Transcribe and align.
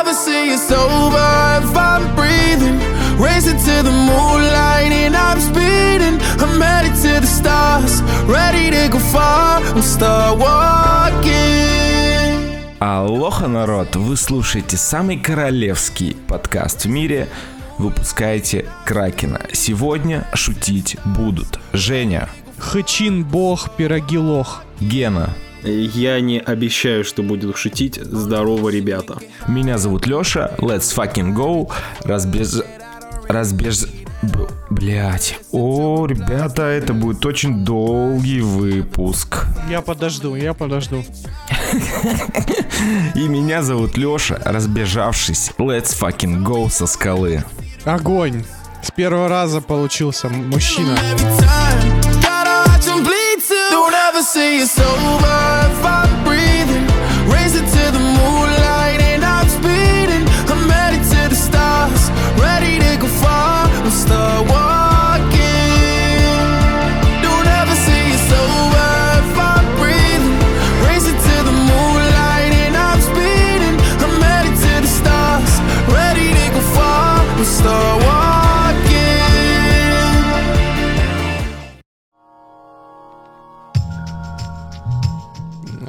ever 0.00 0.14
see 0.14 0.50
it's 0.50 0.70
over 0.72 1.28
if 1.62 1.76
I'm 1.76 2.04
breathing. 2.16 2.78
Racing 3.18 3.58
to 3.68 3.82
the 3.82 3.92
moonlight 4.08 4.92
and 4.92 5.14
I'm 5.14 5.40
speeding. 5.40 6.16
I'm 6.42 6.60
headed 6.60 6.94
to 7.04 7.20
the 7.20 7.26
stars, 7.26 8.02
ready 8.26 8.70
to 8.70 8.88
go 8.90 8.98
far. 8.98 9.60
I'm 9.62 9.82
start 9.82 10.38
walking. 10.38 11.54
Алоха, 12.80 13.46
народ! 13.48 13.96
Вы 13.96 14.16
слушаете 14.16 14.76
самый 14.76 15.16
королевский 15.16 16.16
подкаст 16.28 16.84
в 16.84 16.88
мире. 16.88 17.28
Выпускаете 17.78 18.66
Кракена. 18.84 19.46
Сегодня 19.52 20.26
шутить 20.34 20.96
будут 21.04 21.58
Женя, 21.72 22.28
Хычин 22.58 23.24
бог, 23.24 23.76
пироги 23.76 24.18
лох. 24.18 24.62
Гена, 24.80 25.30
Я 25.64 26.20
не 26.20 26.38
обещаю, 26.40 27.04
что 27.04 27.22
буду 27.22 27.54
шутить. 27.56 27.96
Здорово, 28.02 28.68
ребята. 28.68 29.18
меня 29.48 29.78
зовут 29.78 30.06
Лёша. 30.06 30.54
Let's 30.58 30.94
fucking 30.94 31.34
go. 31.34 31.70
Разбеж... 32.04 32.62
Разбеж... 33.28 33.84
Б- 34.22 34.48
Блять. 34.70 35.38
О, 35.52 36.06
ребята, 36.06 36.62
это 36.62 36.94
будет 36.94 37.24
очень 37.26 37.64
долгий 37.64 38.40
выпуск. 38.40 39.46
Я 39.70 39.80
подожду, 39.82 40.34
я 40.34 40.54
подожду. 40.54 41.04
И 43.14 43.28
меня 43.28 43.62
зовут 43.62 43.96
Лёша, 43.96 44.40
разбежавшись. 44.44 45.50
Let's 45.58 45.94
fucking 45.98 46.42
go 46.44 46.68
со 46.70 46.86
скалы. 46.86 47.44
Огонь. 47.84 48.44
С 48.82 48.90
первого 48.90 49.28
раза 49.28 49.60
получился 49.60 50.28
мужчина. 50.28 50.96
See 54.24 54.56
it's 54.58 54.80
over 54.80 55.36
if 55.70 55.84
I'm 55.84 56.24
breathing. 56.24 56.86
Racing 57.30 57.66
to 57.66 57.84
the 57.92 58.00
moonlight 58.00 59.00
and 59.02 59.22
I'm 59.22 59.46
speeding. 59.48 60.24
I'm 60.50 60.66
headed 60.70 61.04
to 61.12 61.28
the 61.28 61.36
stars, 61.36 62.10
ready 62.40 62.78
to 62.78 62.96
go 63.02 63.06
far. 63.06 63.68
I'm 63.68 63.90
start 63.90 64.43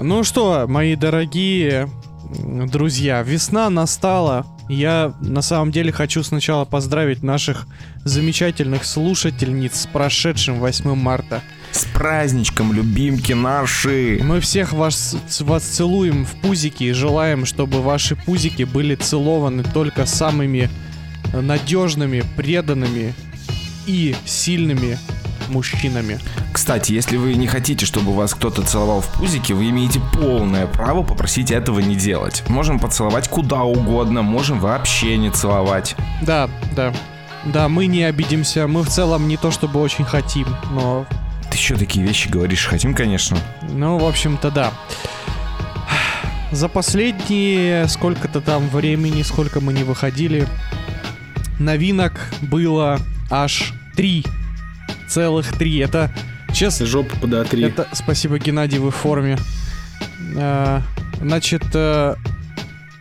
Ну 0.08 0.24
что, 0.24 0.68
мои 0.68 0.96
дорогие 0.96 1.90
друзья, 2.72 3.24
весна 3.24 3.72
настала. 3.72 4.46
Я 4.70 5.16
на 5.20 5.42
самом 5.42 5.72
деле 5.72 5.92
хочу 5.92 6.22
сначала 6.22 6.64
поздравить 6.64 7.24
наших 7.24 7.66
замечательных 8.04 8.86
слушательниц 8.86 9.82
с 9.82 9.88
прошедшим 9.88 10.60
8 10.60 10.94
марта. 10.94 11.42
С 11.72 11.86
праздничком, 11.86 12.72
любимки 12.72 13.34
наши. 13.34 14.20
Мы 14.22 14.42
всех 14.42 14.74
вас, 14.74 15.18
вас 15.40 15.64
целуем 15.64 16.24
в 16.24 16.40
пузики 16.40 16.84
и 16.84 16.92
желаем, 16.92 17.48
чтобы 17.48 17.82
ваши 17.82 18.16
пузики 18.16 18.62
были 18.62 18.94
целованы 18.94 19.64
только 19.64 20.06
самыми 20.06 20.70
надежными, 21.34 22.24
преданными 22.38 23.16
и 23.88 24.16
сильными 24.26 25.00
мужчинами. 25.50 26.20
Кстати, 26.54 26.92
если 26.94 27.18
вы 27.18 27.36
не 27.36 27.48
хотите, 27.48 27.86
чтобы 27.86 28.14
вас 28.14 28.34
кто-то 28.34 28.62
целовал 28.62 29.02
в 29.02 29.08
пузике, 29.08 29.54
вы 29.54 29.70
имеете 29.70 30.00
полное 30.14 30.68
право 30.68 31.04
попросить 31.04 31.52
этого 31.52 31.80
не 31.80 31.96
делать. 31.96 32.44
Можем 32.48 32.80
поцеловать 32.80 33.28
куда 33.28 33.64
угодно, 33.64 34.22
можем 34.22 34.60
вообще 34.60 35.18
не 35.18 35.30
целовать. 35.30 35.96
Да, 36.22 36.50
да. 36.76 36.94
Да, 37.46 37.70
мы 37.70 37.86
не 37.86 38.04
обидимся. 38.04 38.68
Мы 38.68 38.82
в 38.82 38.90
целом 38.90 39.28
не 39.28 39.38
то 39.38 39.52
чтобы 39.52 39.80
очень 39.80 40.04
хотим, 40.06 40.48
но 40.72 41.06
Ты 41.52 41.58
еще 41.58 41.76
такие 41.76 42.06
вещи 42.06 42.28
говоришь? 42.28 42.66
Хотим, 42.66 42.94
конечно. 42.94 43.38
Ну, 43.62 43.98
в 43.98 44.06
общем-то, 44.06 44.52
да. 44.52 44.72
За 46.52 46.70
последние 46.70 47.88
сколько-то 47.88 48.42
там 48.42 48.68
времени, 48.70 49.22
сколько 49.24 49.60
мы 49.60 49.74
не 49.74 49.84
выходили, 49.84 50.48
новинок 51.60 52.30
было 52.42 53.00
аж 53.30 53.74
три. 53.96 54.26
Целых 55.08 55.52
три. 55.58 55.78
Это, 55.80 56.12
честно, 56.54 56.86
Жопу 56.86 57.16
подотри. 57.20 57.64
это... 57.64 57.88
Спасибо, 57.94 58.38
Геннадий, 58.40 58.80
вы 58.80 58.92
в 58.92 58.96
форме. 58.96 59.38
Э, 60.36 60.82
Значит, 61.22 61.64
э, 61.74 62.16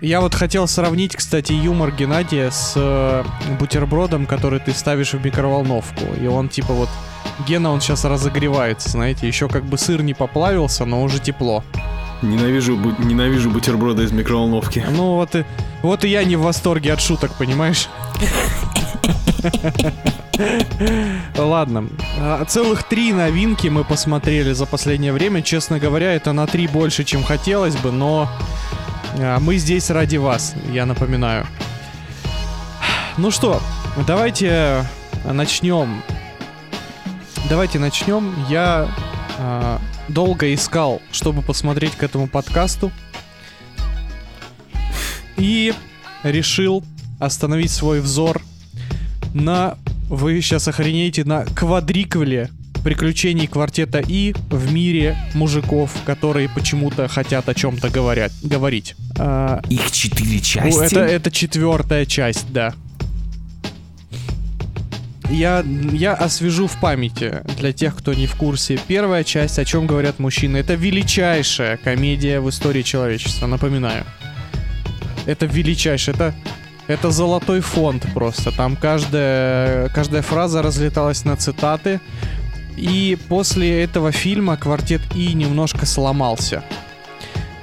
я 0.00 0.20
вот 0.20 0.34
хотел 0.34 0.68
сравнить, 0.68 1.16
кстати, 1.16 1.52
юмор 1.52 1.90
Геннадия 1.90 2.50
с 2.50 2.74
э, 2.76 3.24
бутербродом, 3.58 4.26
который 4.26 4.60
ты 4.60 4.72
ставишь 4.72 5.12
в 5.14 5.24
микроволновку. 5.24 6.04
И 6.20 6.26
он 6.26 6.48
типа 6.48 6.72
вот... 6.72 6.88
Гена, 7.48 7.70
он 7.72 7.80
сейчас 7.80 8.04
разогревается, 8.04 8.90
знаете, 8.90 9.26
еще 9.26 9.48
как 9.48 9.64
бы 9.64 9.76
сыр 9.78 10.02
не 10.02 10.14
поплавился, 10.14 10.84
но 10.84 11.02
уже 11.02 11.18
тепло. 11.18 11.64
Ненавижу, 12.22 12.76
бу- 12.76 12.94
ненавижу 13.04 13.50
бутерброды 13.50 14.04
из 14.04 14.12
микроволновки. 14.12 14.86
Ну 14.90 15.14
вот 15.16 15.34
и, 15.34 15.44
вот 15.82 16.04
и 16.04 16.08
я 16.08 16.22
не 16.22 16.36
в 16.36 16.42
восторге 16.42 16.92
от 16.92 17.00
шуток, 17.00 17.32
понимаешь? 17.36 17.88
Ладно. 21.36 21.88
А, 22.18 22.44
Целых 22.44 22.84
три 22.84 23.12
новинки 23.12 23.68
мы 23.68 23.84
посмотрели 23.84 24.52
за 24.52 24.66
последнее 24.66 25.12
время. 25.12 25.42
Честно 25.42 25.78
говоря, 25.78 26.12
это 26.12 26.32
на 26.32 26.46
три 26.46 26.66
больше, 26.66 27.04
чем 27.04 27.22
хотелось 27.22 27.76
бы, 27.76 27.92
но 27.92 28.28
а, 29.18 29.38
мы 29.40 29.58
здесь 29.58 29.90
ради 29.90 30.16
вас, 30.16 30.54
я 30.72 30.86
напоминаю. 30.86 31.46
Ну 33.16 33.30
что, 33.30 33.60
давайте 34.06 34.84
начнем. 35.24 36.02
Давайте 37.48 37.78
начнем. 37.78 38.34
Я 38.48 38.88
а, 39.38 39.80
долго 40.08 40.52
искал, 40.54 41.00
чтобы 41.12 41.42
посмотреть 41.42 41.94
к 41.94 42.02
этому 42.02 42.26
подкасту. 42.26 42.90
И 45.36 45.74
решил 46.22 46.82
остановить 47.18 47.70
свой 47.70 48.00
взор 48.00 48.40
на... 49.34 49.76
Вы 50.08 50.40
сейчас 50.40 50.68
охренеете 50.68 51.24
на 51.24 51.44
квадриквеле 51.44 52.50
приключений 52.84 53.46
квартета 53.46 54.00
И 54.06 54.34
в 54.50 54.72
мире 54.72 55.16
мужиков, 55.32 55.90
которые 56.04 56.48
почему-то 56.50 57.08
хотят 57.08 57.48
о 57.48 57.54
чем-то 57.54 57.88
говорят, 57.88 58.30
говорить. 58.42 58.94
А, 59.18 59.62
Их 59.70 59.90
четыре 59.90 60.40
части. 60.40 60.84
это, 60.84 61.00
это 61.00 61.30
четвертая 61.30 62.04
часть, 62.04 62.52
да. 62.52 62.74
Я, 65.30 65.64
я 65.92 66.12
освежу 66.12 66.66
в 66.66 66.78
памяти 66.78 67.42
для 67.58 67.72
тех, 67.72 67.96
кто 67.96 68.12
не 68.12 68.26
в 68.26 68.36
курсе. 68.36 68.78
Первая 68.86 69.24
часть, 69.24 69.58
о 69.58 69.64
чем 69.64 69.86
говорят 69.86 70.18
мужчины, 70.18 70.58
это 70.58 70.74
величайшая 70.74 71.78
комедия 71.78 72.40
в 72.40 72.50
истории 72.50 72.82
человечества, 72.82 73.46
напоминаю. 73.46 74.04
Это 75.24 75.46
величайшая, 75.46 76.14
это, 76.14 76.34
это 76.86 77.10
золотой 77.10 77.60
фонд 77.60 78.06
просто. 78.12 78.52
Там 78.52 78.76
каждая, 78.76 79.88
каждая 79.90 80.22
фраза 80.22 80.62
разлеталась 80.62 81.24
на 81.24 81.36
цитаты. 81.36 82.00
И 82.76 83.16
после 83.28 83.84
этого 83.84 84.10
фильма 84.10 84.56
квартет 84.56 85.00
И 85.14 85.32
немножко 85.32 85.86
сломался. 85.86 86.64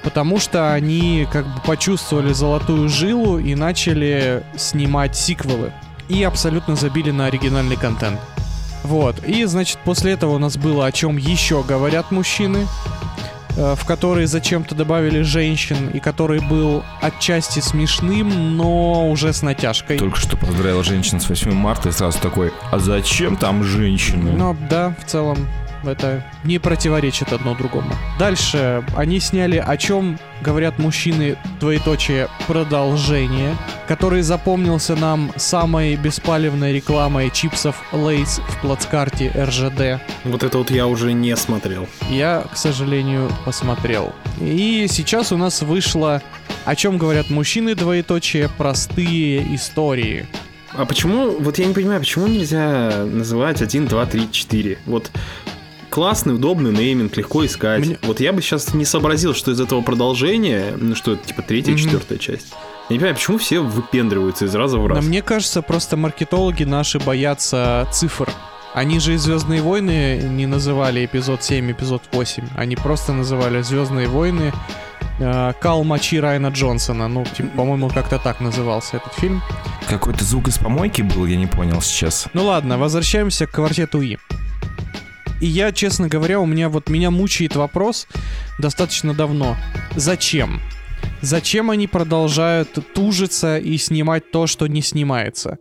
Потому 0.04 0.40
что 0.40 0.74
они 0.74 1.28
как 1.32 1.46
бы 1.46 1.62
почувствовали 1.62 2.34
золотую 2.34 2.90
жилу 2.90 3.38
и 3.38 3.54
начали 3.54 4.44
снимать 4.58 5.16
сиквелы. 5.16 5.72
И 6.10 6.24
абсолютно 6.24 6.76
забили 6.76 7.12
на 7.12 7.28
оригинальный 7.28 7.76
контент. 7.76 8.20
Вот. 8.84 9.24
И, 9.24 9.46
значит, 9.46 9.78
после 9.86 10.14
этого 10.14 10.36
у 10.36 10.40
нас 10.40 10.58
было 10.58 10.88
о 10.88 10.92
чем 10.92 11.18
еще 11.18 11.62
говорят 11.62 12.10
мужчины, 12.10 12.66
в 13.56 13.86
который 13.86 14.26
зачем-то 14.26 14.76
добавили 14.76 15.22
женщин, 15.22 15.90
и 15.90 16.00
который 16.00 16.40
был 16.40 16.84
отчасти 17.02 17.60
смешным, 17.60 18.58
но 18.58 19.10
уже 19.10 19.34
с 19.34 19.42
натяжкой. 19.42 19.98
Только 19.98 20.18
что 20.18 20.38
поздравил 20.38 20.84
женщин 20.84 21.20
с 21.20 21.30
8 21.30 21.52
марта 21.52 21.90
и 21.90 21.92
сразу 21.92 22.20
такой, 22.20 22.52
а 22.72 22.80
зачем 22.80 23.36
там 23.36 23.64
женщины? 23.64 24.32
Но 24.32 24.56
да, 24.70 24.94
в 25.00 25.10
целом 25.10 25.48
это 25.84 26.26
не 26.44 26.60
противоречит 26.60 27.34
одно 27.34 27.56
другому. 27.56 27.92
Дальше 28.20 28.84
они 28.96 29.20
сняли 29.20 29.58
о 29.58 29.78
чем 29.78 30.18
говорят 30.42 30.80
мужчины, 30.80 31.38
двоеточие, 31.60 32.28
продолжение, 32.48 33.56
который 33.88 34.22
запомнился 34.22 34.96
нам 34.96 35.32
самой 35.36 35.96
беспалевной 35.96 36.74
рекламой 36.74 37.30
чипсов 37.30 37.76
Лейс 37.92 38.40
в 38.48 38.62
плацкарте 38.62 39.32
РЖД. 39.36 40.02
Вот 40.24 40.44
это 40.44 40.58
вот 40.58 40.72
я 40.72 40.88
уже 40.88 41.14
не 41.14 41.36
смотрел. 41.36 41.88
Я, 42.10 42.46
к 42.52 42.58
сожалению, 42.58 43.30
посмотрел. 43.46 44.14
И 44.40 44.88
сейчас 44.90 45.32
у 45.32 45.38
нас 45.38 45.62
вышло 45.62 46.22
о 46.66 46.76
чем 46.76 46.98
говорят 46.98 47.30
мужчины, 47.30 47.76
двоеточие, 47.76 48.50
простые 48.58 49.56
истории. 49.56 50.28
А 50.74 50.86
почему, 50.86 51.32
вот 51.38 51.58
я 51.60 51.66
не 51.66 51.74
понимаю, 51.74 52.00
почему 52.00 52.28
нельзя 52.28 53.04
называть 53.06 53.62
1, 53.62 53.88
2, 53.88 54.06
3, 54.06 54.32
4? 54.32 54.78
Вот 54.86 55.12
классный, 55.92 56.34
удобный 56.36 56.72
нейминг, 56.72 57.16
легко 57.18 57.46
искать. 57.46 57.86
Мне- 57.86 58.00
Вот 58.04 58.20
я 58.20 58.34
бы 58.34 58.42
сейчас 58.42 58.74
не 58.74 58.86
сообразил, 58.86 59.36
что 59.36 59.52
из 59.52 59.60
этого 59.60 59.82
продолжение, 59.82 60.74
ну 60.78 60.96
что 60.96 61.14
это, 61.14 61.28
типа 61.28 61.42
третья, 61.44 61.72
Мгм. 61.74 61.80
четвертая 61.82 62.18
часть. 62.18 62.48
Я 62.90 62.96
не 62.96 62.98
понимаю, 63.00 63.16
почему 63.16 63.38
все 63.38 63.60
выпендриваются 63.60 64.46
из 64.46 64.56
раза 64.56 64.78
в 64.80 64.88
раз. 64.88 64.98
Но 65.04 65.08
мне 65.08 65.22
кажется, 65.22 65.62
просто 65.62 65.98
маркетологи 65.98 66.64
наши 66.64 67.00
боятся 67.00 67.88
цифр. 67.92 68.30
Они 68.74 69.00
же 69.00 69.14
и 69.16 69.18
Звездные 69.18 69.62
войны 69.62 70.22
не 70.24 70.46
называли 70.48 71.04
эпизод 71.06 71.44
7, 71.44 71.72
эпизод 71.72 72.04
8. 72.14 72.48
Они 72.56 72.76
просто 72.78 73.12
называли 73.14 73.62
Звездные 73.62 74.08
войны 74.08 74.54
э, 75.20 75.54
Кал 75.60 75.84
Мочи 75.84 76.20
Райана 76.20 76.48
Джонсона. 76.48 77.08
Ну, 77.10 77.26
типа, 77.26 77.50
по-моему, 77.58 77.90
как-то 77.90 78.18
так 78.18 78.40
назывался 78.40 78.98
этот 78.98 79.14
фильм. 79.14 79.42
Какой-то 79.90 80.24
звук 80.24 80.48
из 80.48 80.58
помойки 80.58 81.02
был, 81.02 81.26
я 81.26 81.36
не 81.36 81.48
понял 81.48 81.82
сейчас. 81.82 82.28
Ну 82.34 82.46
ладно, 82.46 82.78
возвращаемся 82.78 83.46
к 83.46 83.52
квартету 83.52 84.02
И. 84.02 84.18
И 85.42 85.48
я, 85.48 85.72
честно 85.72 86.08
говоря, 86.08 86.40
у 86.40 86.46
меня 86.46 86.70
вот 86.70 86.90
меня 86.90 87.12
мучает 87.12 87.56
вопрос 87.56 88.08
достаточно 88.60 89.14
давно. 89.14 89.56
Зачем? 89.96 90.62
Зачем 91.22 91.72
они 91.72 91.88
продолжают 91.88 92.78
тужиться 92.94 93.58
и 93.58 93.78
снимать 93.78 94.32
то, 94.32 94.46
что 94.48 94.68
не 94.68 94.82
снимается? 94.82 95.58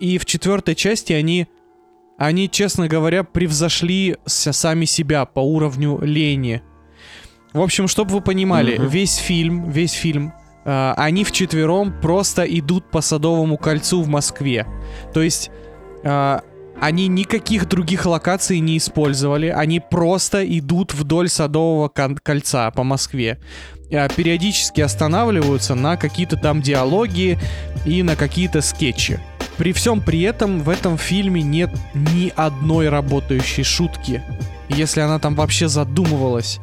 И 0.00 0.18
в 0.18 0.26
четвертой 0.26 0.74
части 0.74 1.14
они, 1.14 1.46
они, 2.18 2.50
честно 2.50 2.88
говоря, 2.88 3.24
превзошли 3.24 4.16
сами 4.26 4.84
себя 4.84 5.24
по 5.24 5.40
уровню 5.40 5.98
лени. 6.02 6.62
В 7.54 7.62
общем, 7.62 7.88
чтобы 7.88 8.12
вы 8.12 8.20
понимали, 8.20 8.76
Мгм. 8.76 8.88
весь 8.88 9.16
фильм, 9.16 9.70
весь 9.70 9.92
фильм, 9.92 10.34
э, 10.66 10.92
они 10.98 11.24
вчетвером 11.24 11.98
просто 12.02 12.42
идут 12.42 12.90
по 12.90 13.00
Садовому 13.00 13.56
кольцу 13.56 14.02
в 14.02 14.08
Москве. 14.08 14.66
То 15.14 15.22
есть 15.22 15.50
э, 16.04 16.40
они 16.80 17.08
никаких 17.08 17.68
других 17.68 18.06
локаций 18.06 18.60
не 18.60 18.78
использовали, 18.78 19.48
они 19.48 19.80
просто 19.80 20.44
идут 20.58 20.94
вдоль 20.94 21.28
Садового 21.28 21.88
кольца 21.88 22.70
по 22.70 22.84
Москве. 22.84 23.38
Э, 23.90 24.08
Периодически 24.14 24.80
останавливаются 24.80 25.74
на 25.74 25.96
какие-то 25.96 26.36
там 26.36 26.60
диалоги 26.60 27.38
и 27.84 28.02
на 28.02 28.16
какие-то 28.16 28.60
скетчи. 28.60 29.20
При 29.56 29.72
всем 29.72 30.00
при 30.02 30.20
этом 30.22 30.60
в 30.60 30.68
этом 30.68 30.98
фильме 30.98 31.42
нет 31.42 31.70
ни 31.94 32.32
одной 32.36 32.90
работающей 32.90 33.62
шутки, 33.62 34.22
если 34.68 35.00
она 35.00 35.18
там 35.18 35.34
вообще 35.34 35.68
задумывалась. 35.68 36.60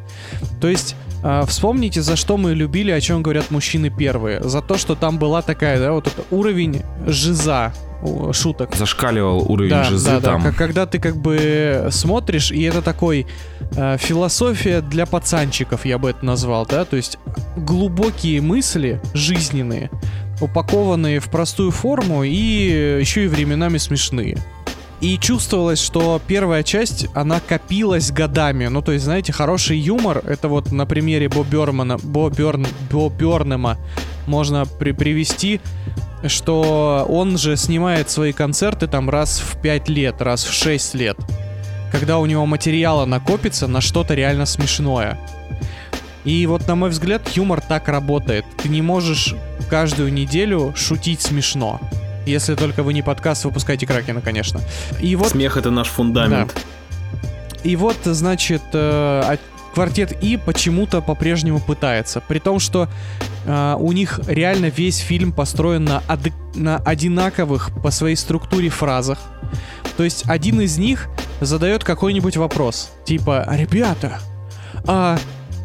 То 0.61 0.67
есть 0.67 0.95
а, 1.23 1.45
вспомните, 1.45 2.01
за 2.01 2.15
что 2.15 2.37
мы 2.37 2.53
любили, 2.53 2.91
о 2.91 2.99
чем 3.01 3.23
говорят 3.23 3.49
мужчины 3.51 3.89
первые. 3.89 4.41
За 4.43 4.61
то, 4.61 4.77
что 4.77 4.95
там 4.95 5.17
была 5.17 5.41
такая, 5.41 5.79
да, 5.79 5.91
вот 5.93 6.07
это 6.07 6.23
уровень 6.31 6.81
жиза 7.07 7.73
шуток. 8.33 8.75
Зашкаливал 8.75 9.49
уровень 9.49 9.69
Да, 9.69 9.83
жизы 9.85 10.05
да, 10.05 10.19
да. 10.19 10.31
там. 10.31 10.43
Как- 10.43 10.55
когда 10.57 10.85
ты 10.85 10.99
как 10.99 11.15
бы 11.15 11.87
смотришь, 11.89 12.51
и 12.51 12.61
это 12.63 12.81
такой 12.81 13.25
э, 13.77 13.97
философия 13.97 14.81
для 14.81 15.05
пацанчиков, 15.05 15.85
я 15.85 15.97
бы 15.97 16.09
это 16.09 16.25
назвал, 16.25 16.65
да, 16.65 16.83
то 16.83 16.97
есть 16.97 17.17
глубокие 17.55 18.41
мысли 18.41 18.99
жизненные, 19.13 19.89
упакованные 20.41 21.21
в 21.21 21.29
простую 21.29 21.71
форму 21.71 22.23
и 22.23 22.97
еще 22.99 23.23
и 23.23 23.27
временами 23.27 23.77
смешные. 23.77 24.37
И 25.01 25.17
чувствовалось, 25.17 25.81
что 25.81 26.21
первая 26.27 26.63
часть, 26.63 27.07
она 27.13 27.39
копилась 27.39 28.11
годами. 28.11 28.67
Ну, 28.67 28.81
то 28.81 28.93
есть, 28.93 29.03
знаете, 29.03 29.33
хороший 29.33 29.77
юмор, 29.77 30.23
это 30.25 30.47
вот 30.47 30.71
на 30.71 30.85
примере 30.85 31.27
Бо 31.27 31.43
Бёрмана, 31.43 31.97
Бо, 31.97 32.29
Бёрн, 32.29 32.65
Бо 32.89 33.09
Бёрнема 33.09 33.77
можно 34.27 34.65
при 34.65 34.93
привести, 34.93 35.59
что 36.27 37.05
он 37.09 37.37
же 37.37 37.57
снимает 37.57 38.09
свои 38.09 38.31
концерты 38.31 38.87
там 38.87 39.09
раз 39.09 39.39
в 39.39 39.61
5 39.61 39.89
лет, 39.89 40.21
раз 40.21 40.45
в 40.45 40.53
6 40.53 40.93
лет. 40.95 41.17
Когда 41.91 42.17
у 42.19 42.25
него 42.25 42.45
материала 42.45 43.05
накопится 43.05 43.67
на 43.67 43.81
что-то 43.81 44.13
реально 44.13 44.45
смешное. 44.45 45.19
И 46.23 46.47
вот, 46.47 46.67
на 46.67 46.75
мой 46.75 46.89
взгляд, 46.89 47.27
юмор 47.35 47.59
так 47.59 47.89
работает. 47.89 48.45
Ты 48.61 48.69
не 48.69 48.81
можешь 48.81 49.35
каждую 49.69 50.13
неделю 50.13 50.73
шутить 50.75 51.21
смешно. 51.21 51.81
Если 52.25 52.55
только 52.55 52.83
вы 52.83 52.93
не 52.93 53.01
подкаст 53.01 53.45
выпускаете 53.45 53.85
Кракена, 53.85 54.21
конечно. 54.21 54.61
И 55.01 55.15
вот 55.15 55.29
Смех 55.29 55.57
это 55.57 55.71
наш 55.71 55.87
фундамент. 55.87 56.53
и 57.63 57.75
вот, 57.75 57.97
значит, 58.03 58.61
э, 58.73 59.21
а- 59.25 59.37
квартет 59.73 60.15
И 60.21 60.37
почему-то 60.37 61.01
по-прежнему 61.01 61.59
пытается. 61.59 62.21
При 62.21 62.37
том, 62.39 62.59
что 62.59 62.87
э, 63.45 63.75
у 63.79 63.91
них 63.91 64.19
реально 64.27 64.67
весь 64.67 64.97
фильм 64.99 65.31
построен 65.31 65.83
на, 65.83 66.03
ады- 66.07 66.31
на 66.55 66.77
одинаковых 66.77 67.71
по 67.81 67.89
своей 67.89 68.15
структуре 68.15 68.69
фразах. 68.69 69.17
То 69.97 70.03
есть 70.03 70.23
один 70.27 70.61
из 70.61 70.77
них 70.77 71.07
задает 71.41 71.83
какой-нибудь 71.83 72.37
вопрос. 72.37 72.91
Типа, 73.05 73.47
ребята, 73.51 74.19
а 74.85 75.17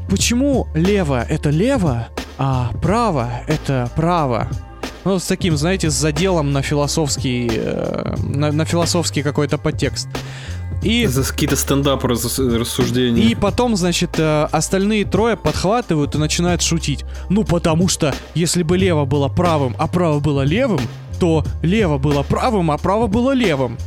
почему 0.08 0.69
лево 0.75 1.22
это 1.28 1.50
лево, 1.50 2.08
а 2.38 2.70
право 2.81 3.28
это 3.46 3.90
право? 3.94 4.49
Ну, 5.08 5.19
с 5.19 5.25
таким, 5.25 5.56
знаете, 5.56 5.88
с 5.88 5.94
заделом 5.94 6.52
на 6.52 6.60
философский, 6.60 7.50
э, 7.50 8.14
на, 8.19 8.52
на 8.52 8.66
философский 8.66 9.22
какой-то 9.22 9.56
подтекст. 9.56 10.06
И 10.82 11.06
За 11.06 11.22
какие-то 11.22 11.56
стендап 11.56 12.05
рассуждения. 12.05 13.22
и 13.22 13.34
потом, 13.34 13.75
значит, 13.75 14.19
э, 14.19 14.49
остальные 14.52 15.06
трое 15.06 15.38
подхватывают 15.38 16.14
и 16.14 16.19
начинают 16.19 16.60
шутить. 16.60 17.06
Ну, 17.31 17.44
потому 17.44 17.88
что, 17.88 18.14
если 18.34 18.62
бы 18.62 18.76
лево 18.76 19.06
было 19.06 19.28
правым, 19.28 19.75
а 19.78 19.87
право 19.87 20.20
было 20.20 20.43
левым, 20.43 20.82
то 21.19 21.43
лево 21.62 21.96
было 21.96 22.22
правым, 22.22 22.70
а 22.70 22.76
право 22.76 23.06
было 23.06 23.32
левым. 23.32 23.78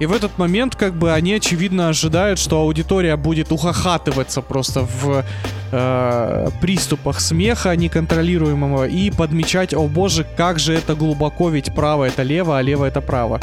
И 0.00 0.06
в 0.06 0.12
этот 0.12 0.38
момент, 0.38 0.74
как 0.74 0.94
бы, 0.94 1.12
они, 1.12 1.34
очевидно, 1.34 1.88
ожидают, 1.88 2.38
что 2.38 2.60
аудитория 2.60 3.16
будет 3.16 3.52
ухахатываться 3.52 4.42
просто 4.42 4.80
в 4.82 5.24
э, 5.72 6.48
приступах 6.60 7.20
смеха 7.20 7.76
неконтролируемого 7.76 8.88
и 8.88 9.10
подмечать, 9.10 9.72
о 9.72 9.86
боже, 9.86 10.26
как 10.36 10.58
же 10.58 10.74
это 10.74 10.94
глубоко, 10.94 11.48
ведь 11.48 11.74
право 11.74 12.04
это 12.04 12.22
лево, 12.22 12.58
а 12.58 12.62
лево 12.62 12.84
это 12.84 13.00
право. 13.00 13.40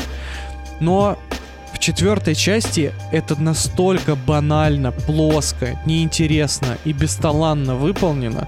Но 0.79 1.17
четвертой 1.81 2.35
части 2.35 2.93
это 3.11 3.41
настолько 3.41 4.15
банально, 4.15 4.91
плоско, 4.91 5.77
неинтересно 5.85 6.77
и 6.85 6.93
бесталанно 6.93 7.75
выполнено, 7.75 8.47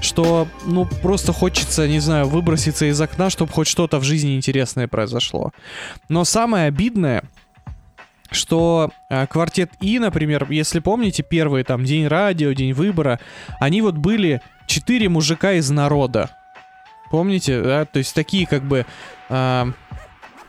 что, 0.00 0.46
ну, 0.64 0.84
просто 0.84 1.32
хочется, 1.32 1.88
не 1.88 1.98
знаю, 1.98 2.28
выброситься 2.28 2.86
из 2.86 3.00
окна, 3.00 3.30
чтобы 3.30 3.50
хоть 3.52 3.66
что-то 3.66 3.98
в 3.98 4.04
жизни 4.04 4.36
интересное 4.36 4.86
произошло. 4.86 5.52
Но 6.08 6.24
самое 6.24 6.66
обидное, 6.66 7.24
что 8.30 8.90
э, 9.08 9.26
квартет 9.26 9.70
И, 9.80 9.98
например, 9.98 10.46
если 10.50 10.80
помните, 10.80 11.22
первый 11.22 11.64
там 11.64 11.84
день 11.84 12.06
радио, 12.06 12.52
день 12.52 12.74
выбора, 12.74 13.20
они 13.58 13.80
вот 13.80 13.94
были 13.94 14.42
четыре 14.66 15.08
мужика 15.08 15.52
из 15.52 15.70
народа. 15.70 16.30
Помните, 17.10 17.62
да? 17.62 17.84
То 17.84 17.98
есть 17.98 18.14
такие 18.14 18.46
как 18.46 18.64
бы... 18.64 18.84
а, 19.28 19.72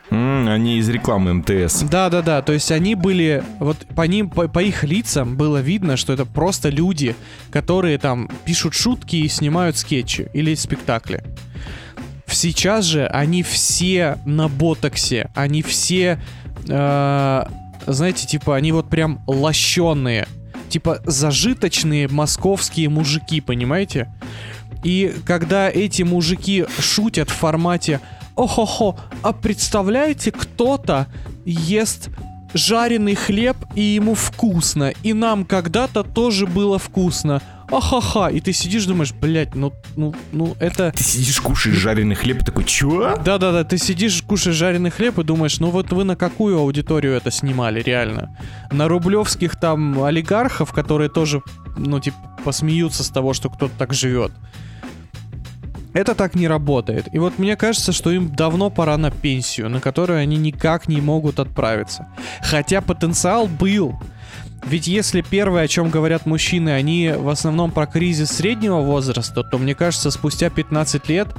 М, 0.09 0.47
они 0.47 0.77
из 0.77 0.87
рекламы 0.89 1.33
МТС. 1.33 1.83
да, 1.83 2.09
да, 2.09 2.21
да. 2.21 2.41
То 2.41 2.53
есть 2.53 2.71
они 2.71 2.95
были, 2.95 3.43
вот 3.59 3.77
по 3.95 4.03
ним, 4.03 4.29
по, 4.29 4.47
по 4.47 4.59
их 4.59 4.83
лицам 4.83 5.35
было 5.35 5.57
видно, 5.57 5.97
что 5.97 6.13
это 6.13 6.25
просто 6.25 6.69
люди, 6.69 7.15
которые 7.51 7.97
там 7.97 8.29
пишут 8.45 8.73
шутки 8.73 9.17
и 9.17 9.27
снимают 9.27 9.77
скетчи 9.77 10.29
или 10.33 10.55
спектакли. 10.55 11.23
Сейчас 12.27 12.85
же 12.85 13.07
они 13.07 13.43
все 13.43 14.17
на 14.25 14.47
ботоксе, 14.49 15.29
они 15.33 15.61
все, 15.61 16.19
э, 16.67 17.45
знаете, 17.85 18.27
типа 18.27 18.55
они 18.55 18.71
вот 18.71 18.89
прям 18.89 19.21
лощеные, 19.27 20.27
типа 20.69 21.01
зажиточные 21.05 22.07
московские 22.07 22.89
мужики, 22.89 23.39
понимаете? 23.41 24.13
И 24.83 25.13
когда 25.25 25.69
эти 25.69 26.03
мужики 26.03 26.65
шутят 26.79 27.29
в 27.29 27.33
формате 27.33 27.99
«Охо-хо, 28.37 28.97
а 29.23 29.33
представляете, 29.33 30.31
кто-то 30.31 31.07
ест 31.45 32.09
жареный 32.53 33.15
хлеб, 33.15 33.57
и 33.75 33.81
ему 33.81 34.15
вкусно, 34.15 34.93
и 35.03 35.13
нам 35.13 35.45
когда-то 35.45 36.03
тоже 36.03 36.45
было 36.45 36.79
вкусно. 36.79 37.41
Ахаха, 37.69 38.27
и 38.27 38.39
ты 38.39 38.53
сидишь, 38.53 38.85
думаешь, 38.85 39.11
блядь, 39.11 39.53
ну, 39.53 39.73
ну, 39.97 40.15
ну, 40.31 40.55
это... 40.59 40.93
Ты 40.95 41.03
сидишь, 41.03 41.41
кушаешь 41.41 41.75
жареный 41.75 42.15
хлеб 42.15 42.41
и 42.41 42.45
такой, 42.45 42.63
чё? 42.63 43.17
Да-да-да, 43.17 43.65
ты 43.65 43.77
сидишь, 43.77 44.21
кушаешь 44.21 44.55
жареный 44.55 44.89
хлеб 44.89 45.19
и 45.19 45.23
думаешь, 45.23 45.59
ну 45.59 45.69
вот 45.69 45.91
вы 45.91 46.05
на 46.05 46.15
какую 46.15 46.57
аудиторию 46.59 47.13
это 47.13 47.29
снимали, 47.29 47.81
реально? 47.81 48.37
На 48.71 48.87
рублевских 48.87 49.59
там 49.59 50.01
олигархов, 50.01 50.71
которые 50.71 51.09
тоже, 51.09 51.41
ну, 51.75 51.99
типа, 51.99 52.17
посмеются 52.45 53.03
с 53.03 53.09
того, 53.09 53.33
что 53.33 53.49
кто-то 53.49 53.73
так 53.77 53.93
живет. 53.93 54.31
Это 55.97 56.13
так 56.13 56.35
не 56.35 56.47
работает. 56.47 57.07
И 57.11 57.17
вот 57.17 57.39
мне 57.39 57.55
кажется, 57.55 57.91
что 57.91 58.11
им 58.11 58.29
давно 58.29 58.69
пора 58.69 58.97
на 58.97 59.09
пенсию, 59.09 59.67
на 59.67 59.81
которую 59.81 60.19
они 60.19 60.37
никак 60.37 60.87
не 60.87 61.01
могут 61.01 61.39
отправиться. 61.39 62.07
Хотя 62.43 62.81
потенциал 62.81 63.47
был. 63.47 63.99
Ведь 64.63 64.85
если 64.85 65.21
первое, 65.21 65.63
о 65.63 65.67
чем 65.67 65.89
говорят 65.89 66.27
мужчины, 66.27 66.69
они 66.69 67.13
в 67.17 67.29
основном 67.29 67.71
про 67.71 67.87
кризис 67.87 68.29
среднего 68.29 68.81
возраста, 68.81 69.43
то 69.43 69.57
мне 69.57 69.73
кажется, 69.73 70.11
спустя 70.11 70.51
15 70.51 71.09
лет 71.09 71.29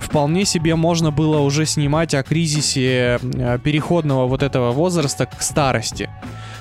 вполне 0.00 0.44
себе 0.44 0.74
можно 0.74 1.12
было 1.12 1.38
уже 1.38 1.64
снимать 1.64 2.12
о 2.12 2.24
кризисе 2.24 3.20
э, 3.22 3.58
переходного 3.62 4.26
вот 4.26 4.42
этого 4.42 4.72
возраста 4.72 5.26
к 5.26 5.40
старости. 5.40 6.10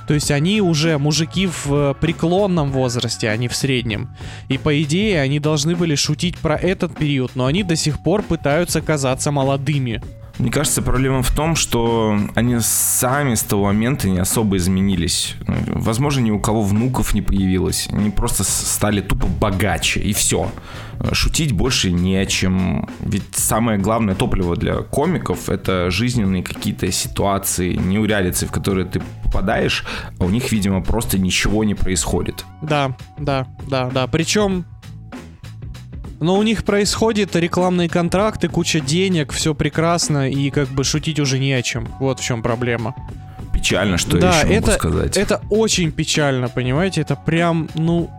То 0.10 0.16
есть 0.16 0.32
они 0.32 0.60
уже 0.60 0.98
мужики 0.98 1.46
в 1.46 1.72
э, 1.72 1.94
преклонном 1.94 2.72
возрасте, 2.72 3.30
а 3.30 3.38
не 3.38 3.48
в 3.48 3.56
среднем. 3.56 4.10
И 4.48 4.58
по 4.58 4.82
идее 4.82 5.22
они 5.22 5.40
должны 5.40 5.76
были 5.76 5.94
шутить 5.94 6.36
про 6.40 6.56
этот 6.56 6.98
период, 6.98 7.36
но 7.36 7.46
они 7.46 7.62
до 7.62 7.76
сих 7.76 8.02
пор 8.02 8.24
пытаются 8.24 8.82
казаться 8.82 9.30
молодыми. 9.30 10.02
Мне 10.40 10.52
кажется, 10.52 10.82
проблема 10.82 11.22
в 11.22 11.32
том, 11.32 11.58
что 11.58 12.18
они 12.34 12.60
сами 12.62 13.36
с 13.36 13.44
того 13.44 13.66
момента 13.66 14.08
не 14.08 14.20
особо 14.20 14.56
изменились. 14.56 15.36
Возможно, 15.68 16.22
ни 16.22 16.32
у 16.32 16.40
кого 16.40 16.62
внуков 16.62 17.14
не 17.14 17.22
появилось. 17.22 17.90
Они 17.92 18.10
просто 18.10 18.46
стали 18.46 19.02
тупо 19.02 19.28
богаче, 19.28 20.00
и 20.00 20.14
все. 20.14 20.50
Шутить 21.12 21.52
больше 21.52 21.92
не 21.92 22.16
о 22.16 22.26
чем. 22.26 22.90
Ведь 23.02 23.36
самое 23.36 23.78
главное 23.78 24.16
топливо 24.16 24.56
для 24.56 24.76
комиков— 24.78 25.50
это 25.52 25.92
жизненные 25.92 26.42
какие-то 26.42 26.90
ситуации, 26.90 27.74
неурядицы, 27.74 28.46
в 28.46 28.52
которые 28.52 28.86
ты 28.86 29.02
попадаешь, 29.26 29.84
а 30.20 30.24
у 30.24 30.30
них, 30.30 30.54
видимо, 30.54 30.82
просто 30.82 31.20
ничего 31.20 31.66
не 31.66 31.76
происходит. 31.76 32.46
Да, 32.62 32.96
да, 33.18 33.46
да, 33.68 33.90
да. 33.90 34.08
Причем 34.08 34.66
но 36.20 36.38
у 36.38 36.44
них 36.44 36.64
происходит 36.64 37.36
рекламные 37.36 37.90
контракты, 37.90 38.50
куча 38.50 38.80
денег, 38.80 39.32
все 39.32 39.54
прекрасно, 39.54 40.30
и 40.30 40.50
как 40.50 40.68
бы 40.70 40.84
шутить 40.84 41.20
уже 41.20 41.40
не 41.40 41.54
о 41.54 41.62
чем. 41.62 41.88
Вот 42.00 42.20
в 42.20 42.24
чем 42.24 42.42
проблема. 42.42 42.96
Печально, 43.54 43.98
что 43.98 44.18
да, 44.18 44.42
я 44.42 44.42
еще 44.42 44.54
это, 44.54 44.68
могу 44.68 44.80
сказать. 44.80 45.18
это 45.18 45.42
очень 45.50 45.92
печально, 45.92 46.50
понимаете? 46.50 47.02
Это 47.02 47.16
прям, 47.16 47.70
ну, 47.74 48.10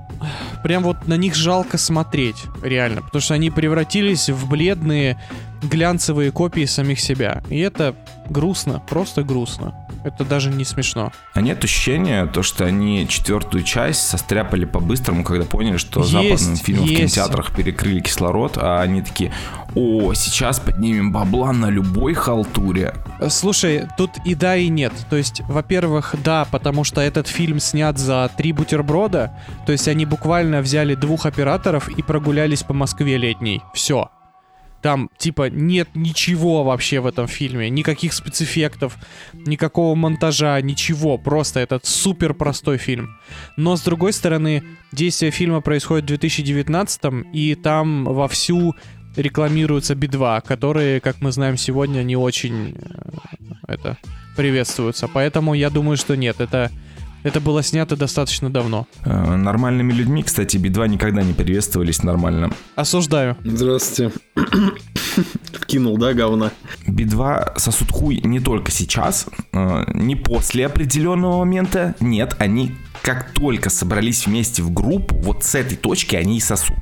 прям 0.62 0.83
вот 0.83 1.07
на 1.07 1.14
них 1.14 1.35
жалко 1.35 1.78
смотреть, 1.78 2.45
реально. 2.62 3.02
Потому 3.02 3.23
что 3.23 3.35
они 3.35 3.50
превратились 3.50 4.28
в 4.28 4.49
бледные 4.49 5.19
глянцевые 5.62 6.31
копии 6.31 6.64
самих 6.64 7.00
себя. 7.00 7.43
И 7.50 7.59
это 7.59 7.95
грустно, 8.29 8.83
просто 8.88 9.23
грустно. 9.23 9.75
Это 10.02 10.25
даже 10.25 10.50
не 10.50 10.64
смешно. 10.64 11.12
А 11.35 11.40
нет 11.43 11.62
ощущения, 11.62 12.25
то, 12.26 12.43
что 12.43 12.64
они 12.64 13.07
четвертую 13.07 13.64
часть 13.64 14.09
состряпали 14.09 14.64
по-быстрому, 14.64 15.25
когда 15.25 15.45
поняли, 15.45 15.76
что 15.76 16.00
Есть, 16.00 16.12
западным 16.12 16.57
фильмам 16.57 16.85
в 16.87 16.88
есть. 16.88 17.00
кинотеатрах 17.00 17.55
перекрыли 17.55 18.00
кислород, 18.00 18.57
а 18.57 18.81
они 18.81 19.02
такие, 19.02 19.33
о, 19.75 20.14
сейчас 20.14 20.59
поднимем 20.59 21.12
бабла 21.12 21.52
на 21.52 21.69
любой 21.69 22.14
халтуре. 22.14 22.95
Слушай, 23.29 23.88
тут 23.99 24.12
и 24.25 24.35
да, 24.35 24.57
и 24.57 24.69
нет. 24.69 24.93
То 25.11 25.17
есть, 25.17 25.43
во-первых, 25.43 26.14
да, 26.25 26.47
потому 26.50 26.85
что 26.85 27.02
этот 27.02 27.26
фильм 27.29 27.61
снят 27.61 27.99
за 27.99 28.31
три 28.37 28.52
бутерброда. 28.52 29.37
То 29.67 29.73
есть 29.73 29.87
они 29.87 30.07
буквально 30.07 30.62
взяли 30.62 30.95
двух 30.95 31.26
операторов 31.26 31.88
и 31.90 32.02
прогулялись 32.02 32.62
по 32.62 32.73
Москве 32.73 33.19
летней. 33.19 33.61
Все. 33.75 34.09
Там, 34.83 35.11
типа, 35.19 35.51
нет 35.51 35.89
ничего 35.95 36.65
вообще 36.65 37.01
в 37.01 37.07
этом 37.07 37.27
фильме. 37.27 37.69
Никаких 37.69 38.13
спецэффектов, 38.13 38.97
никакого 39.33 39.95
монтажа, 39.95 40.61
ничего. 40.61 41.19
Просто 41.19 41.61
этот 41.61 41.85
супер 41.85 42.35
простой 42.35 42.79
фильм. 42.79 43.19
Но, 43.57 43.77
с 43.77 43.83
другой 43.83 44.13
стороны, 44.13 44.63
действие 44.93 45.31
фильма 45.31 45.61
происходит 45.61 46.05
в 46.05 46.09
2019 46.09 47.01
и 47.33 47.55
там 47.55 48.05
вовсю 48.05 48.75
рекламируются 49.17 49.95
Би-2, 49.95 50.43
которые, 50.47 51.01
как 51.01 51.21
мы 51.21 51.33
знаем 51.33 51.57
сегодня, 51.57 52.03
не 52.03 52.17
очень 52.17 52.77
э, 52.79 53.11
это 53.67 53.99
приветствуются. 54.37 55.09
Поэтому 55.09 55.55
я 55.55 55.71
думаю, 55.71 55.97
что 55.97 56.17
нет, 56.17 56.41
это, 56.41 56.71
это 57.23 57.41
было 57.41 57.62
снято 57.62 57.97
достаточно 57.97 58.50
давно. 58.50 58.87
Э, 59.05 59.37
Нормальными 59.37 59.93
людьми, 59.93 60.23
кстати, 60.23 60.57
Би-2 60.57 60.89
никогда 60.89 61.23
не 61.23 61.33
приветствовались 61.33 62.03
нормально. 62.03 62.50
Осуждаю. 62.77 63.37
Здравствуйте. 63.45 64.12
Вкинул, 65.53 65.99
да, 65.99 66.15
говна? 66.15 66.50
Би-2 66.87 67.59
сосут 67.59 67.91
хуй 67.91 68.21
не 68.25 68.41
только 68.41 68.71
сейчас, 68.71 69.27
э, 69.53 69.85
не 69.95 70.17
после 70.17 70.67
определенного 70.67 71.39
момента. 71.39 71.95
Нет, 72.00 72.37
они 72.39 72.73
как 73.03 73.33
только 73.33 73.71
собрались 73.71 74.27
вместе 74.27 74.62
в 74.62 74.73
группу, 74.73 75.15
вот 75.17 75.45
с 75.45 75.55
этой 75.55 75.77
точки 75.77 76.17
они 76.17 76.37
и 76.37 76.41
сосут. 76.41 76.77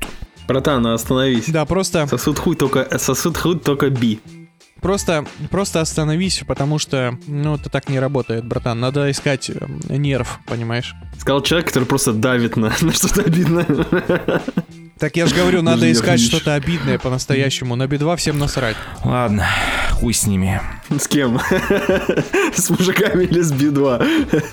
Братан, 0.48 0.86
остановись. 0.86 1.44
Да, 1.48 1.64
просто, 1.66 2.06
Сосуд 2.06 2.38
хуй 2.38 2.56
только, 2.56 2.98
сосуд 2.98 3.36
хуй 3.36 3.58
только 3.58 3.90
би. 3.90 4.18
Просто, 4.80 5.26
просто 5.50 5.80
остановись, 5.80 6.42
потому 6.46 6.78
что, 6.78 7.18
ну, 7.26 7.56
это 7.56 7.70
так 7.70 7.88
не 7.88 7.98
работает, 8.00 8.44
братан. 8.44 8.80
Надо 8.80 9.10
искать 9.10 9.50
э, 9.50 9.56
нерв, 9.88 10.40
понимаешь? 10.46 10.94
Сказал 11.18 11.42
человек, 11.42 11.68
который 11.68 11.84
просто 11.84 12.12
давит 12.12 12.56
на, 12.56 12.72
на 12.80 12.92
что-то 12.92 13.22
обидное. 13.22 13.66
Так 14.98 15.14
я 15.16 15.26
же 15.26 15.34
говорю, 15.34 15.62
надо 15.62 15.82
Блин, 15.82 15.92
искать 15.92 16.20
что-то 16.20 16.54
обидное 16.54 16.98
по-настоящему. 16.98 17.76
На 17.76 17.86
Би-2 17.86 18.16
всем 18.16 18.38
насрать. 18.38 18.76
Ладно, 19.04 19.46
хуй 19.92 20.12
с 20.12 20.26
ними. 20.26 20.60
С 20.90 21.06
кем? 21.06 21.38
С 22.54 22.68
мужиками 22.70 23.24
или 23.24 23.40
с 23.40 23.52
Би-2? 23.52 24.44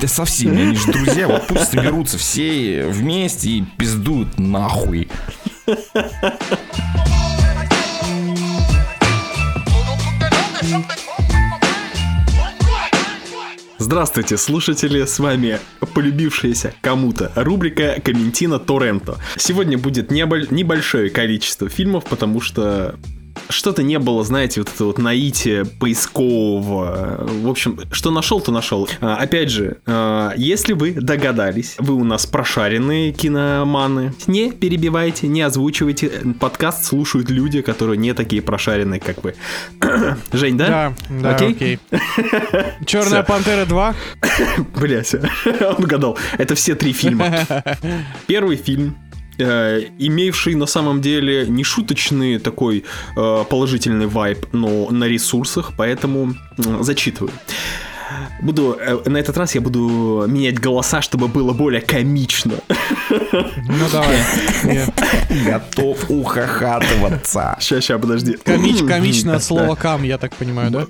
Да 0.00 0.08
со 0.08 0.24
всеми, 0.26 0.60
они 0.60 0.76
же 0.76 0.92
друзья, 0.92 1.26
вот 1.26 1.46
пусть 1.46 1.70
соберутся 1.70 2.18
все 2.18 2.86
вместе 2.86 3.48
и 3.48 3.64
пиздуют 3.78 4.38
нахуй. 4.38 5.08
Здравствуйте, 13.78 14.38
слушатели, 14.38 15.04
с 15.04 15.18
вами 15.18 15.58
полюбившаяся 15.94 16.74
кому-то 16.80 17.30
рубрика 17.34 18.00
Комментина 18.02 18.58
Торренто. 18.58 19.18
Сегодня 19.36 19.76
будет 19.76 20.10
неболь- 20.10 20.46
небольшое 20.50 21.10
количество 21.10 21.68
фильмов, 21.68 22.04
потому 22.04 22.40
что 22.40 22.96
что-то 23.48 23.82
не 23.82 23.98
было, 23.98 24.24
знаете, 24.24 24.60
вот 24.60 24.70
это 24.74 24.84
вот 24.84 24.98
наитие 24.98 25.64
поискового. 25.64 27.26
В 27.28 27.48
общем, 27.48 27.78
что 27.92 28.10
нашел, 28.10 28.40
то 28.40 28.52
нашел. 28.52 28.88
А, 29.00 29.16
опять 29.16 29.50
же, 29.50 29.78
а, 29.86 30.32
если 30.36 30.72
вы 30.72 30.92
догадались, 30.92 31.76
вы 31.78 31.94
у 31.94 32.04
нас 32.04 32.26
прошаренные 32.26 33.12
киноманы, 33.12 34.14
не 34.26 34.50
перебивайте, 34.52 35.26
не 35.28 35.42
озвучивайте. 35.42 36.10
Подкаст 36.40 36.84
слушают 36.84 37.30
люди, 37.30 37.60
которые 37.62 37.98
не 37.98 38.14
такие 38.14 38.42
прошаренные, 38.42 39.00
как 39.00 39.22
вы. 39.24 39.34
Жень, 40.32 40.56
да? 40.56 40.94
Да, 41.08 41.20
да, 41.22 41.36
Окей? 41.36 41.52
окей. 41.52 41.78
Черная 42.86 43.22
пантера 43.22 43.66
2. 43.66 43.94
Блять, 44.80 45.14
он 45.60 45.84
угадал. 45.84 46.18
Это 46.38 46.54
все 46.54 46.74
три 46.74 46.92
фильма. 46.92 47.46
Первый 48.26 48.56
фильм, 48.56 48.96
имевший 49.38 50.54
на 50.54 50.66
самом 50.66 51.00
деле 51.00 51.46
не 51.46 51.64
шуточный 51.64 52.38
такой 52.38 52.84
э, 53.16 53.44
положительный 53.48 54.06
вайб, 54.06 54.46
но 54.52 54.90
на 54.90 55.04
ресурсах, 55.04 55.72
поэтому 55.76 56.34
зачитываю. 56.80 57.32
Буду, 58.40 58.76
э, 58.80 59.08
на 59.08 59.16
этот 59.18 59.36
раз 59.38 59.54
я 59.54 59.60
буду 59.60 60.24
менять 60.28 60.58
голоса, 60.58 61.00
чтобы 61.02 61.28
было 61.28 61.52
более 61.52 61.80
комично. 61.80 62.54
Ну 63.10 63.88
давай. 63.92 64.18
Готов 65.46 66.10
ухахатываться. 66.10 67.56
Сейчас, 67.60 67.84
сейчас, 67.84 68.00
подожди. 68.00 68.36
Комич, 68.44 68.82
комично 68.82 69.36
от 69.36 69.42
слова 69.42 69.74
кам, 69.74 70.02
я 70.02 70.18
так 70.18 70.34
понимаю, 70.34 70.70
да? 70.70 70.86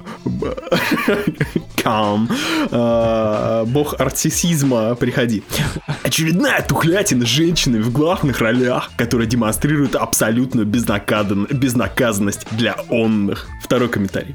Кам. 1.83 2.29
Э, 2.71 3.65
Бог 3.67 4.01
артисизма, 4.01 4.95
приходи. 4.95 5.43
Очередная 6.03 6.63
тухлятина 6.63 7.25
с 7.25 7.29
женщиной 7.29 7.81
в 7.81 7.93
главных 7.93 8.41
ролях, 8.41 8.91
которая 8.97 9.27
демонстрирует 9.27 9.95
абсолютную 9.95 10.67
безнаказан- 10.67 11.53
безнаказанность 11.53 12.47
для 12.51 12.77
онных. 12.89 13.49
Второй 13.63 13.89
комментарий. 13.89 14.35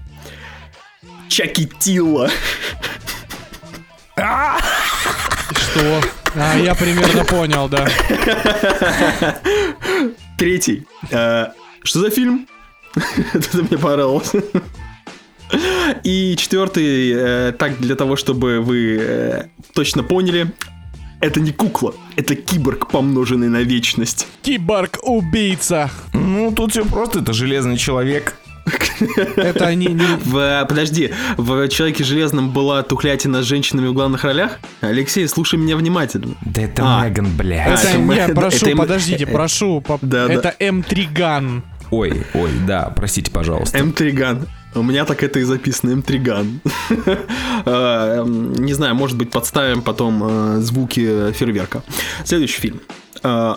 Чакитила. 1.30 2.30
Что? 4.16 6.02
А, 6.36 6.58
я 6.58 6.76
примерно 6.76 7.24
понял, 7.24 7.70
да. 7.70 7.88
Третий. 10.38 10.86
Э, 11.12 11.48
Что 11.84 12.00
за 12.00 12.10
фильм? 12.10 12.48
Это 13.34 13.58
мне 13.58 13.78
понравилось. 13.78 14.32
И 16.04 16.36
четвертый, 16.38 17.12
э, 17.16 17.52
так 17.54 17.80
для 17.80 17.96
того, 17.96 18.16
чтобы 18.16 18.60
вы 18.60 18.98
э, 19.00 19.46
точно 19.74 20.04
поняли, 20.04 20.52
это 21.22 21.40
не 21.40 21.52
кукла, 21.52 21.94
это 22.16 22.36
киборг, 22.36 22.88
помноженный 22.90 23.50
на 23.50 23.64
вечность. 23.64 24.28
Киборг-убийца. 24.44 25.90
Ну, 26.14 26.52
тут 26.52 26.72
все 26.72 26.86
просто, 26.86 27.20
это 27.20 27.34
железный 27.34 27.78
человек. 27.78 28.36
Это 29.36 29.74
не... 29.76 29.88
не- 29.88 30.18
В, 30.26 30.38
э, 30.38 30.66
подожди, 30.68 31.12
в 31.38 31.68
Человеке 31.70 32.04
Железном 32.04 32.52
была 32.52 32.84
тухлятина 32.84 33.42
с 33.42 33.46
женщинами 33.46 33.88
в 33.88 33.94
главных 33.94 34.24
ролях? 34.24 34.60
Алексей, 34.82 35.28
слушай 35.28 35.58
меня 35.58 35.76
внимательно. 35.76 36.36
Да 36.42 36.62
это 36.62 36.84
А. 36.86 37.06
Меган, 37.08 37.28
блядь. 37.36 37.80
Это, 37.80 37.88
это 37.90 37.98
не, 37.98 38.34
прошу, 38.34 38.76
подождите, 38.76 39.26
прошу. 39.28 39.84
это 40.02 40.56
М3 40.60 41.08
Ган. 41.14 41.64
Ой, 41.92 42.24
ой, 42.36 42.52
да, 42.68 42.94
простите, 42.96 43.32
пожалуйста. 43.32 43.78
М-триган. 43.80 44.48
У 44.76 44.84
меня 44.84 45.06
так 45.06 45.24
это 45.24 45.40
и 45.40 45.44
записано, 45.44 45.90
М-триган. 45.94 46.62
Э, 47.66 48.20
м, 48.22 48.54
Не 48.64 48.74
знаю, 48.74 48.94
может 48.96 49.18
быть, 49.18 49.32
подставим 49.32 49.82
потом 49.82 50.22
э, 50.24 50.60
звуки 50.62 51.32
фейерверка. 51.34 51.82
Следующий 52.26 52.62
фильм. 52.62 52.82
Э, 53.24 53.56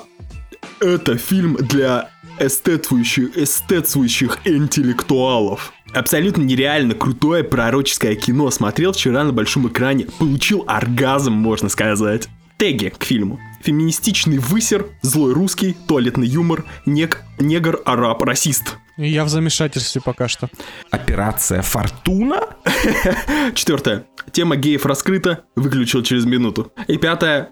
Это 0.81 1.19
фильм 1.19 1.57
для 1.61 2.09
эстетствующих, 2.47 3.37
эстетствующих 3.37 4.39
интеллектуалов. 4.45 5.73
Абсолютно 5.95 6.43
нереально 6.43 6.95
крутое 6.95 7.45
пророческое 7.45 8.15
кино. 8.15 8.51
Смотрел 8.51 8.93
вчера 8.93 9.25
на 9.25 9.33
большом 9.33 9.69
экране. 9.69 10.07
Получил 10.19 10.65
оргазм, 10.67 11.33
можно 11.33 11.69
сказать. 11.69 12.29
Теги 12.57 12.93
к 12.97 13.05
фильму. 13.05 13.41
Феминистичный 13.63 14.39
высер, 14.39 14.87
злой 15.03 15.33
русский, 15.33 15.77
туалетный 15.87 16.27
юмор, 16.27 16.65
нег, 16.87 17.23
негр, 17.39 17.81
араб, 17.85 18.23
расист. 18.23 18.77
Я 18.97 19.25
в 19.25 19.29
замешательстве 19.29 20.01
пока 20.05 20.29
что. 20.29 20.49
Операция 20.91 21.63
«Фортуна»? 21.63 22.49
Четвертое. 23.55 24.05
Тема 24.33 24.57
геев 24.57 24.87
раскрыта, 24.87 25.45
выключил 25.57 26.03
через 26.03 26.25
минуту. 26.25 26.73
И 26.89 26.99
пятое. 26.99 27.51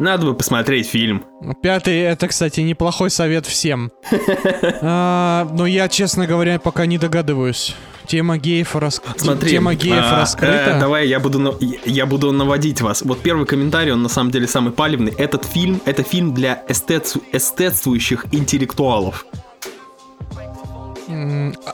Надо 0.00 0.24
бы 0.24 0.34
посмотреть 0.34 0.88
фильм. 0.88 1.24
Пятый, 1.62 1.98
это, 2.00 2.26
кстати, 2.26 2.62
неплохой 2.62 3.10
совет 3.10 3.44
всем. 3.46 3.92
А, 4.82 5.46
Но 5.52 5.66
я, 5.66 5.88
честно 5.88 6.26
говоря, 6.26 6.58
пока 6.58 6.86
не 6.86 6.96
догадываюсь. 6.96 7.76
Тема 8.06 8.38
геев, 8.38 8.74
рас... 8.76 9.02
Смотри, 9.16 9.50
Тема 9.50 9.74
геев 9.74 10.02
а, 10.02 10.20
раскрыта. 10.20 10.72
э, 10.76 10.80
давай 10.80 11.06
я 11.06 11.20
буду, 11.20 11.58
я 11.84 12.06
буду 12.06 12.32
наводить 12.32 12.80
вас. 12.80 13.02
Вот 13.02 13.20
первый 13.20 13.44
комментарий, 13.46 13.92
он 13.92 14.02
на 14.02 14.08
самом 14.08 14.30
деле 14.30 14.48
самый 14.48 14.72
палевный. 14.72 15.12
Этот 15.12 15.44
фильм, 15.44 15.82
это 15.84 16.02
фильм 16.02 16.32
для 16.32 16.62
эстетсу- 16.66 17.22
эстетствующих 17.32 18.24
интеллектуалов. 18.32 19.26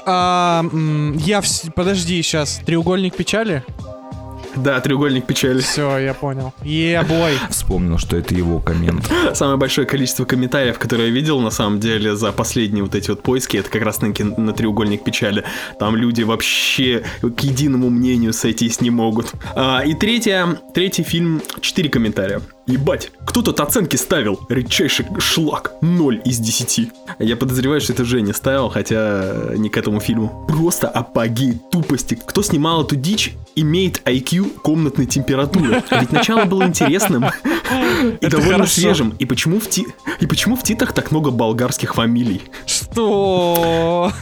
А, 0.05 0.65
я... 1.15 1.43
Подожди, 1.77 2.21
сейчас. 2.23 2.61
Треугольник 2.67 3.15
печали? 3.15 3.63
Да, 4.57 4.81
треугольник 4.81 5.27
печали. 5.27 5.61
Все, 5.61 5.99
я 5.99 6.15
понял. 6.15 6.53
Е-бой. 6.63 7.39
Вспомнил, 7.51 7.99
что 7.99 8.17
это 8.17 8.35
его 8.35 8.61
коммент. 8.61 9.11
Самое 9.35 9.59
большое 9.59 9.87
количество 9.87 10.25
комментариев, 10.25 10.79
которые 10.79 11.09
я 11.09 11.15
видел, 11.15 11.41
на 11.41 11.51
самом 11.51 11.81
деле, 11.81 12.17
за 12.17 12.33
последние 12.33 12.83
вот 12.85 12.95
эти 12.95 13.11
вот 13.11 13.23
поиски, 13.23 13.59
это 13.59 13.71
как 13.71 13.83
раз 13.83 14.01
на, 14.01 14.13
на 14.37 14.53
треугольник 14.53 15.05
печали. 15.05 15.45
Там 15.79 15.97
люди 15.97 16.23
вообще 16.23 17.05
к 17.21 17.41
единому 17.41 17.91
мнению 17.91 18.33
сойтись 18.33 18.81
не 18.81 18.91
могут. 18.91 19.33
А, 19.55 19.83
и 19.85 19.95
третье, 19.95 20.59
третий 20.75 21.03
фильм, 21.03 21.43
4 21.61 21.89
комментария. 21.89 22.41
Ебать, 22.67 23.13
кто 23.25 23.43
тут 23.43 23.61
оценки 23.61 23.95
ставил? 23.95 24.41
Редчайший 24.49 25.07
шлак. 25.21 25.75
0 25.83 26.21
из 26.25 26.39
10. 26.41 26.91
Я 27.21 27.37
подозреваю, 27.37 27.81
что 27.81 27.93
это 27.93 28.05
Женя 28.05 28.35
ставил, 28.35 28.71
хотя 28.71 29.53
не 29.55 29.69
к 29.69 29.77
этому 29.77 30.01
фильму. 30.01 30.45
Просто 30.49 30.89
апогей 30.89 31.61
тупости. 31.71 32.19
Кто 32.27 32.43
снимал 32.43 32.83
эту 32.83 32.97
дичь, 32.97 33.35
имеет 33.55 34.03
IQ 34.05 34.59
комнатной 34.63 35.07
температуры. 35.07 35.85
А 35.91 36.01
Ведь 36.01 36.11
начало 36.11 36.45
было 36.45 36.65
интересным 36.65 37.27
и 38.21 38.27
довольно 38.27 38.67
свежим. 38.67 39.15
И 39.21 39.27
почему 39.27 39.61
в 39.61 39.69
ти... 39.69 39.87
и 40.19 40.27
почему 40.27 40.57
в 40.57 40.65
титах 40.65 40.93
так 40.93 41.13
много 41.13 41.31
болгарских 41.31 41.95
фамилий? 41.95 42.43
Что? 42.67 44.13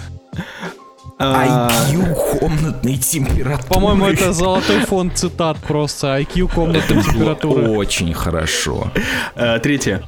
А, 1.18 1.70
IQ 1.90 2.38
комнатной 2.40 2.96
температуры. 2.96 3.68
По-моему, 3.68 4.06
это 4.06 4.32
золотой 4.34 4.80
фонд 4.80 5.16
цитат 5.16 5.56
просто. 5.58 6.18
IQ 6.20 6.52
комнатной 6.54 7.02
температуры. 7.02 7.68
Очень 7.70 8.12
хорошо. 8.14 8.90
а, 9.36 9.58
Третье. 9.60 10.02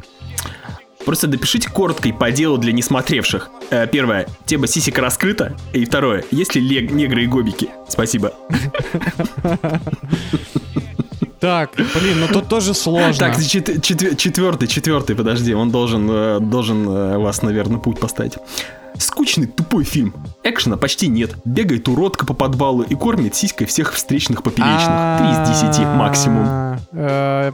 Просто 1.05 1.29
допишите 1.29 1.71
коротко 1.71 2.09
и 2.09 2.13
по 2.13 2.33
делу 2.33 2.59
для 2.59 2.73
несмотревших. 2.73 3.51
Э, 3.71 3.87
Первое. 3.87 4.27
Тема 4.45 4.67
сисика 4.67 5.01
раскрыта. 5.01 5.55
И 5.73 5.85
второе. 5.85 6.25
Есть 6.33 6.57
ли 6.57 6.61
лег- 6.61 6.91
негры 6.93 7.23
и 7.23 7.27
гобики? 7.29 7.69
Спасибо. 7.89 8.33
Так, 11.39 11.71
блин, 11.77 12.19
ну 12.21 12.27
тут 12.33 12.49
тоже 12.49 12.75
сложно. 12.75 13.15
Так, 13.19 13.37
чет- 13.39 13.81
четвер- 13.83 14.17
четвертый, 14.17 14.67
четвертый, 14.67 15.15
подожди, 15.15 15.55
он 15.55 15.71
должен, 15.71 16.09
э, 16.11 16.41
должен 16.41 16.89
э, 16.89 17.19
вас, 17.19 17.43
наверное, 17.43 17.79
путь 17.79 18.01
поставить. 18.01 18.39
Скучный, 18.99 19.47
тупой 19.47 19.85
фильм. 19.85 20.15
Экшена 20.43 20.77
почти 20.77 21.09
нет. 21.09 21.35
Бегает 21.45 21.89
уродка 21.89 22.27
по 22.27 22.35
подвалу 22.35 22.83
и 22.83 22.95
кормит 22.95 23.35
сиськой 23.35 23.67
всех 23.67 23.93
встречных 23.93 24.43
поперечных. 24.43 25.19
Три 25.19 25.31
из 25.31 25.49
десяти 25.49 25.85
максимум. 25.85 26.79
Э, 26.93 27.53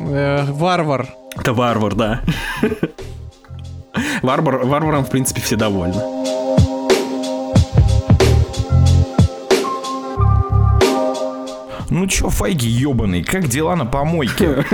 э, 0.00 0.44
Варвар. 0.50 1.08
Это 1.36 1.52
варвар, 1.52 1.94
да. 1.94 2.20
Варвар, 4.22 4.64
варваром, 4.64 5.04
в 5.04 5.10
принципе, 5.10 5.40
все 5.40 5.56
довольны. 5.56 6.43
Ну 11.94 12.08
чё, 12.08 12.28
Файги 12.28 12.66
ебаный, 12.66 13.22
как 13.22 13.46
дела 13.46 13.76
на 13.76 13.86
помойке? 13.86 14.66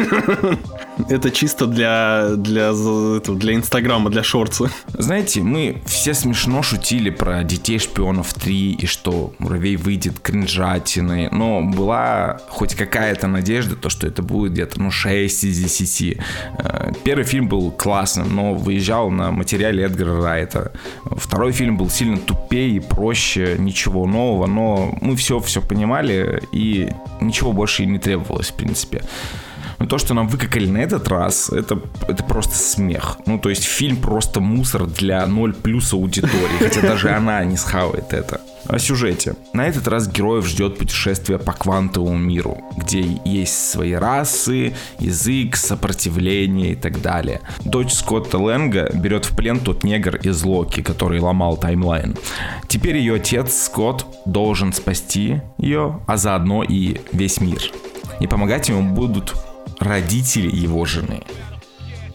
Это 1.11 1.31
чисто 1.31 1.67
для, 1.67 2.31
для, 2.37 2.73
для 2.73 3.55
Инстаграма, 3.55 4.09
для 4.09 4.23
шорца. 4.23 4.71
Знаете, 4.95 5.43
мы 5.43 5.83
все 5.85 6.15
смешно 6.15 6.63
шутили 6.63 7.11
про 7.11 7.45
детей 7.45 7.79
шпионов 7.79 8.33
3 8.33 8.73
и 8.73 8.87
что 8.87 9.35
муравей 9.39 9.77
выйдет 9.77 10.19
кринжатиной, 10.19 11.29
но 11.31 11.61
была 11.61 12.41
хоть 12.49 12.75
какая-то 12.75 13.27
надежда, 13.27 13.77
то, 13.77 13.91
что 13.91 14.07
это 14.07 14.23
будет 14.23 14.53
где-то 14.53 14.81
ну 14.81 14.91
6 14.91 15.45
из 15.45 15.59
10. 15.59 16.19
Э, 16.59 16.93
Первый 17.05 17.25
фильм 17.25 17.49
был 17.49 17.71
классным, 17.71 18.35
но 18.35 18.55
выезжал 18.55 19.11
на 19.11 19.31
материале 19.31 19.85
Эдгара 19.85 20.23
Райта. 20.23 20.73
Второй 21.05 21.53
фильм 21.53 21.77
был 21.77 21.91
сильно 21.91 22.17
тупее 22.17 22.77
и 22.77 22.81
проще, 22.81 23.57
ничего 23.59 24.07
нового, 24.07 24.47
но 24.47 24.97
мы 25.03 25.17
все 25.17 25.39
все 25.41 25.61
понимали 25.61 26.43
и 26.53 26.89
ничего 27.21 27.53
больше 27.53 27.83
и 27.83 27.87
не 27.87 27.99
требовалось, 27.99 28.51
в 28.51 28.55
принципе. 28.55 29.03
Но 29.81 29.87
то, 29.87 29.97
что 29.97 30.13
нам 30.13 30.29
выкакали 30.29 30.67
на 30.67 30.79
этот 30.79 31.09
раз, 31.09 31.49
это, 31.49 31.81
это 32.07 32.23
просто 32.23 32.55
смех. 32.55 33.17
Ну, 33.27 33.39
то 33.39 33.49
есть 33.49 33.65
фильм 33.65 33.97
просто 33.97 34.41
мусор 34.41 34.87
для 34.87 35.27
0 35.27 35.55
плюс 35.55 35.95
аудитории, 35.95 36.59
хотя 36.59 36.83
даже 36.83 37.11
она 37.11 37.43
не 37.45 37.57
схавает 37.57 38.13
это. 38.13 38.43
О 38.67 38.79
сюжете. 38.79 39.37
На 39.55 39.67
этот 39.67 39.89
раз 39.89 40.07
героев 40.07 40.47
ждет 40.47 40.77
путешествие 40.77 41.39
по 41.39 41.53
квантовому 41.53 42.19
миру, 42.19 42.63
где 42.77 43.01
есть 43.25 43.71
свои 43.71 43.95
расы, 43.95 44.75
язык, 44.99 45.57
сопротивление 45.57 46.73
и 46.73 46.77
так 46.77 47.01
далее. 47.01 47.41
Дочь 47.65 47.95
Скотта 47.95 48.39
Лэнга 48.39 48.91
берет 48.95 49.25
в 49.25 49.35
плен 49.35 49.61
тот 49.61 49.83
негр 49.83 50.17
из 50.17 50.43
Локи, 50.45 50.83
который 50.83 51.21
ломал 51.21 51.57
таймлайн. 51.57 52.17
Теперь 52.69 52.99
ее 52.99 53.15
отец 53.15 53.55
Скотт 53.55 54.05
должен 54.27 54.75
спасти 54.75 55.41
ее, 55.57 56.01
а 56.07 56.19
заодно 56.19 56.63
и 56.63 56.99
весь 57.13 57.41
мир. 57.41 57.63
И 58.21 58.27
помогать 58.27 58.69
ему 58.69 58.95
будут 58.95 59.35
родители 59.81 60.55
его 60.55 60.85
жены. 60.85 61.23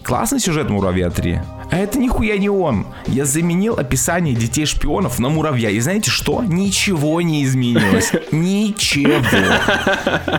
Классный 0.03 0.39
сюжет 0.39 0.69
«Муравья 0.69 1.07
3». 1.07 1.43
А 1.71 1.77
это 1.77 1.97
нихуя 1.97 2.37
не 2.37 2.47
он. 2.47 2.85
Я 3.07 3.25
заменил 3.25 3.73
описание 3.73 4.35
детей 4.35 4.67
шпионов 4.67 5.17
на 5.17 5.29
муравья. 5.29 5.71
И 5.71 5.79
знаете 5.79 6.11
что? 6.11 6.43
Ничего 6.43 7.21
не 7.21 7.43
изменилось. 7.43 8.11
Ничего. 8.31 9.13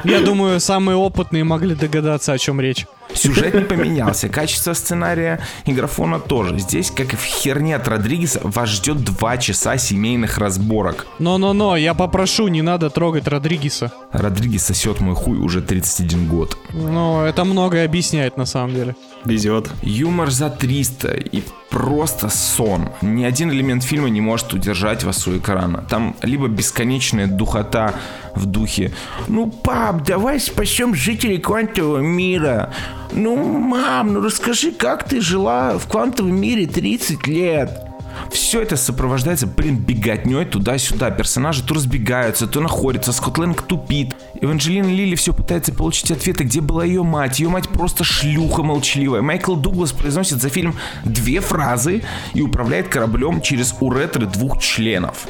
Я 0.04 0.20
думаю, 0.20 0.60
самые 0.60 0.96
опытные 0.96 1.42
могли 1.42 1.74
догадаться, 1.74 2.32
о 2.32 2.38
чем 2.38 2.60
речь. 2.60 2.86
Сюжет 3.14 3.54
не 3.54 3.60
поменялся. 3.60 4.28
Качество 4.28 4.72
сценария 4.72 5.40
и 5.64 5.72
графона 5.72 6.18
тоже. 6.18 6.58
Здесь, 6.58 6.90
как 6.90 7.12
и 7.12 7.16
в 7.16 7.24
херне 7.24 7.76
от 7.76 7.88
Родригеса, 7.88 8.40
вас 8.42 8.68
ждет 8.68 8.98
два 9.04 9.38
часа 9.38 9.76
семейных 9.78 10.38
разборок. 10.38 11.06
Но-но-но, 11.18 11.76
я 11.76 11.94
попрошу, 11.94 12.48
не 12.48 12.62
надо 12.62 12.90
трогать 12.90 13.28
Родригеса. 13.28 13.92
Родригес 14.12 14.64
сосет 14.64 15.00
мой 15.00 15.14
хуй 15.14 15.38
уже 15.38 15.62
31 15.62 16.28
год. 16.28 16.58
Ну, 16.72 17.22
это 17.22 17.44
многое 17.44 17.84
объясняет 17.84 18.36
на 18.36 18.46
самом 18.46 18.74
деле. 18.74 18.96
Везет. 19.24 19.70
Юмор 19.82 20.30
за 20.30 20.50
300 20.50 21.14
и 21.14 21.42
просто 21.70 22.28
сон. 22.28 22.88
Ни 23.02 23.24
один 23.24 23.50
элемент 23.50 23.82
фильма 23.82 24.08
не 24.08 24.20
может 24.20 24.52
удержать 24.52 25.04
вас 25.04 25.26
у 25.26 25.36
экрана. 25.36 25.84
Там 25.88 26.16
либо 26.22 26.48
бесконечная 26.48 27.26
духота 27.26 27.94
в 28.34 28.46
духе 28.46 28.92
«Ну, 29.28 29.50
пап, 29.50 30.04
давай 30.04 30.40
спасем 30.40 30.94
жителей 30.94 31.38
квантового 31.38 31.98
мира». 31.98 32.72
«Ну, 33.12 33.36
мам, 33.36 34.12
ну 34.12 34.20
расскажи, 34.20 34.72
как 34.72 35.04
ты 35.04 35.20
жила 35.20 35.78
в 35.78 35.86
квантовом 35.86 36.38
мире 36.38 36.66
30 36.66 37.26
лет?» 37.26 37.85
Все 38.30 38.62
это 38.62 38.76
сопровождается, 38.76 39.46
блин, 39.46 39.78
беготней 39.78 40.44
туда-сюда. 40.44 41.10
Персонажи 41.10 41.62
то 41.62 41.74
разбегаются, 41.74 42.46
то 42.46 42.60
находятся. 42.60 43.12
Скотлэнг 43.12 43.62
тупит. 43.62 44.14
Эванжелина 44.40 44.86
Лили 44.86 45.14
все 45.14 45.32
пытается 45.32 45.72
получить 45.72 46.10
ответы, 46.10 46.44
где 46.44 46.60
была 46.60 46.84
ее 46.84 47.02
мать. 47.02 47.40
Ее 47.40 47.48
мать 47.48 47.68
просто 47.68 48.04
шлюха 48.04 48.62
молчаливая. 48.62 49.22
Майкл 49.22 49.54
Дуглас 49.54 49.92
произносит 49.92 50.40
за 50.40 50.48
фильм 50.48 50.74
две 51.04 51.40
фразы 51.40 52.02
и 52.34 52.42
управляет 52.42 52.88
кораблем 52.88 53.40
через 53.40 53.74
уретры 53.80 54.26
двух 54.26 54.60
членов. 54.60 55.26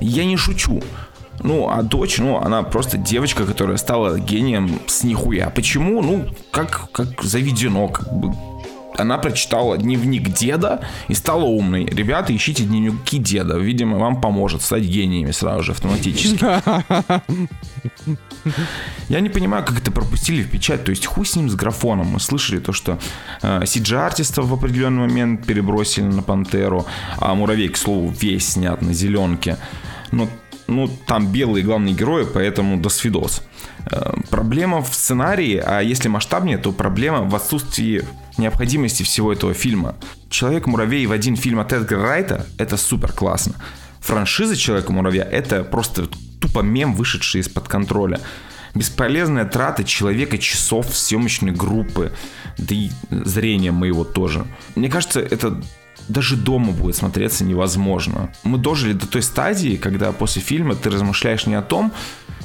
Я 0.00 0.24
не 0.24 0.36
шучу. 0.36 0.82
Ну, 1.42 1.70
а 1.70 1.82
дочь, 1.82 2.18
ну, 2.18 2.38
она 2.38 2.62
просто 2.62 2.98
девочка, 2.98 3.46
которая 3.46 3.78
стала 3.78 4.18
гением 4.18 4.78
с 4.86 5.04
нихуя. 5.04 5.48
Почему? 5.50 6.02
Ну, 6.02 6.26
как, 6.50 6.90
как 6.92 7.22
заведено, 7.22 7.88
как 7.88 8.12
бы 8.12 8.34
она 8.96 9.18
прочитала 9.18 9.78
дневник 9.78 10.30
деда 10.30 10.80
и 11.08 11.14
стала 11.14 11.44
умной. 11.44 11.84
Ребята, 11.84 12.34
ищите 12.34 12.64
дневники 12.64 13.18
деда. 13.18 13.56
Видимо, 13.58 13.98
вам 13.98 14.20
поможет 14.20 14.62
стать 14.62 14.82
гениями 14.82 15.30
сразу 15.30 15.62
же 15.62 15.72
автоматически. 15.72 16.44
Я 19.08 19.20
не 19.20 19.28
понимаю, 19.28 19.64
как 19.64 19.78
это 19.78 19.90
пропустили 19.90 20.42
в 20.42 20.50
печать. 20.50 20.84
То 20.84 20.90
есть 20.90 21.06
хуй 21.06 21.26
с 21.26 21.36
ним, 21.36 21.50
с 21.50 21.54
графоном. 21.54 22.08
Мы 22.08 22.20
слышали 22.20 22.58
то, 22.58 22.72
что 22.72 22.98
э, 23.42 23.62
CG-артистов 23.62 24.46
в 24.46 24.54
определенный 24.54 25.08
момент 25.08 25.46
перебросили 25.46 26.04
на 26.04 26.22
Пантеру, 26.22 26.86
а 27.18 27.34
Муравей, 27.34 27.68
к 27.68 27.76
слову, 27.76 28.12
весь 28.20 28.52
снят 28.52 28.80
на 28.82 28.92
зеленке. 28.92 29.58
Но 30.10 30.28
ну, 30.70 30.88
там 31.06 31.26
белые 31.26 31.64
главные 31.64 31.94
герои, 31.94 32.24
поэтому 32.32 32.76
до 32.76 32.88
свидос. 32.88 33.42
Э, 33.90 34.12
проблема 34.30 34.82
в 34.82 34.94
сценарии, 34.94 35.56
а 35.56 35.80
если 35.80 36.08
масштабнее, 36.08 36.58
то 36.58 36.72
проблема 36.72 37.22
в 37.22 37.34
отсутствии 37.34 38.04
необходимости 38.40 39.02
всего 39.02 39.32
этого 39.32 39.54
фильма. 39.54 39.96
Человек-муравей 40.28 41.06
в 41.06 41.12
один 41.12 41.36
фильм 41.36 41.60
от 41.60 41.72
Эдгара 41.72 42.02
Райта— 42.02 42.46
это 42.58 42.76
супер 42.76 43.12
классно. 43.12 43.54
Франшиза 44.00 44.56
Человека-муравья— 44.56 45.24
это 45.30 45.62
просто 45.62 46.08
тупо 46.40 46.60
мем, 46.60 46.94
вышедший 46.94 47.40
из-под 47.42 47.68
контроля. 47.68 48.20
Бесполезная 48.74 49.44
трата 49.44 49.84
человека 49.84 50.38
часов 50.38 50.94
съемочной 50.94 51.52
группы, 51.52 52.12
да 52.56 52.74
и 52.74 52.90
зрения 53.10 53.72
моего 53.72 54.04
тоже. 54.04 54.46
Мне 54.74 54.88
кажется, 54.88 55.20
это 55.20 55.60
даже 56.08 56.36
дома 56.36 56.72
будет 56.72 56.96
смотреться 56.96 57.44
невозможно. 57.44 58.32
Мы 58.42 58.58
дожили 58.58 58.92
до 58.92 59.06
той 59.06 59.22
стадии, 59.22 59.76
когда 59.76 60.12
после 60.12 60.42
фильма 60.42 60.74
ты 60.74 60.90
размышляешь 60.90 61.46
не 61.46 61.54
о 61.54 61.62
том, 61.62 61.92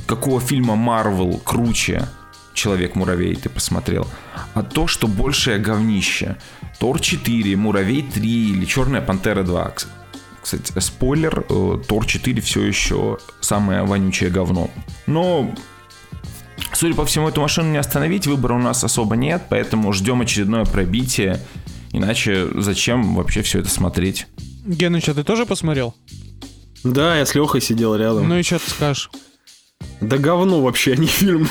какого 0.06 0.40
фильма 0.40 0.76
Марвел 0.76 1.38
круче 1.40 2.08
Человек-муравей 2.56 3.36
ты 3.36 3.50
посмотрел, 3.50 4.08
а 4.54 4.64
то, 4.64 4.88
что 4.88 5.08
большее 5.08 5.60
говнище. 5.60 6.38
Тор 6.80 7.00
4, 7.00 7.56
Муравей 7.56 8.02
3 8.02 8.52
или 8.52 8.66
Черная 8.66 9.02
Пантера 9.02 9.44
2. 9.44 9.74
Кстати, 10.42 10.72
спойлер, 10.80 11.46
э, 11.50 11.78
Тор 11.88 12.06
4 12.06 12.42
все 12.42 12.64
еще 12.64 13.18
самое 13.42 13.84
вонючее 13.84 14.30
говно. 14.30 14.72
Но 15.06 15.54
Судя 16.74 16.96
по 16.96 17.06
всему, 17.06 17.30
эту 17.30 17.42
машину 17.42 17.72
не 17.72 17.78
остановить, 17.78 18.28
выбора 18.28 18.54
у 18.54 18.60
нас 18.60 18.84
особо 18.84 19.16
нет, 19.16 19.44
поэтому 19.50 19.92
ждем 19.94 20.22
очередное 20.22 20.66
пробитие. 20.66 21.40
Иначе 21.92 22.48
зачем 22.56 23.16
вообще 23.16 23.42
все 23.42 23.60
это 23.60 23.70
смотреть? 23.70 24.28
Геныч, 24.66 25.10
а 25.10 25.14
ты 25.14 25.24
тоже 25.24 25.46
посмотрел? 25.46 25.96
Да, 26.84 27.18
я 27.18 27.26
с 27.26 27.36
Лехой 27.36 27.62
сидел 27.62 27.96
рядом. 27.96 28.28
Ну 28.28 28.38
и 28.38 28.44
что 28.44 28.60
ты 28.60 28.70
скажешь? 28.70 29.10
Да 30.02 30.18
говно 30.18 30.62
вообще, 30.62 30.94
а 30.94 30.96
не 30.96 31.08
фильм. 31.08 31.48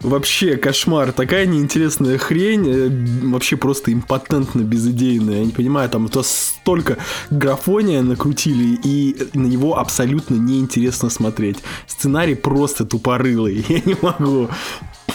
Вообще 0.00 0.56
кошмар, 0.56 1.12
такая 1.12 1.46
неинтересная 1.46 2.18
хрень, 2.18 2.68
э, 2.68 3.26
вообще 3.28 3.56
просто 3.56 3.92
импотентно 3.92 4.62
безыдейная. 4.62 5.38
Я 5.38 5.44
не 5.44 5.52
понимаю, 5.52 5.88
там 5.88 6.08
то 6.08 6.22
столько 6.22 6.98
графония 7.30 8.02
накрутили, 8.02 8.78
и 8.82 9.16
на 9.32 9.46
него 9.46 9.78
абсолютно 9.78 10.34
неинтересно 10.34 11.08
смотреть. 11.08 11.58
Сценарий 11.86 12.34
просто 12.34 12.84
тупорылый, 12.84 13.64
я 13.68 13.80
не 13.84 13.96
могу. 14.02 14.48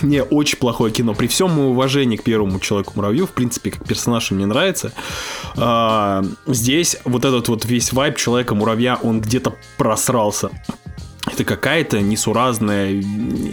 Не, 0.02 0.24
очень 0.24 0.58
плохое 0.58 0.94
кино. 0.94 1.14
При 1.14 1.28
всем 1.28 1.52
моем 1.52 1.72
уважении 1.72 2.18
к 2.18 2.24
первому 2.24 2.60
Человеку-муравью, 2.60 3.26
в 3.26 3.32
принципе, 3.32 3.72
как 3.72 3.86
персонаж 3.86 4.32
мне 4.32 4.46
нравится, 4.46 4.94
а, 5.56 6.24
здесь 6.46 6.98
вот 7.04 7.26
этот 7.26 7.48
вот 7.50 7.66
весь 7.66 7.92
вайб 7.94 8.16
Человека-муравья, 8.16 9.00
он 9.02 9.22
где-то 9.22 9.56
просрался. 9.78 10.50
Это 11.32 11.44
какая-то 11.44 12.02
несуразная 12.02 13.02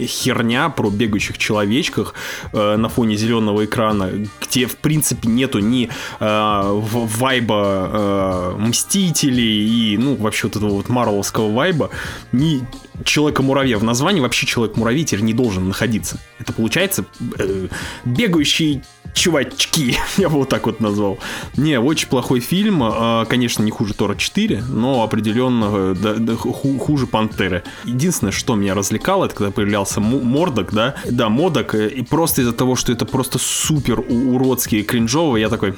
херня 0.05 0.69
про 0.69 0.89
бегающих 0.89 1.37
человечках 1.37 2.13
э, 2.53 2.75
на 2.77 2.89
фоне 2.89 3.15
зеленого 3.15 3.65
экрана, 3.65 4.11
где, 4.41 4.65
в 4.65 4.77
принципе, 4.77 5.27
нету 5.27 5.59
ни 5.59 5.89
э, 6.19 6.81
вайба 6.81 7.89
э, 7.91 8.55
Мстителей 8.59 9.93
и, 9.93 9.97
ну, 9.97 10.15
вообще 10.15 10.47
вот 10.47 10.55
этого 10.55 10.71
вот 10.71 10.89
марвеловского 10.89 11.51
вайба, 11.51 11.89
ни 12.31 12.65
Человека-муравья. 13.03 13.77
В 13.77 13.83
названии 13.83 14.21
вообще 14.21 14.45
Человек-муравей 14.45 15.03
теперь 15.03 15.23
не 15.23 15.33
должен 15.33 15.67
находиться. 15.67 16.19
Это 16.39 16.53
получается 16.53 17.05
э, 17.37 17.67
бегающий 18.05 18.83
чувачки, 19.15 19.97
я 20.17 20.29
бы 20.29 20.37
вот 20.37 20.49
так 20.49 20.65
вот 20.67 20.79
назвал. 20.79 21.17
Не, 21.57 21.79
очень 21.79 22.07
плохой 22.07 22.39
фильм, 22.41 22.81
а, 22.83 23.25
конечно, 23.25 23.63
не 23.63 23.71
хуже 23.71 23.93
Тора 23.93 24.15
4, 24.15 24.65
но 24.69 25.01
определенно 25.03 25.69
э, 25.73 25.95
да, 25.97 26.13
да, 26.13 26.35
хуже 26.35 27.07
Пантеры. 27.07 27.63
Единственное, 27.85 28.31
что 28.31 28.55
меня 28.55 28.75
развлекало, 28.75 29.25
это 29.25 29.35
когда 29.35 29.51
появлялся 29.51 30.01
Мордок, 30.01 30.73
да, 30.73 30.95
да, 31.05 31.29
Модок, 31.29 31.73
э, 31.73 31.87
и 31.87 32.03
просто 32.03 32.41
из-за 32.41 32.53
того, 32.53 32.75
что 32.75 32.91
это 32.91 33.05
просто 33.05 33.39
супер 33.39 33.99
уродский 33.99 34.81
и 34.81 34.83
кринжовый, 34.83 35.41
я 35.41 35.49
такой, 35.49 35.73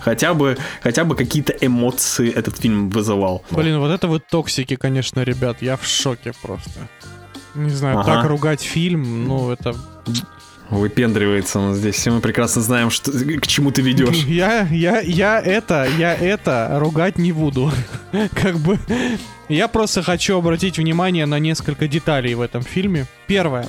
хотя 0.00 0.34
бы, 0.34 0.56
хотя 0.82 1.04
бы 1.04 1.14
какие-то 1.14 1.52
эмоции 1.52 2.30
этот 2.30 2.56
фильм 2.58 2.88
вызывал. 2.88 3.44
Блин, 3.50 3.78
вот 3.78 3.90
это 3.90 4.08
вы 4.08 4.18
токсики, 4.18 4.76
конечно, 4.76 5.20
ребят, 5.20 5.62
я 5.62 5.76
в 5.76 5.86
шоке 5.86 6.32
просто. 6.42 6.88
Не 7.54 7.70
знаю, 7.70 8.00
ага. 8.00 8.14
так 8.14 8.26
ругать 8.26 8.60
фильм, 8.60 9.26
ну, 9.26 9.50
это 9.50 9.74
Выпендривается 10.70 11.58
он 11.58 11.74
здесь. 11.74 11.96
Все 11.96 12.10
мы 12.10 12.20
прекрасно 12.20 12.62
знаем, 12.62 12.90
что, 12.90 13.12
к 13.12 13.46
чему 13.46 13.70
ты 13.70 13.82
ведешь. 13.82 14.16
Я, 14.24 14.66
я, 14.70 15.00
я 15.00 15.40
это, 15.40 15.86
я 15.98 16.14
это 16.14 16.76
ругать 16.80 17.18
не 17.18 17.32
буду. 17.32 17.70
Как 18.34 18.56
бы... 18.58 18.78
Я 19.48 19.68
просто 19.68 20.02
хочу 20.02 20.36
обратить 20.36 20.76
внимание 20.78 21.24
на 21.24 21.38
несколько 21.38 21.86
деталей 21.86 22.34
в 22.34 22.40
этом 22.40 22.62
фильме. 22.62 23.06
Первое. 23.28 23.68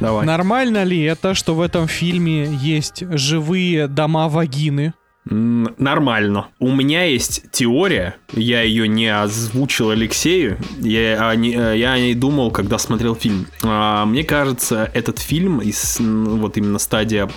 Давай. 0.00 0.26
Нормально 0.26 0.82
ли 0.82 1.00
это, 1.02 1.34
что 1.34 1.54
в 1.54 1.60
этом 1.60 1.86
фильме 1.86 2.44
есть 2.44 3.04
живые 3.10 3.86
дома 3.86 4.28
вагины? 4.28 4.94
Нормально. 5.24 6.48
У 6.58 6.72
меня 6.72 7.04
есть 7.04 7.44
теория, 7.52 8.16
я 8.32 8.62
ее 8.62 8.88
не 8.88 9.06
озвучил 9.06 9.90
Алексею, 9.90 10.58
я, 10.80 11.30
а, 11.30 11.36
э, 11.36 11.78
я 11.78 11.92
о 11.92 11.98
ней 11.98 12.14
думал, 12.14 12.50
когда 12.50 12.76
смотрел 12.76 13.14
фильм. 13.14 13.46
А, 13.62 14.04
мне 14.04 14.24
кажется, 14.24 14.90
этот 14.92 15.20
фильм 15.20 15.60
из 15.60 15.98
вот 16.00 16.56
именно 16.56 16.80
стадия 16.80 17.30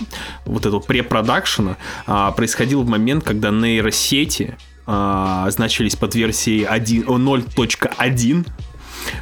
вот 0.46 0.66
этого 0.66 0.80
препродакшена 0.80 1.78
а, 2.08 2.32
происходил 2.32 2.82
в 2.82 2.88
момент, 2.88 3.24
когда 3.24 3.52
нейросети 3.52 4.58
значились 4.88 5.96
под 5.96 6.14
версией 6.14 6.66
0.1 6.66 8.46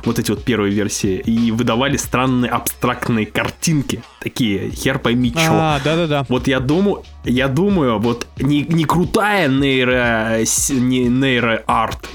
вот 0.04 0.20
эти 0.20 0.32
вот 0.32 0.44
первые 0.44 0.74
версии, 0.74 1.20
и 1.20 1.52
выдавали 1.52 1.98
странные 1.98 2.52
абстрактные 2.52 3.26
картинки, 3.26 4.04
такие, 4.24 4.72
хер 4.72 5.00
пойми 5.00 5.32
чё. 5.32 5.52
А, 5.52 5.82
да-да-да. 5.84 6.26
Вот 6.30 6.48
я 6.48 6.60
думаю, 6.60 7.04
я 7.26 7.48
думаю, 7.48 8.00
вот 8.00 8.26
не, 8.40 8.62
не 8.64 8.86
крутая 8.86 9.50
нейро, 9.50 10.40
не 10.70 11.10
нейро-арт, 11.10 12.10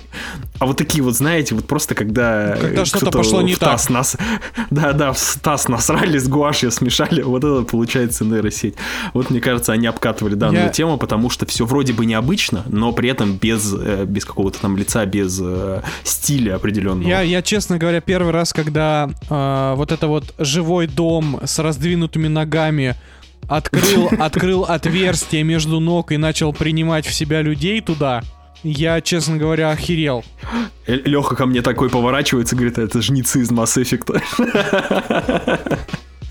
а 0.58 0.66
вот 0.66 0.76
такие 0.76 1.04
вот, 1.04 1.14
знаете, 1.14 1.54
вот 1.54 1.66
просто 1.66 1.94
когда... 1.94 2.56
Когда 2.60 2.84
что-то 2.84 3.10
пошло 3.10 3.42
не 3.42 3.54
так. 3.54 3.70
Таз 3.70 3.88
нас, 3.90 4.16
да, 4.70 4.92
да, 4.92 5.12
в 5.12 5.38
таз 5.40 5.68
насрали, 5.68 6.18
с 6.18 6.28
гуашью 6.28 6.72
смешали, 6.72 7.22
вот 7.22 7.44
это 7.44 7.62
получается 7.62 8.24
нейросеть. 8.24 8.74
Вот 9.14 9.30
мне 9.30 9.40
кажется, 9.40 9.72
они 9.72 9.86
обкатывали 9.86 10.34
данную 10.34 10.64
Я... 10.64 10.70
тему, 10.70 10.98
потому 10.98 11.30
что 11.30 11.46
все 11.46 11.64
вроде 11.64 11.92
бы 11.92 12.06
необычно, 12.06 12.64
но 12.66 12.92
при 12.92 13.08
этом 13.08 13.34
без, 13.34 13.72
э, 13.72 14.04
без 14.04 14.24
какого-то 14.24 14.58
там 14.60 14.76
лица, 14.76 15.06
без 15.06 15.38
э, 15.40 15.82
стиля 16.02 16.56
определенного. 16.56 17.08
Я, 17.08 17.20
я, 17.20 17.40
честно 17.42 17.78
говоря, 17.78 18.00
первый 18.00 18.32
раз, 18.32 18.52
когда 18.52 19.08
э, 19.28 19.74
вот 19.76 19.92
это 19.92 20.08
вот 20.08 20.34
живой 20.38 20.88
дом 20.88 21.40
с 21.44 21.58
раздвинутыми 21.98 22.28
ногами 22.28 22.94
открыл, 23.48 24.08
открыл 24.18 24.64
отверстие 24.64 25.42
между 25.42 25.80
ног 25.80 26.12
и 26.12 26.16
начал 26.16 26.52
принимать 26.52 27.06
в 27.06 27.12
себя 27.12 27.42
людей 27.42 27.80
туда, 27.80 28.22
я, 28.62 29.00
честно 29.00 29.36
говоря, 29.36 29.70
охерел. 29.70 30.24
Леха 30.86 31.36
ко 31.36 31.46
мне 31.46 31.62
такой 31.62 31.90
поворачивается, 31.90 32.56
говорит, 32.56 32.78
это 32.78 33.02
жнецы 33.02 33.40
из 33.40 33.50
Mass 33.50 33.76
Effect. 33.76 34.20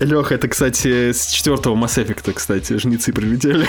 Леха, 0.00 0.34
это, 0.34 0.48
кстати, 0.48 1.12
с 1.12 1.30
четвертого 1.30 1.74
Mass 1.74 2.04
Effect, 2.04 2.32
кстати, 2.32 2.78
жнецы 2.78 3.12
прилетели. 3.12 3.66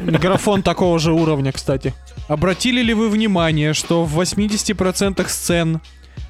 Микрофон 0.00 0.62
такого 0.62 0.98
же 0.98 1.12
уровня, 1.12 1.52
кстати. 1.52 1.94
Обратили 2.28 2.82
ли 2.82 2.94
вы 2.94 3.08
внимание, 3.08 3.74
что 3.74 4.04
в 4.04 4.20
80% 4.20 5.28
сцен 5.28 5.80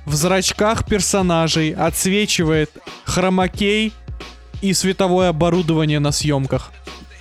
в 0.06 0.14
зрачках 0.14 0.84
персонажей 0.86 1.72
отсвечивает 1.72 2.70
хромакей 3.04 3.92
и 4.60 4.72
световое 4.72 5.28
оборудование 5.28 6.00
на 6.00 6.12
съемках? 6.12 6.72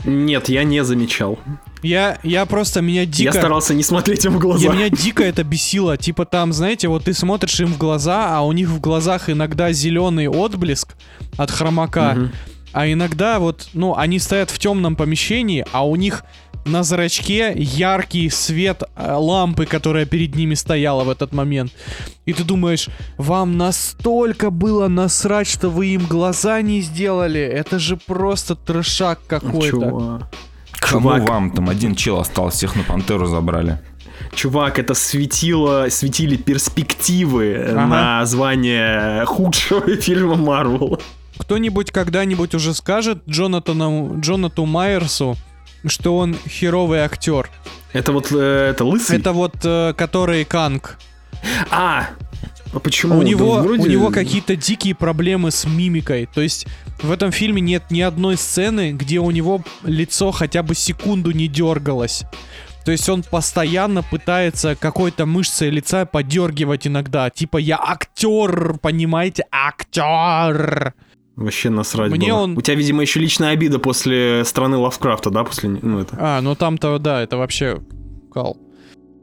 Нет, 0.06 0.50
я 0.50 0.64
не 0.64 0.84
замечал. 0.84 1.40
Я, 1.82 2.20
я 2.24 2.46
просто, 2.46 2.82
меня 2.82 3.06
дико... 3.06 3.24
Я 3.24 3.34
старался 3.34 3.74
не 3.74 3.84
смотреть 3.84 4.26
им 4.26 4.34
в 4.34 4.40
глаза. 4.40 4.64
Я, 4.64 4.72
меня 4.72 4.90
дико 4.90 5.24
это 5.24 5.44
бесило. 5.44 5.98
Типа 5.98 6.26
там, 6.26 6.54
знаете, 6.54 6.88
вот 6.88 7.06
ты 7.06 7.14
смотришь 7.14 7.60
им 7.60 7.74
в 7.74 7.78
глаза, 7.78 8.38
а 8.38 8.42
у 8.42 8.52
них 8.52 8.70
в 8.70 8.80
глазах 8.80 9.30
иногда 9.30 9.72
зеленый 9.72 10.28
отблеск 10.28 10.96
от 11.38 11.52
хромака. 11.52 12.16
Угу. 12.18 12.30
А 12.72 12.92
иногда 12.92 13.40
вот, 13.40 13.70
ну, 13.74 13.96
они 13.96 14.20
стоят 14.20 14.52
в 14.52 14.60
темном 14.60 14.96
помещении, 14.96 15.66
а 15.72 15.86
у 15.86 15.96
них 15.96 16.24
на 16.70 16.84
зрачке 16.84 17.54
яркий 17.56 18.30
свет 18.30 18.84
э, 18.96 19.14
лампы, 19.14 19.66
которая 19.66 20.06
перед 20.06 20.36
ними 20.36 20.56
стояла 20.56 21.04
в 21.04 21.10
этот 21.10 21.34
момент. 21.34 21.72
И 22.26 22.34
ты 22.34 22.44
думаешь, 22.44 22.90
вам 23.18 23.58
настолько 23.58 24.50
было 24.50 24.88
насрать, 24.88 25.48
что 25.48 25.70
вы 25.70 25.88
им 25.88 26.06
глаза 26.06 26.62
не 26.62 26.82
сделали. 26.82 27.42
Это 27.42 27.80
же 27.80 27.98
просто 27.98 28.56
трешак 28.56 29.20
какой-то. 29.28 30.28
Кому 30.72 31.10
Чувак. 31.10 31.30
вам? 31.30 31.52
Там 31.52 31.70
один 31.70 31.96
чел 31.96 32.20
остался, 32.20 32.58
всех 32.58 32.76
на 32.76 32.84
пантеру 32.84 33.26
забрали. 33.26 33.80
Чувак, 34.34 34.80
это 34.80 34.94
светило, 34.94 35.88
светили 35.90 36.36
перспективы 36.36 37.56
ага. 37.56 37.86
на 37.88 38.26
звание 38.26 39.26
худшего 39.26 39.96
фильма 40.02 40.36
Марвел. 40.36 41.00
Кто-нибудь 41.38 41.92
когда-нибудь 41.92 42.54
уже 42.54 42.74
скажет 42.74 43.24
Джонатану, 43.28 44.20
Джонату 44.20 44.66
Майерсу, 44.66 45.36
что 45.86 46.18
он 46.18 46.36
херовый 46.48 47.00
актер? 47.00 47.50
Это 47.94 48.12
вот 48.12 48.28
э, 48.32 48.70
это 48.72 48.86
лысый? 48.86 49.18
Это 49.18 49.32
вот, 49.34 49.56
э, 49.64 49.94
который 49.98 50.46
Канг. 50.46 50.98
А, 51.72 52.10
а 52.74 52.80
почему? 52.80 53.18
У 53.18 53.22
Да 53.22 53.28
него, 53.28 53.58
вроде- 53.60 53.84
у 53.84 53.86
него 53.88 54.10
какие-то 54.12 54.56
дикие 54.56 54.94
проблемы 54.94 55.52
с 55.52 55.66
мимикой. 55.66 56.28
То 56.28 56.42
есть 56.42 56.68
в 57.02 57.12
этом 57.12 57.32
фильме 57.32 57.62
нет 57.62 57.84
ни 57.90 58.02
одной 58.02 58.38
сцены, 58.38 58.92
где 58.92 59.20
у 59.20 59.32
него 59.32 59.64
лицо 59.84 60.32
хотя 60.32 60.62
бы 60.64 60.76
секунду 60.76 61.32
не 61.32 61.48
дергалось. 61.48 62.24
То 62.86 62.92
есть 62.92 63.08
он 63.10 63.24
постоянно 63.24 64.04
пытается 64.04 64.76
какой-то 64.76 65.26
мышцей 65.26 65.70
лица 65.70 66.06
подергивать 66.06 66.88
иногда. 66.88 67.30
Типа 67.30 67.58
я 67.58 67.78
актер, 67.80 68.78
понимаете, 68.82 69.44
актер. 69.52 70.94
Вообще 71.40 71.70
насрать 71.70 72.12
Мне 72.12 72.32
было. 72.32 72.40
он- 72.40 72.58
У 72.58 72.62
тебя, 72.62 72.76
видимо, 72.76 73.02
еще 73.02 73.20
личная 73.20 73.50
обида 73.52 73.80
после 73.80 74.44
страны 74.44 74.78
Лавкрафта, 74.78 75.30
да? 75.30 75.44
После, 75.44 75.70
ну, 75.70 76.00
это. 76.00 76.16
А, 76.20 76.42
ну 76.42 76.54
там-то, 76.56 77.00
да, 77.00 77.22
это 77.22 77.38
вообще 77.38 77.80
кал. 78.34 78.58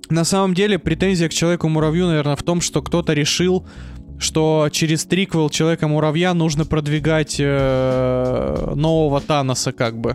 На 0.08 0.24
самом 0.24 0.54
деле, 0.54 0.78
претензия 0.78 1.28
к 1.28 1.34
Человеку-муравью, 1.34 2.06
наверное, 2.06 2.36
в 2.36 2.42
том, 2.42 2.60
что 2.60 2.80
кто-то 2.80 3.12
решил, 3.12 3.66
что 4.18 4.68
через 4.72 5.04
триквел 5.04 5.50
Человека-муравья 5.50 6.32
нужно 6.32 6.64
продвигать 6.64 7.36
э, 7.38 8.72
нового 8.74 9.20
Таноса, 9.20 9.72
как 9.72 9.98
бы. 9.98 10.14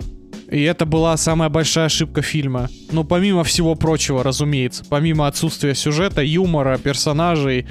И 0.49 0.61
это 0.63 0.85
была 0.85 1.15
самая 1.17 1.49
большая 1.49 1.85
ошибка 1.85 2.21
фильма. 2.21 2.67
Ну, 2.91 3.03
помимо 3.03 3.43
всего 3.43 3.75
прочего, 3.75 4.23
разумеется. 4.23 4.83
Помимо 4.89 5.27
отсутствия 5.27 5.75
сюжета, 5.75 6.21
юмора, 6.23 6.77
персонажей, 6.77 7.67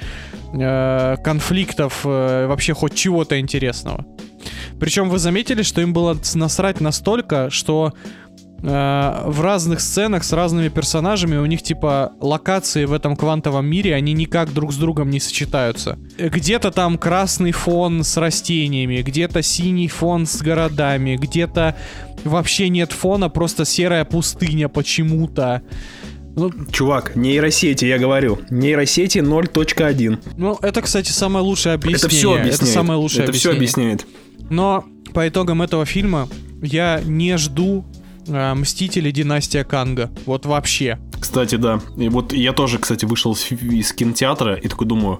э, 0.53 1.15
конфликтов, 1.23 2.01
э, 2.05 2.47
вообще 2.47 2.73
хоть 2.73 2.95
чего-то 2.95 3.39
интересного. 3.39 4.05
Причем 4.79 5.09
вы 5.09 5.19
заметили, 5.19 5.61
что 5.61 5.81
им 5.81 5.93
было 5.93 6.17
насрать 6.33 6.81
настолько, 6.81 7.49
что 7.49 7.93
э, 8.63 9.23
в 9.25 9.41
разных 9.41 9.79
сценах 9.79 10.23
с 10.23 10.33
разными 10.33 10.69
персонажами 10.69 11.37
у 11.37 11.45
них 11.45 11.61
типа 11.61 12.13
локации 12.19 12.85
в 12.85 12.93
этом 12.93 13.15
квантовом 13.15 13.65
мире, 13.65 13.95
они 13.95 14.13
никак 14.13 14.53
друг 14.53 14.73
с 14.73 14.77
другом 14.77 15.09
не 15.09 15.19
сочетаются. 15.19 15.99
Где-то 16.17 16.71
там 16.71 16.97
красный 16.97 17.51
фон 17.51 18.03
с 18.03 18.17
растениями, 18.17 19.01
где-то 19.01 19.41
синий 19.41 19.87
фон 19.87 20.25
с 20.25 20.41
городами, 20.41 21.15
где-то 21.15 21.75
вообще 22.23 22.69
нет 22.69 22.91
фона, 22.91 23.29
просто 23.29 23.65
серая 23.65 24.05
пустыня 24.05 24.67
почему-то. 24.67 25.61
Ну, 26.35 26.51
Чувак, 26.71 27.15
нейросети, 27.15 27.85
я 27.85 27.97
говорю. 27.97 28.39
Нейросети 28.49 29.19
0.1. 29.19 30.19
ну, 30.37 30.57
это, 30.61 30.81
кстати, 30.81 31.11
самое 31.11 31.43
лучшее 31.45 31.75
объяснение. 31.75 31.97
Это 32.05 32.09
все 32.09 32.31
объясняет. 32.33 32.55
Это 32.61 32.65
самое 32.65 32.99
лучшее 32.99 33.23
Это 33.23 33.33
все 33.33 33.51
объяснение. 33.51 33.93
объясняет. 33.95 34.49
Но 34.49 34.85
по 35.13 35.27
итогам 35.27 35.61
этого 35.61 35.85
фильма 35.85 36.27
я 36.61 37.01
не 37.05 37.37
жду 37.37 37.85
э, 38.27 38.53
Мстители 38.53 39.11
Династия 39.11 39.63
Канга. 39.63 40.09
Вот 40.25 40.45
вообще. 40.45 40.99
Кстати, 41.19 41.55
да. 41.55 41.79
И 41.97 42.09
вот 42.09 42.33
я 42.33 42.53
тоже, 42.53 42.79
кстати, 42.79 43.05
вышел 43.05 43.33
из 43.33 43.91
кинотеатра 43.93 44.55
и 44.55 44.67
такой 44.67 44.87
думаю, 44.87 45.19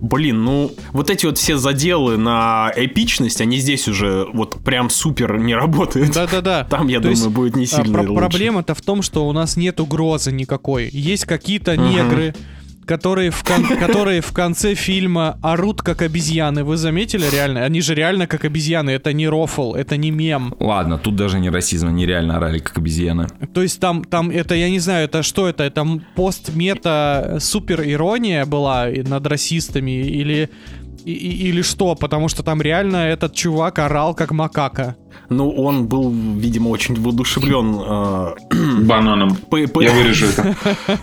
блин, 0.00 0.44
ну 0.44 0.72
вот 0.92 1.10
эти 1.10 1.26
вот 1.26 1.38
все 1.38 1.56
заделы 1.56 2.16
на 2.16 2.72
эпичность, 2.74 3.40
они 3.40 3.58
здесь 3.58 3.88
уже 3.88 4.26
вот 4.32 4.62
прям 4.64 4.90
супер 4.90 5.38
не 5.38 5.54
работают. 5.54 6.12
Да-да-да. 6.12 6.64
Там, 6.64 6.88
я 6.88 6.98
То 6.98 7.04
думаю, 7.04 7.16
есть, 7.16 7.28
будет 7.28 7.56
не 7.56 7.64
а, 7.64 7.66
сильно 7.66 8.02
про-. 8.02 8.14
Проблема-то 8.14 8.74
в 8.74 8.80
том, 8.80 9.02
что 9.02 9.28
у 9.28 9.32
нас 9.32 9.56
нет 9.56 9.80
угрозы 9.80 10.32
никакой. 10.32 10.88
Есть 10.90 11.24
какие-то 11.26 11.76
негры, 11.76 12.34
которые 12.90 13.30
в, 13.30 13.44
кон- 13.44 13.78
которые 13.86 14.20
в 14.20 14.32
конце 14.32 14.74
фильма 14.74 15.38
орут 15.42 15.80
как 15.80 16.02
обезьяны. 16.02 16.64
Вы 16.64 16.76
заметили 16.76 17.24
реально? 17.32 17.64
Они 17.64 17.80
же 17.80 17.94
реально 17.94 18.26
как 18.26 18.44
обезьяны. 18.44 18.90
Это 18.90 19.12
не 19.12 19.28
рофл, 19.28 19.74
это 19.74 19.96
не 19.96 20.10
мем. 20.10 20.54
Ладно, 20.58 20.98
тут 20.98 21.14
даже 21.14 21.38
не 21.38 21.50
расизм, 21.50 21.86
они 21.86 22.04
реально 22.04 22.36
орали, 22.36 22.58
как 22.58 22.78
обезьяны. 22.78 23.28
То 23.54 23.62
есть 23.62 23.78
там, 23.78 24.04
там 24.04 24.30
это, 24.30 24.56
я 24.56 24.68
не 24.68 24.80
знаю, 24.80 25.04
это 25.04 25.22
что 25.22 25.46
это? 25.46 25.62
Это 25.62 25.86
пост-мета 26.16 27.36
супер 27.38 27.82
ирония 27.82 28.44
была 28.44 28.86
над 28.88 29.26
расистами 29.26 29.92
или, 29.92 30.50
и- 31.04 31.12
и- 31.12 31.48
или 31.48 31.62
что? 31.62 31.94
Потому 31.94 32.28
что 32.28 32.42
там 32.42 32.60
реально 32.62 32.96
этот 32.96 33.34
чувак 33.34 33.78
орал 33.78 34.14
как 34.14 34.30
макака. 34.32 34.96
Ну, 35.28 35.50
он 35.50 35.86
был, 35.86 36.10
видимо, 36.10 36.68
очень 36.70 37.00
воодушевлен. 37.00 37.80
э, 37.80 38.80
Бананом. 38.86 39.36
по- 39.36 39.66
по- 39.68 39.80
Я 39.82 39.92
вырежу 39.92 40.26
это. 40.26 40.56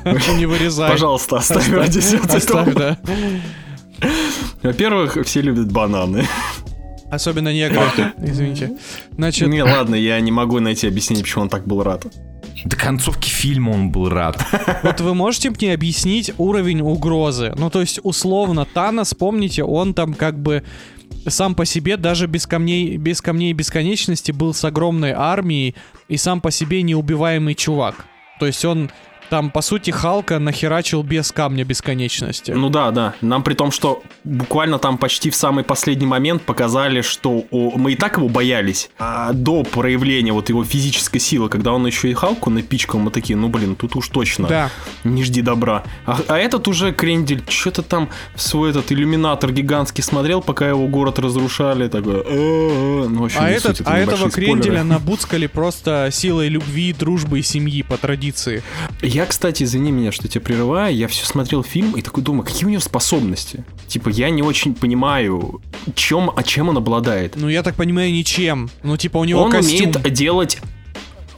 Не 0.38 0.46
вырезай. 0.46 0.92
Пожалуйста, 0.92 1.38
оставь 1.38 1.70
ради 1.72 2.00
сердца 2.00 2.38
Оставь, 2.38 2.68
этого. 2.68 2.98
да. 4.02 4.08
Во-первых, 4.64 5.18
все 5.26 5.42
любят 5.42 5.72
бананы. 5.72 6.26
Особенно 7.10 7.54
негры. 7.54 7.80
Извините. 8.22 8.78
Значит, 9.12 9.48
Не, 9.48 9.64
ладно, 9.64 9.96
я 9.96 10.20
не 10.20 10.32
могу 10.32 10.60
найти 10.60 10.88
объяснение, 10.88 11.24
почему 11.24 11.44
он 11.44 11.50
так 11.50 11.66
был 11.66 11.84
рад. 11.84 12.06
До 12.66 12.76
концовки 12.76 13.30
фильма 13.30 13.72
он 13.72 13.92
был 13.92 14.10
рад. 14.10 14.44
вот 14.84 15.00
вы 15.00 15.14
можете 15.14 15.50
мне 15.52 15.74
объяснить 15.74 16.34
уровень 16.38 16.82
угрозы? 16.82 17.54
Ну, 17.58 17.70
то 17.70 17.82
есть, 17.82 18.00
условно, 18.04 18.66
Танос, 18.66 19.14
помните, 19.14 19.64
он 19.64 19.94
там 19.94 20.14
как 20.14 20.40
бы 20.40 20.64
сам 21.28 21.56
по 21.56 21.66
себе 21.66 21.98
даже 21.98 22.28
без 22.28 22.48
камней, 22.48 22.98
без 22.98 23.22
камней 23.22 23.54
бесконечности 23.54 24.32
был 24.32 24.54
с 24.54 24.64
огромной 24.66 25.12
армией 25.12 25.76
и 26.08 26.18
сам 26.18 26.42
по 26.42 26.52
себе 26.52 26.82
неубиваемый 26.82 27.56
чувак. 27.56 28.06
То 28.40 28.46
есть 28.48 28.64
он 28.66 28.92
там, 29.30 29.52
по 29.52 29.62
сути, 29.62 29.92
Халка 29.92 30.40
нахерачил 30.40 31.04
без 31.04 31.32
камня 31.32 31.64
бесконечности. 31.64 32.52
Ну 32.52 32.70
да, 32.70 32.92
да. 32.92 33.14
Нам 33.22 33.44
при 33.44 33.54
том, 33.54 33.72
что 33.72 34.04
буквально 34.24 34.80
там 34.80 34.98
почти 34.98 35.30
в 35.30 35.36
самый 35.36 35.64
последний 35.64 36.06
момент 36.06 36.44
показали, 36.44 37.02
что 37.02 37.46
о, 37.52 37.78
мы 37.78 37.94
и 37.94 37.96
так 37.96 38.18
его 38.18 38.30
боялись. 38.30 38.90
А 39.00 39.34
до 39.34 39.64
проявления 39.64 40.34
вот 40.34 40.50
его 40.50 40.64
физической 40.64 41.20
силы, 41.20 41.50
когда 41.50 41.74
он 41.74 41.86
еще 41.86 42.10
и 42.10 42.14
Халку 42.14 42.50
напичкал, 42.50 43.00
мы 43.00 43.12
такие, 43.12 43.38
ну 43.38 43.50
блин, 43.50 43.76
тут 43.76 43.96
уж 43.96 44.08
точно. 44.10 44.48
Да. 44.48 44.70
Не 45.04 45.24
жди 45.24 45.42
добра. 45.42 45.84
А, 46.06 46.20
а 46.28 46.38
этот 46.38 46.68
уже 46.68 46.94
крендель 46.94 47.44
что-то 47.50 47.82
там 47.82 48.10
свой 48.36 48.72
этот 48.72 48.92
иллюминатор 48.92 49.52
гигантский 49.52 50.04
смотрел, 50.04 50.42
пока 50.42 50.68
его 50.68 50.88
город 50.88 51.20
разрушали. 51.20 51.88
Такой, 51.88 52.16
«Э-э-э». 52.16 53.08
ну, 53.08 53.22
в 53.22 53.26
общем, 53.26 53.40
А, 53.42 53.50
этот, 53.50 53.78
суть, 53.78 53.88
а 53.88 53.98
этого 53.98 54.30
кренделя 54.30 54.62
спойлеры. 54.62 54.84
набуцкали 54.84 55.48
просто 55.48 56.10
силой 56.12 56.50
любви, 56.50 56.94
дружбы 56.94 57.40
и 57.40 57.42
семьи 57.42 57.82
по 57.84 57.98
традиции. 57.98 58.64
Я, 59.18 59.26
кстати, 59.26 59.64
извини 59.64 59.92
меня, 59.92 60.12
что 60.12 60.28
тебя 60.28 60.42
прерываю, 60.42 60.96
я 60.96 61.08
все 61.08 61.26
смотрел 61.26 61.64
фильм 61.64 61.94
и 61.94 62.04
такой 62.04 62.22
думаю, 62.22 62.44
какие 62.46 62.66
у 62.66 62.70
него 62.70 62.82
способности? 62.82 63.66
Типа, 63.88 64.10
я 64.10 64.30
не 64.30 64.44
очень 64.44 64.76
понимаю, 64.76 65.60
чем, 65.96 66.30
а 66.36 66.44
чем 66.44 66.70
он 66.70 66.78
обладает. 66.78 67.34
Ну, 67.36 67.50
я 67.50 67.64
так 67.64 67.74
понимаю, 67.74 68.14
ничем. 68.14 68.70
Ну, 68.84 68.96
типа, 68.96 69.18
у 69.18 69.24
него 69.24 69.42
он 69.42 69.50
костюм. 69.52 69.90
умеет 69.90 70.14
делать... 70.14 70.60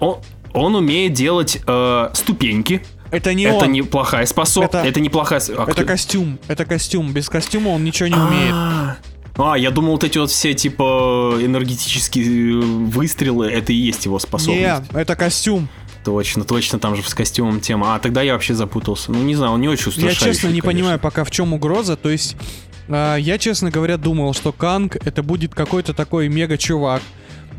Он, 0.01 0.17
он 0.51 0.75
умеет 0.75 1.13
делать 1.13 1.61
э, 1.65 2.09
ступеньки. 2.15 2.81
Это 3.11 3.33
не 3.33 3.43
это 3.43 3.63
он. 3.63 3.71
неплохая 3.71 4.25
способность. 4.25 4.73
Это- 4.73 4.85
Это, 4.85 4.99
неплохая... 4.99 5.39
а 5.47 5.63
Это 5.63 5.71
кто- 5.71 5.85
костюм. 5.85 6.37
Это 6.49 6.65
костюм. 6.65 7.13
Без 7.13 7.29
костюма 7.29 7.69
он 7.69 7.85
ничего 7.85 8.07
не 8.09 8.15
умеет. 8.15 8.51
А, 8.53 8.97
А, 9.37 9.57
я 9.57 9.71
думал, 9.71 9.93
вот 9.93 10.03
эти 10.03 10.17
вот 10.17 10.31
все, 10.31 10.53
типа, 10.53 11.37
энергетические 11.39 12.59
э, 12.59 12.61
выстрелы, 12.61 13.47
это 13.49 13.71
и 13.71 13.77
есть 13.77 14.03
его 14.03 14.19
способность. 14.19 14.91
Не, 14.91 14.99
это 14.99 15.15
костюм. 15.15 15.69
Точно, 16.03 16.43
точно, 16.43 16.79
там 16.79 16.95
же 16.95 17.03
с 17.03 17.13
костюмом 17.13 17.59
тема. 17.59 17.95
А, 17.95 17.99
тогда 17.99 18.21
я 18.21 18.33
вообще 18.33 18.53
запутался. 18.53 19.11
Ну, 19.11 19.21
не 19.21 19.35
знаю, 19.35 19.53
он 19.53 19.61
не 19.61 19.67
очень 19.67 19.85
Я 19.85 19.89
устрашающий, 19.89 20.25
честно 20.25 20.47
не 20.47 20.61
конечно. 20.61 20.67
понимаю 20.71 20.99
пока 20.99 21.23
в 21.23 21.31
чем 21.31 21.53
угроза. 21.53 21.95
То 21.97 22.09
есть, 22.09 22.35
а, 22.87 23.15
я, 23.17 23.37
честно 23.37 23.69
говоря, 23.69 23.97
думал, 23.97 24.33
что 24.33 24.51
Канг 24.51 24.95
это 24.95 25.23
будет 25.23 25.53
какой-то 25.53 25.93
такой 25.93 26.29
мега-чувак, 26.29 27.01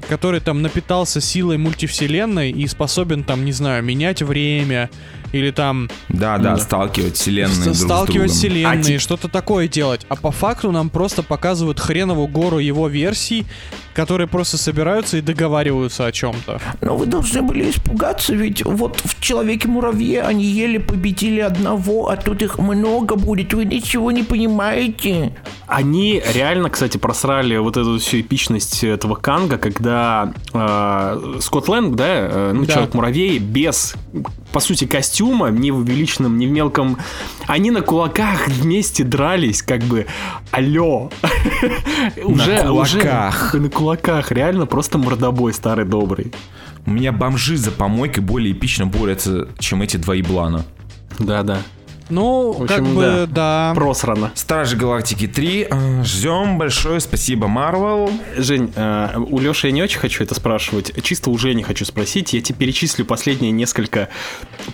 который 0.09 0.41
там 0.41 0.63
напитался 0.63 1.21
силой 1.21 1.59
мультивселенной 1.59 2.51
и 2.51 2.67
способен 2.67 3.23
там, 3.25 3.45
не 3.45 3.53
знаю, 3.53 3.85
менять 3.85 4.23
время 4.23 4.89
или 5.33 5.51
там 5.51 5.91
Да, 6.09 6.39
Ну 6.39 6.43
да, 6.45 6.51
да. 6.53 6.57
сталкивать 6.57 7.17
вселенные 7.17 7.63
друг 7.65 7.77
с 7.77 7.81
сталкивать 7.83 8.15
другом. 8.17 8.35
вселенные, 8.37 8.97
А 8.97 8.99
что-то 8.99 9.29
такое 9.29 9.69
делать. 9.69 10.07
А 10.09 10.17
по 10.17 10.31
факту 10.33 10.73
нам 10.73 10.89
просто 10.89 11.23
показывают 11.23 11.79
хреновую 11.79 12.27
гору 12.29 12.59
его 12.59 12.89
версий, 12.89 13.45
которые 14.01 14.27
просто 14.29 14.57
собираются 14.57 15.19
и 15.19 15.21
договариваются 15.21 16.07
о 16.07 16.13
чем-то. 16.13 16.59
Но 16.81 16.97
вы 16.97 17.05
должны 17.05 17.43
были 17.43 17.69
испугаться, 17.69 18.35
ведь 18.35 18.65
вот 18.65 18.99
в 19.05 19.21
Человеке-муравье 19.21 20.23
они 20.23 20.45
еле 20.45 20.81
победили 20.81 21.41
одного, 21.41 22.09
а 22.09 22.17
тут 22.17 22.41
их 22.41 22.59
много 22.59 23.17
будет, 23.17 23.53
вы 23.53 23.67
ничего 23.67 24.11
не 24.11 24.23
понимаете. 24.23 25.37
Они 25.67 26.23
реально, 26.33 26.71
кстати, 26.71 26.97
просрали 26.97 27.59
вот 27.59 27.77
эту 27.77 27.99
всю 27.99 28.21
эпичность 28.23 28.83
этого 28.83 29.17
Канга, 29.17 29.59
когда 29.59 30.33
э, 30.55 31.39
Скотт 31.41 31.69
Лэнг, 31.69 31.95
да, 31.95 32.07
э, 32.07 32.53
ну, 32.55 32.65
Да. 32.65 32.73
Человек-муравей, 32.73 33.39
без, 33.39 33.97
по 34.53 34.61
сути, 34.61 34.87
костюма, 34.87 35.51
ни 35.51 35.71
в 35.71 35.77
увеличенном, 35.77 36.39
ни 36.39 36.47
в 36.47 36.51
мелком, 36.51 36.97
они 37.47 37.71
на 37.71 37.83
кулаках 37.83 38.49
вместе 38.49 39.05
дрались, 39.05 39.63
как 39.63 39.83
бы, 39.83 40.07
алло. 40.51 41.11
Уже, 42.25 42.71
уже 42.71 43.01
кулаках. 43.01 43.55
на 43.55 43.69
кулаках, 43.69 43.90
реально 43.97 44.67
просто 44.67 44.99
мордобой 44.99 45.53
старый 45.53 45.85
добрый. 45.85 46.33
У 46.87 46.91
меня 46.91 47.13
бомжи 47.13 47.57
за 47.57 47.71
помойкой 47.71 48.23
более 48.23 48.53
эпично 48.53 48.87
борются, 48.87 49.49
чем 49.59 49.83
эти 49.83 49.97
два 49.97 50.15
еблана. 50.15 50.65
Да-да. 51.19 51.59
Ну, 52.09 52.51
В 52.53 52.67
как 52.67 52.81
общем, 52.81 52.95
бы, 52.97 53.29
да. 53.31 53.73
Просрано. 53.77 54.33
Стражи 54.35 54.77
Галактики 54.77 55.29
3. 55.29 55.69
э, 55.71 56.03
Ждем. 56.03 56.59
Большое 56.59 56.99
спасибо, 56.99 57.47
Марвел. 57.47 58.11
Жень, 58.37 58.73
э, 58.75 59.11
у 59.17 59.39
Леши 59.39 59.69
я 59.69 59.73
не 59.73 59.81
очень 59.81 60.01
хочу 60.01 60.25
это 60.25 60.35
спрашивать. 60.35 60.93
Чисто 61.05 61.31
у 61.31 61.39
Жени 61.39 61.63
хочу 61.63 61.85
спросить. 61.85 62.33
Я 62.33 62.41
тебе 62.41 62.59
перечислю 62.59 63.05
последние 63.05 63.53
несколько 63.53 64.09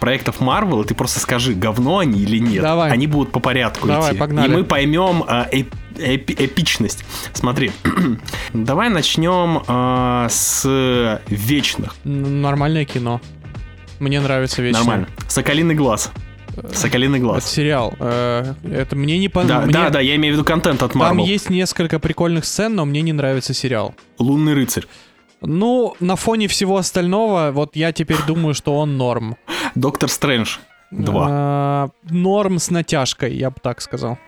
проектов 0.00 0.36
Marvel, 0.40 0.82
и 0.82 0.86
ты 0.86 0.94
просто 0.94 1.20
скажи, 1.20 1.52
говно 1.52 1.98
они 1.98 2.20
или 2.22 2.38
нет. 2.38 2.62
Давай. 2.62 2.90
Они 2.90 3.06
будут 3.06 3.32
по 3.32 3.40
порядку 3.40 3.86
Давай, 3.86 4.12
идти. 4.12 4.18
погнали. 4.18 4.50
И 4.50 4.56
мы 4.56 4.64
поймем 4.64 5.22
э, 5.28 5.64
эпи- 5.98 6.34
эпичность. 6.38 7.04
Смотри, 7.32 7.72
давай 8.54 8.88
начнем 8.90 9.62
э, 9.66 10.26
с 10.30 11.20
вечных. 11.28 11.94
Нормальное 12.04 12.84
кино. 12.84 13.20
Мне 14.00 14.20
нравится 14.20 14.62
вечно. 14.62 14.80
Нормально. 14.80 15.08
Соколиный 15.28 15.74
глаз. 15.74 16.10
Соколиный 16.72 17.18
Это 17.18 17.26
глаз. 17.26 17.50
сериал. 17.50 17.94
Э, 17.98 18.54
Это 18.64 18.96
мне 18.96 19.18
не 19.18 19.28
Да, 19.28 19.32
понравилось. 19.34 19.72
да, 19.74 19.90
да, 19.90 20.00
я 20.00 20.16
имею 20.16 20.34
в 20.34 20.36
виду 20.36 20.44
контент 20.44 20.82
от 20.82 20.92
Там 20.92 21.20
Marvel. 21.20 21.24
есть 21.26 21.50
несколько 21.50 21.98
прикольных 21.98 22.44
сцен, 22.46 22.74
но 22.74 22.84
мне 22.84 23.02
не 23.02 23.12
нравится 23.12 23.52
сериал. 23.54 23.94
Лунный 24.18 24.54
рыцарь. 24.54 24.84
Ну, 25.42 25.94
на 26.00 26.16
фоне 26.16 26.48
всего 26.48 26.78
остального, 26.78 27.50
вот 27.52 27.76
я 27.76 27.92
теперь 27.92 28.16
думаю, 28.26 28.54
что 28.54 28.74
он 28.78 28.96
норм. 28.96 29.36
Доктор 29.74 30.08
Стрэндж. 30.08 30.56
Два. 30.90 31.26
А, 31.28 31.88
Норм 32.08 32.58
с 32.58 32.70
натяжкой, 32.70 33.34
я 33.36 33.50
бы 33.50 33.56
так 33.62 33.80
сказал. 33.82 34.18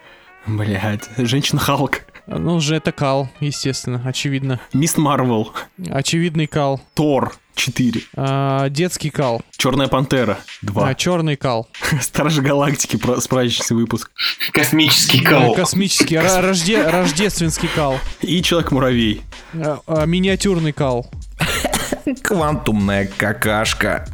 Блять. 0.49 1.09
Женщина 1.17 1.61
Халк. 1.61 2.03
Ну, 2.27 2.61
же 2.61 2.77
это 2.77 2.93
кал, 2.93 3.31
естественно, 3.41 4.03
очевидно. 4.05 4.61
Мисс 4.75 4.97
Марвел. 4.99 5.53
Очевидный 5.89 6.47
кал. 6.47 6.81
Тор. 6.95 7.35
4. 7.55 8.03
А, 8.17 8.69
детский 8.69 9.11
кал. 9.11 9.43
Черная 9.57 9.89
пантера. 9.89 10.39
2. 10.63 10.89
А, 10.89 10.95
черный 10.95 11.37
кал. 11.37 11.69
Стражи 12.01 12.41
Галактики, 12.43 12.97
про- 12.97 13.21
справочный 13.21 13.77
выпуск. 13.77 14.11
Космический 14.53 15.25
А, 15.27 15.31
кол. 15.47 15.55
космический, 15.55 16.17
ра- 16.17 16.41
рожде- 16.41 16.89
рождественский 16.89 17.69
кал. 17.75 17.99
И 18.21 18.43
Человек-муравей. 18.43 19.23
А, 19.55 19.81
а, 19.87 20.05
миниатюрный 20.05 20.73
кал. 20.73 21.11
Квантумная 22.23 23.09
какашка. 23.17 24.07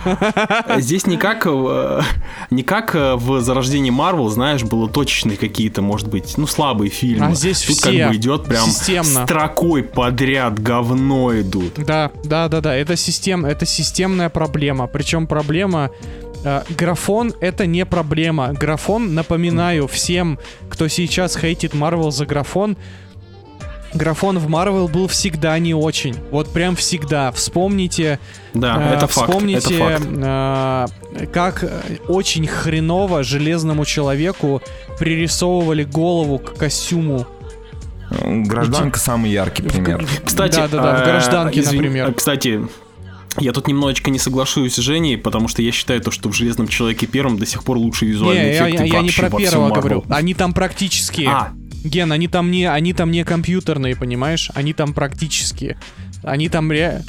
Здесь 0.79 1.07
не 1.07 1.17
как, 1.17 1.47
в- 1.47 2.05
не 2.51 2.63
как 2.63 2.95
э, 2.95 3.15
в 3.15 3.41
Зарождении 3.41 3.91
Марвел, 3.91 4.29
знаешь, 4.29 4.63
было 4.63 4.89
точечные 4.89 5.37
какие-то, 5.37 5.83
может 5.83 6.09
быть, 6.09 6.37
ну, 6.37 6.47
слабые 6.47 6.91
фильмы. 6.91 7.27
А 7.27 7.35
здесь 7.35 7.63
Тут 7.63 7.77
все 7.77 7.99
как 8.01 8.11
бы 8.11 8.17
идет 8.17 8.45
прям 8.45 8.65
системно. 8.67 9.25
строкой 9.27 9.83
подряд 9.83 10.59
говно 10.59 11.39
идут. 11.41 11.75
Да, 11.85 12.11
да, 12.25 12.49
да, 12.49 12.61
да. 12.61 12.75
Это 12.75 12.97
систем, 12.97 13.45
это 13.47 13.67
системная 13.67 14.29
проблема. 14.29 14.87
Причем 14.87 15.27
проблема. 15.27 15.91
э, 16.45 16.63
графон 16.77 17.33
это 17.41 17.67
не 17.67 17.87
проблема. 17.87 18.53
Графон, 18.53 19.15
напоминаю 19.15 19.87
всем, 19.89 20.39
кто 20.69 20.89
сейчас 20.89 21.37
хейтит 21.37 21.75
Марвел 21.75 22.11
за 22.11 22.27
графон. 22.27 22.77
Графон 23.95 24.39
в 24.39 24.49
Марвел 24.49 24.89
был 24.89 25.07
всегда 25.09 25.59
не 25.59 25.75
очень. 25.75 26.15
Вот 26.31 26.53
прям 26.53 26.77
всегда. 26.77 27.31
Вспомните. 27.33 28.19
Да, 28.53 28.91
э, 28.93 28.95
это 28.97 29.07
факт. 29.07 29.29
Вспомните, 29.31 29.75
Это 29.75 29.99
факт. 29.99 30.07
э, 31.23 31.27
как 31.33 31.65
э, 31.65 31.71
очень 32.09 32.47
хреново 32.47 33.23
железному 33.23 33.85
человеку 33.85 34.61
пририсовывали 34.99 35.85
голову 35.85 36.39
к 36.39 36.57
костюму. 36.57 37.27
Гражданка 38.21 38.99
самый 38.99 39.31
яркий 39.31 39.63
пример. 39.63 40.07
Кстати, 40.25 40.57
Да-да-да, 40.57 40.97
в 40.99 41.01
э, 41.03 41.05
«Гражданке», 41.05 41.61
извини, 41.61 41.79
например. 41.79 42.09
э, 42.11 42.13
Кстати, 42.13 42.61
я 43.41 43.53
тут 43.53 43.67
немножечко 43.67 44.11
не 44.11 44.19
соглашусь 44.19 44.75
с 44.75 44.77
Женей, 44.77 45.17
потому 45.19 45.49
что 45.49 45.63
я 45.63 45.73
считаю 45.73 46.01
то, 46.01 46.11
что 46.11 46.29
в 46.29 46.35
Железном 46.35 46.69
Человеке 46.69 47.07
Первом 47.07 47.39
до 47.39 47.47
сих 47.47 47.65
пор 47.65 47.79
лучшие 47.79 48.11
визуальные 48.13 48.45
Не, 48.45 48.51
я, 48.55 48.67
эффекты 48.69 48.83
я- 48.87 48.95
я 48.95 49.01
не 49.01 49.07
вообще 49.09 49.21
про 49.27 49.37
первого 49.39 49.75
говорю. 49.75 50.05
Они 50.09 50.35
там 50.35 50.53
практические. 50.53 51.29
А, 51.31 51.53
Ген, 51.85 52.11
они 52.12 52.29
там 52.29 52.51
не, 52.51 52.64
они 52.70 52.92
там 52.94 53.11
не 53.11 53.25
компьютерные, 53.25 53.94
понимаешь? 53.94 54.51
Они 54.55 54.73
там 54.73 54.94
практические. 54.94 55.79
Они 56.23 56.49
там 56.49 56.70
ре... 56.70 57.03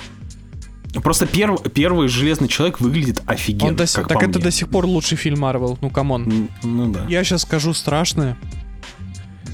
просто 1.02 1.26
перв- 1.26 1.70
первый 1.70 2.08
Железный 2.10 2.48
Человек 2.50 2.80
выглядит 2.82 3.22
офигенно, 3.26 3.70
Он 3.70 3.76
до 3.78 3.88
сих- 3.88 4.08
так 4.08 4.22
это 4.22 4.38
мне. 4.40 4.44
до 4.44 4.52
сих 4.52 4.68
пор 4.70 4.86
лучший 4.86 5.18
фильм 5.18 5.40
Марвел. 5.40 5.78
Ну, 5.82 5.90
come 5.90 6.24
on. 6.24 6.50
Ну 6.64 6.92
да. 6.92 7.06
Я 7.08 7.24
сейчас 7.24 7.44
скажу 7.44 7.74
страшное. 7.74 8.38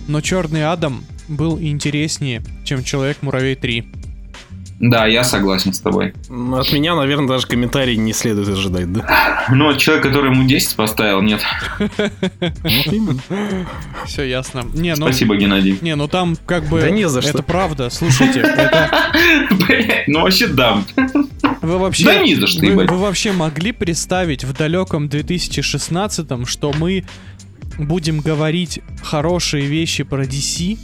Но 0.07 0.21
Черный 0.21 0.65
Адам 0.65 1.03
был 1.27 1.59
интереснее, 1.59 2.41
чем 2.65 2.83
Человек-муравей 2.83 3.55
3. 3.55 3.85
Да, 4.81 5.05
я 5.05 5.23
согласен 5.23 5.73
с 5.73 5.79
тобой. 5.79 6.15
Ну, 6.27 6.57
От 6.57 6.73
меня, 6.73 6.95
наверное, 6.95 7.27
даже 7.27 7.45
комментарий 7.45 7.97
не 7.97 8.13
следует 8.13 8.49
ожидать, 8.49 8.91
да? 8.91 9.45
Ну, 9.51 9.77
человек, 9.77 10.03
который 10.03 10.31
ему 10.31 10.47
10 10.47 10.75
поставил, 10.75 11.21
нет. 11.21 11.39
Все 14.07 14.23
ясно. 14.23 14.65
Не, 14.73 14.95
ну... 14.95 15.05
Спасибо, 15.05 15.37
Геннадий. 15.37 15.77
Не, 15.81 15.95
ну 15.95 16.07
там 16.07 16.35
как 16.47 16.65
бы... 16.65 16.81
Да 16.81 16.89
не 16.89 17.07
за 17.07 17.21
что. 17.21 17.29
Это 17.29 17.43
правда. 17.43 17.91
Слушайте, 17.91 18.39
это... 18.43 18.89
Ну 20.07 20.21
вообще 20.21 20.47
да. 20.47 20.83
Вы 21.61 21.77
вообще... 21.77 22.05
Да 22.05 22.17
не 22.17 22.33
за 22.33 22.47
что, 22.47 22.65
вы, 22.65 22.87
вы 22.87 22.97
вообще 22.97 23.33
могли 23.33 23.73
представить 23.73 24.43
в 24.43 24.53
далеком 24.53 25.09
2016 25.09 26.27
что 26.47 26.73
мы 26.73 27.05
будем 27.77 28.19
говорить 28.19 28.79
хорошие 29.03 29.67
вещи 29.67 30.03
про 30.03 30.23
DC 30.23 30.79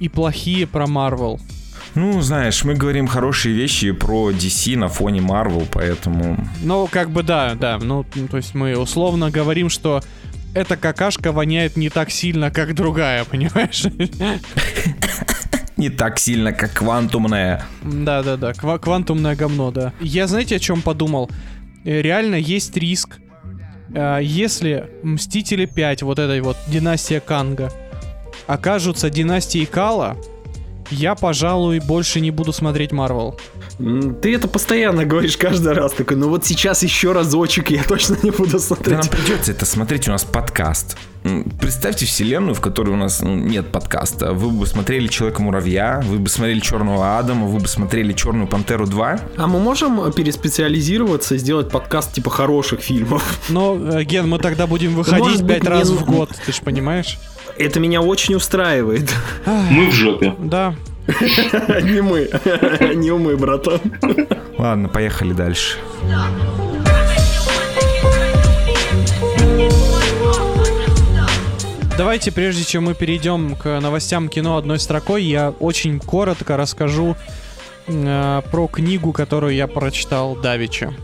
и 0.00 0.08
плохие 0.08 0.66
про 0.66 0.86
Marvel? 0.86 1.38
Ну, 1.94 2.20
знаешь, 2.22 2.64
мы 2.64 2.74
говорим 2.74 3.06
хорошие 3.06 3.54
вещи 3.54 3.92
про 3.92 4.30
DC 4.30 4.76
на 4.78 4.88
фоне 4.88 5.20
Marvel, 5.20 5.66
поэтому... 5.70 6.38
Ну, 6.62 6.86
как 6.90 7.10
бы 7.10 7.22
да, 7.22 7.54
да. 7.54 7.78
Ну, 7.78 8.06
м, 8.16 8.28
то 8.28 8.38
есть 8.38 8.54
мы 8.54 8.76
условно 8.78 9.30
говорим, 9.30 9.68
что 9.68 10.00
эта 10.54 10.76
какашка 10.76 11.32
воняет 11.32 11.76
не 11.76 11.90
так 11.90 12.10
сильно, 12.10 12.50
как 12.50 12.74
другая, 12.74 13.24
понимаешь? 13.30 13.84
Не 15.76 15.90
так 15.90 16.18
сильно, 16.18 16.52
как 16.52 16.72
квантумная. 16.72 17.64
Да-да-да, 17.82 18.52
ква- 18.52 18.78
квантумное 18.78 19.34
говно, 19.36 19.70
да. 19.70 19.92
Я 20.00 20.26
знаете, 20.26 20.56
о 20.56 20.58
чем 20.60 20.80
подумал? 20.80 21.30
Э, 21.84 22.00
Реально 22.00 22.36
есть 22.36 22.76
риск, 22.76 23.18
э, 23.94 24.20
если 24.22 24.88
Мстители 25.02 25.66
5, 25.66 26.02
вот 26.02 26.18
этой 26.18 26.40
вот 26.40 26.56
династия 26.68 27.20
Канга, 27.20 27.70
окажутся 28.46 29.10
династией 29.10 29.66
Кала, 29.66 30.16
я, 30.92 31.14
пожалуй, 31.14 31.80
больше 31.80 32.20
не 32.20 32.30
буду 32.30 32.52
смотреть 32.52 32.92
Марвел. 32.92 33.38
Ты 33.78 34.34
это 34.34 34.48
постоянно 34.48 35.04
говоришь 35.04 35.36
каждый 35.36 35.72
раз. 35.72 35.92
Такой, 35.92 36.16
ну 36.16 36.28
вот 36.28 36.44
сейчас 36.44 36.82
еще 36.82 37.12
разочек, 37.12 37.70
я 37.70 37.82
точно 37.82 38.16
не 38.22 38.30
буду 38.30 38.52
Да 38.52 38.58
смотреть. 38.58 38.98
нам 38.98 39.08
придется 39.08 39.52
это 39.52 39.64
смотреть, 39.66 40.08
у 40.08 40.12
нас 40.12 40.24
подкаст. 40.24 40.96
Представьте 41.60 42.04
вселенную, 42.04 42.54
в 42.54 42.60
которой 42.60 42.90
у 42.90 42.96
нас 42.96 43.20
ну, 43.20 43.36
нет 43.36 43.70
подкаста. 43.70 44.32
Вы 44.32 44.50
бы 44.50 44.66
смотрели 44.66 45.06
Человека-муравья, 45.06 46.02
вы 46.04 46.18
бы 46.18 46.28
смотрели 46.28 46.58
Черного 46.58 47.18
Адама, 47.18 47.46
вы 47.46 47.60
бы 47.60 47.68
смотрели 47.68 48.12
Черную 48.12 48.48
Пантеру 48.48 48.86
2. 48.86 49.20
А 49.36 49.46
мы 49.46 49.60
можем 49.60 50.12
переспециализироваться 50.12 51.36
и 51.36 51.38
сделать 51.38 51.70
подкаст 51.70 52.12
типа 52.12 52.30
хороших 52.30 52.80
фильмов? 52.80 53.38
Но, 53.48 53.76
э, 53.76 54.02
Ген, 54.02 54.28
мы 54.28 54.38
тогда 54.38 54.66
будем 54.66 54.94
выходить 54.96 55.46
пять 55.46 55.64
раз 55.64 55.90
не 55.90 55.96
в 55.96 56.04
год, 56.04 56.30
ты 56.44 56.52
же 56.52 56.60
понимаешь? 56.62 57.18
Это 57.56 57.80
меня 57.80 58.00
очень 58.00 58.34
устраивает. 58.34 59.12
Мы 59.46 59.88
в 59.88 59.92
жопе. 59.92 60.34
Да. 60.38 60.74
Не 61.06 62.00
мы. 62.00 62.30
Не 62.94 63.12
мы, 63.12 63.36
братан. 63.36 63.80
Ладно, 64.58 64.88
поехали 64.88 65.32
дальше. 65.32 65.78
Давайте, 71.98 72.32
прежде 72.32 72.64
чем 72.64 72.84
мы 72.84 72.94
перейдем 72.94 73.54
к 73.54 73.78
новостям 73.80 74.28
кино 74.28 74.56
одной 74.56 74.78
строкой, 74.78 75.24
я 75.24 75.50
очень 75.50 76.00
коротко 76.00 76.56
расскажу 76.56 77.16
э, 77.86 78.42
про 78.50 78.66
книгу, 78.66 79.12
которую 79.12 79.54
я 79.54 79.66
прочитал 79.66 80.34
Давича. 80.34 80.94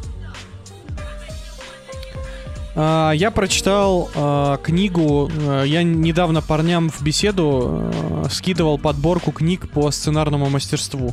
А, 2.80 3.10
Я 3.10 3.32
прочитал 3.32 4.08
э, 4.14 4.58
книгу, 4.62 5.28
э, 5.34 5.64
я 5.66 5.82
недавно 5.82 6.40
парням 6.40 6.90
в 6.90 7.02
беседу 7.02 7.90
скидывал 8.30 8.78
подборку 8.78 9.32
книг 9.32 9.68
по 9.68 9.90
сценарному 9.90 10.48
мастерству. 10.48 11.12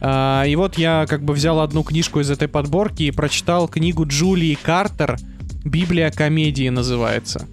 А, 0.00 0.44
И 0.44 0.56
вот 0.56 0.78
я 0.78 1.04
как 1.06 1.22
бы 1.22 1.34
взял 1.34 1.60
одну 1.60 1.82
книжку 1.82 2.20
из 2.20 2.30
этой 2.30 2.48
подборки 2.48 3.02
и 3.02 3.10
прочитал 3.10 3.68
книгу 3.68 4.06
Джулии 4.06 4.54
Картер 4.54 5.18
«Библия 5.62 6.10
комедии» 6.10 6.70
называется. 6.70 7.46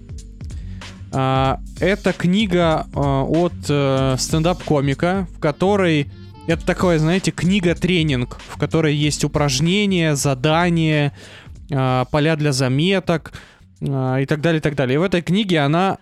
А, 1.12 1.60
Это 1.80 2.14
книга 2.14 2.86
а, 2.94 3.22
от 3.22 3.52
э, 3.68 4.16
стендап-комика, 4.18 5.28
в 5.36 5.40
которой 5.40 6.10
это 6.46 6.64
такое, 6.66 6.98
знаете, 6.98 7.30
книга-тренинг, 7.30 8.38
в 8.48 8.58
которой 8.58 8.94
есть 8.94 9.24
упражнения, 9.24 10.14
задания, 10.14 11.12
а, 11.12 11.43
поля 12.10 12.36
для 12.36 12.52
заметок 12.52 13.32
а, 13.88 14.18
и 14.18 14.26
так 14.26 14.40
далее, 14.40 14.58
и 14.58 14.62
так 14.62 14.74
далее. 14.74 14.94
И 14.94 14.98
в 14.98 15.02
этой 15.02 15.22
книге 15.22 15.60
она 15.60 15.98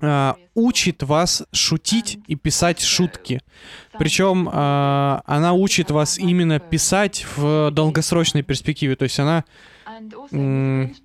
а, 0.00 0.36
учит 0.54 1.02
вас 1.02 1.44
шутить 1.52 2.18
и 2.26 2.34
писать 2.34 2.80
шутки. 2.80 3.40
Причем 3.98 4.48
а, 4.52 5.22
она 5.26 5.52
учит 5.52 5.90
вас 5.90 6.18
именно 6.18 6.58
писать 6.58 7.26
в 7.36 7.70
долгосрочной 7.70 8.42
перспективе. 8.42 8.96
То 8.96 9.04
есть 9.04 9.18
она 9.18 9.44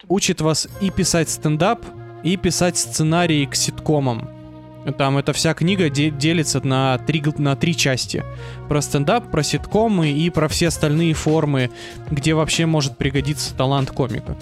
учит 0.08 0.42
вас 0.42 0.68
и 0.82 0.90
писать 0.90 1.30
стендап, 1.30 1.86
и 2.24 2.38
писать 2.38 2.78
сценарии 2.78 3.46
к 3.46 3.56
ситкомам. 3.56 4.37
Там 4.98 5.18
эта 5.18 5.34
вся 5.34 5.54
книга 5.54 5.90
де- 5.90 6.12
делится 6.12 6.66
на 6.66 6.98
три, 7.00 7.24
на 7.38 7.56
три 7.56 7.76
части. 7.76 8.24
Про 8.70 8.82
стендап, 8.82 9.30
про 9.30 9.44
ситкомы 9.44 10.12
и 10.12 10.30
про 10.30 10.48
все 10.48 10.68
остальные 10.68 11.14
формы, 11.14 11.70
где 12.10 12.34
вообще 12.34 12.66
может 12.66 12.98
пригодиться 12.98 13.56
талант 13.56 13.92
комика. 13.92 14.38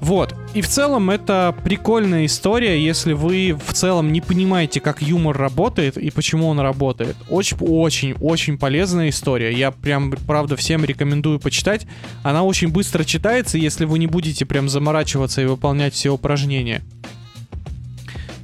Вот. 0.00 0.34
И 0.54 0.60
в 0.60 0.68
целом 0.68 1.10
это 1.10 1.54
прикольная 1.64 2.26
история, 2.26 2.82
если 2.82 3.12
вы 3.12 3.58
в 3.66 3.72
целом 3.72 4.12
не 4.12 4.20
понимаете, 4.20 4.80
как 4.80 5.02
юмор 5.02 5.36
работает 5.36 5.96
и 5.96 6.10
почему 6.10 6.48
он 6.48 6.60
работает. 6.60 7.16
Очень-очень-очень 7.28 8.58
полезная 8.58 9.08
история. 9.08 9.52
Я 9.52 9.72
прям, 9.72 10.12
правда, 10.12 10.56
всем 10.56 10.84
рекомендую 10.84 11.40
почитать. 11.40 11.86
Она 12.22 12.44
очень 12.44 12.68
быстро 12.68 13.02
читается, 13.04 13.58
если 13.58 13.84
вы 13.86 13.98
не 13.98 14.06
будете 14.06 14.46
прям 14.46 14.68
заморачиваться 14.68 15.42
и 15.42 15.46
выполнять 15.46 15.94
все 15.94 16.10
упражнения. 16.10 16.82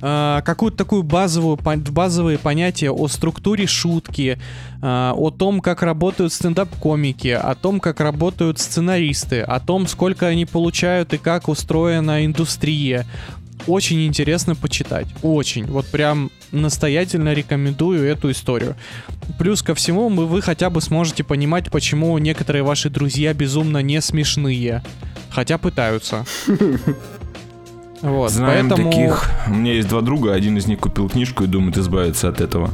А, 0.07 0.43
какую-то 0.43 0.77
такую 0.77 1.03
базовую, 1.03 1.57
базовые 1.57 2.37
понятия 2.37 2.91
о 2.91 3.09
структуре 3.09 3.67
шутки, 3.67 4.39
а, 4.83 5.15
о 5.17 5.31
том, 5.31 5.63
как 5.63 5.83
работают 5.83 6.35
стендап-комики, 6.35 7.29
о 7.29 7.55
том, 7.55 7.81
как 7.81 8.01
работают 8.01 8.59
сценаристы, 8.59 9.41
о 9.41 9.61
том, 9.61 9.87
сколько 9.87 10.27
они 10.27 10.45
получают 10.45 11.15
и 11.15 11.17
как 11.17 11.49
устроена 11.49 12.27
индустрия. 12.27 13.07
Очень 13.67 14.07
интересно 14.07 14.55
почитать. 14.55 15.07
Очень. 15.23 15.65
Вот 15.65 15.87
прям 15.87 16.31
настоятельно 16.53 17.33
рекомендую 17.33 18.05
эту 18.05 18.31
историю. 18.31 18.77
Плюс 19.39 19.63
ко 19.63 19.75
всему, 19.75 20.11
вы 20.11 20.43
хотя 20.43 20.69
бы 20.69 20.83
сможете 20.83 21.25
понимать, 21.25 21.71
почему 21.71 22.19
некоторые 22.19 22.63
ваши 22.63 22.91
друзья 22.91 23.33
безумно 23.33 23.79
не 23.79 24.03
смешные. 24.03 24.83
Хотя 25.31 25.57
пытаются. 25.57 26.27
Вот, 28.05 28.31
Знаем 28.31 28.69
поэтому... 28.69 28.91
таких. 28.91 29.31
У 29.49 29.55
меня 29.55 29.73
есть 29.73 29.89
два 29.89 30.03
друга, 30.03 30.35
один 30.35 30.59
из 30.59 30.67
них 30.67 30.79
купил 30.79 31.09
книжку 31.09 31.45
и 31.45 31.47
думает 31.47 31.79
избавиться 31.79 32.29
от 32.29 32.43
этого. 32.43 32.71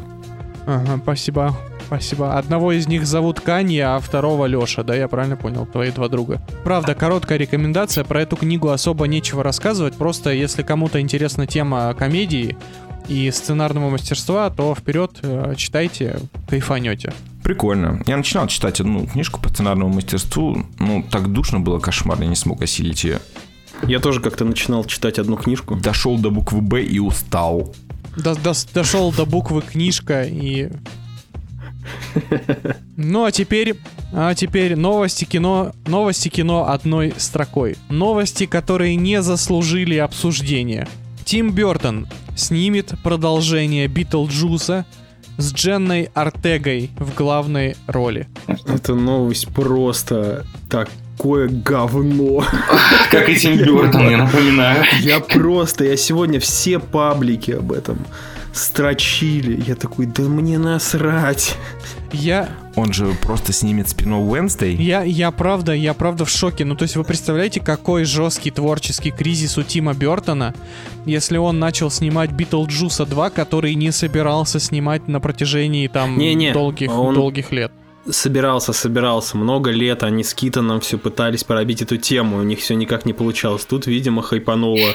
Ага, 0.67 0.99
спасибо. 1.03 1.57
Спасибо. 1.87 2.37
Одного 2.37 2.73
из 2.73 2.89
них 2.89 3.07
зовут 3.07 3.41
Канья, 3.41 3.95
а 3.95 4.01
второго 4.01 4.47
Леша, 4.47 4.83
да, 4.83 4.95
я 4.95 5.07
правильно 5.07 5.37
понял, 5.37 5.67
твои 5.67 5.93
два 5.93 6.09
друга. 6.09 6.43
Правда, 6.65 6.95
короткая 6.95 7.39
рекомендация, 7.39 8.03
про 8.03 8.23
эту 8.23 8.37
книгу 8.37 8.71
особо 8.71 9.07
нечего 9.07 9.45
рассказывать, 9.45 9.95
просто 9.95 10.31
если 10.31 10.63
кому-то 10.63 11.01
интересна 11.01 11.47
тема 11.47 11.95
комедии 11.95 12.57
и 13.09 13.31
сценарного 13.31 13.91
мастерства, 13.91 14.51
то 14.51 14.75
вперед 14.75 15.19
э, 15.23 15.55
читайте, 15.57 16.19
кайфанете. 16.49 17.13
Прикольно. 17.43 18.01
Я 18.07 18.17
начинал 18.17 18.47
читать 18.49 18.81
одну 18.81 19.07
книжку 19.07 19.41
по 19.41 19.49
сценарному 19.49 19.95
мастерству. 19.95 20.65
Ну, 20.79 21.05
так 21.09 21.33
душно 21.33 21.61
было, 21.61 21.79
кошмар, 21.79 22.21
я 22.21 22.27
не 22.27 22.37
смог 22.37 22.63
осилить 22.63 23.05
ее. 23.05 23.19
Я 23.87 23.99
тоже 23.99 24.21
как-то 24.21 24.45
начинал 24.45 24.85
читать 24.85 25.19
одну 25.19 25.37
книжку. 25.37 25.77
Дошел 25.77 26.19
до 26.19 26.31
буквы 26.31 26.61
Б 26.61 26.83
и 26.83 26.99
устал. 26.99 27.75
До- 28.17 28.33
дос- 28.33 28.69
дошел 28.73 29.13
до 29.13 29.25
буквы 29.25 29.63
книжка 29.63 30.25
и... 30.25 30.71
Ну 32.97 33.25
а 33.25 33.33
теперь, 33.33 33.77
а 34.13 34.35
теперь 34.35 34.77
новости 34.77 35.25
кино, 35.25 35.73
новости 35.87 36.29
кино 36.29 36.69
одной 36.71 37.15
строкой. 37.17 37.77
Новости, 37.89 38.47
которые 38.47 38.97
не 38.97 39.23
заслужили 39.23 39.97
обсуждения. 39.97 40.87
Тим 41.25 41.53
Бертон 41.53 42.07
снимет 42.37 42.95
продолжение 43.03 43.87
Битлджуса 43.89 44.85
с 45.39 45.53
Дженной 45.53 46.11
Ортегой 46.15 46.91
в 46.99 47.15
главной 47.15 47.77
роли. 47.87 48.29
Эта 48.67 48.95
новость 48.95 49.49
просто 49.49 50.45
такое 51.21 51.49
говно. 51.49 52.43
Как 53.11 53.29
и 53.29 53.37
Тим 53.37 53.59
Бёртон, 53.59 54.09
я 54.09 54.17
напоминаю. 54.17 54.85
Я 55.03 55.21
просто, 55.21 55.85
я 55.85 55.97
сегодня 55.99 56.41
все 56.41 56.79
паблики 56.79 57.51
об 57.51 57.73
этом 57.73 57.99
строчили. 58.55 59.63
Я 59.67 59.75
такой, 59.75 60.07
да 60.07 60.23
мне 60.23 60.59
насрать. 60.59 61.57
Я, 62.13 62.49
Он 62.75 62.93
же 62.93 63.13
просто 63.23 63.53
снимет 63.53 63.89
спин 63.89 64.13
Wednesday. 64.15 64.75
я, 64.75 65.03
я 65.03 65.31
правда, 65.31 65.73
я 65.73 65.95
правда 65.95 66.25
в 66.25 66.31
шоке. 66.31 66.65
Ну, 66.65 66.75
то 66.75 66.83
есть 66.85 66.97
вы 66.97 67.05
представляете, 67.05 67.61
какой 67.61 68.05
жесткий 68.05 68.51
творческий 68.51 69.11
кризис 69.13 69.57
у 69.59 69.63
Тима 69.63 69.93
Бертона, 69.95 70.55
если 71.07 71.37
он 71.37 71.59
начал 71.61 71.91
снимать 71.91 72.33
Битлджуса 72.33 73.05
2, 73.07 73.31
который 73.31 73.75
не 73.77 73.93
собирался 73.93 74.59
снимать 74.59 75.07
на 75.07 75.21
протяжении 75.21 75.87
там 75.87 76.19
Не-не, 76.19 76.53
долгих, 76.53 76.91
он- 76.91 77.15
долгих 77.15 77.53
лет. 77.53 77.71
Собирался, 78.09 78.73
собирался. 78.73 79.37
Много 79.37 79.71
лет 79.71 80.03
они 80.03 80.25
с 80.25 80.33
Китоном 80.33 80.81
все 80.81 80.97
пытались 80.97 81.45
пробить 81.45 81.83
эту 81.83 81.99
тему. 81.99 82.39
У 82.39 82.43
них 82.43 82.61
все 82.61 82.75
никак 82.75 83.05
не 83.05 83.13
получалось. 83.13 83.67
Тут, 83.67 83.87
видимо, 83.87 84.23
хайпануло 84.23 84.95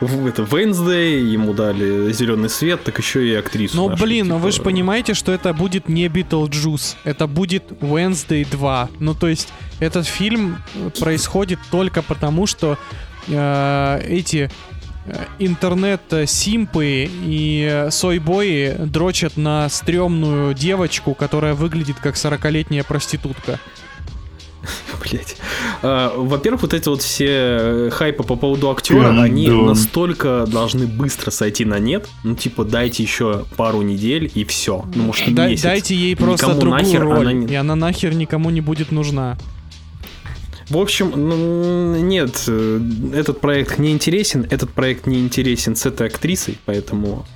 в 0.00 0.26
это 0.26 0.42
Wednesday, 0.42 1.20
ему 1.20 1.52
дали 1.52 2.10
зеленый 2.12 2.48
свет, 2.48 2.82
так 2.82 2.98
еще 2.98 3.28
и 3.28 3.34
актрису. 3.34 3.76
Ну, 3.76 3.90
нашу, 3.90 4.02
блин, 4.02 4.28
ну 4.28 4.38
вы 4.38 4.52
же 4.52 4.56
типа, 4.56 4.70
понимаете, 4.70 5.12
что 5.12 5.32
это 5.32 5.52
будет 5.52 5.88
не 5.88 6.08
Битлджус, 6.08 6.96
это 7.04 7.26
будет 7.26 7.64
Wednesday 7.80 8.46
2. 8.50 8.88
Ну, 9.00 9.14
то 9.14 9.28
есть, 9.28 9.48
этот 9.78 10.06
фильм 10.06 10.62
происходит 10.98 11.58
только 11.70 12.00
потому, 12.02 12.46
что 12.46 12.78
э, 13.28 14.00
эти 14.08 14.50
интернет-симпы 15.38 17.08
и 17.10 17.68
э, 17.70 17.90
сойбои 17.90 18.74
дрочат 18.78 19.36
на 19.36 19.68
стрёмную 19.68 20.54
девочку, 20.54 21.14
которая 21.14 21.54
выглядит 21.54 21.96
как 22.02 22.14
40-летняя 22.16 22.84
проститутка. 22.84 23.58
Блять. 25.00 25.36
А, 25.82 26.12
Во-первых, 26.16 26.62
вот 26.62 26.74
эти 26.74 26.88
вот 26.88 27.00
все 27.00 27.26
э, 27.28 27.90
хайпы 27.90 28.22
по 28.22 28.36
поводу 28.36 28.70
актера, 28.70 29.04
Гандон. 29.04 29.24
они 29.24 29.48
настолько 29.48 30.44
должны 30.46 30.86
быстро 30.86 31.30
сойти 31.30 31.64
на 31.64 31.78
нет. 31.78 32.06
Ну, 32.24 32.34
типа, 32.34 32.64
дайте 32.64 33.02
еще 33.02 33.44
пару 33.56 33.80
недель 33.82 34.30
и 34.34 34.44
все. 34.44 34.84
Ну, 34.94 35.04
может, 35.04 35.32
Дай- 35.34 35.52
месяц. 35.52 35.62
дайте 35.62 35.94
ей 35.94 36.14
просто 36.16 36.46
Никому 36.48 36.60
другую 36.60 36.82
нахер 36.82 37.02
роль, 37.02 37.18
она 37.20 37.32
не- 37.32 37.46
и 37.46 37.54
она 37.54 37.74
нахер 37.74 38.14
никому 38.14 38.50
не 38.50 38.60
будет 38.60 38.92
нужна. 38.92 39.38
В 40.70 40.78
общем, 40.78 41.12
ну, 41.16 41.96
нет, 41.96 42.44
э, 42.46 42.80
этот 43.14 43.40
проект 43.40 43.78
не 43.78 43.90
интересен, 43.92 44.46
этот 44.50 44.70
проект 44.72 45.06
не 45.06 45.18
интересен 45.18 45.74
с 45.74 45.84
этой 45.84 46.06
актрисой, 46.06 46.58
поэтому 46.64 47.26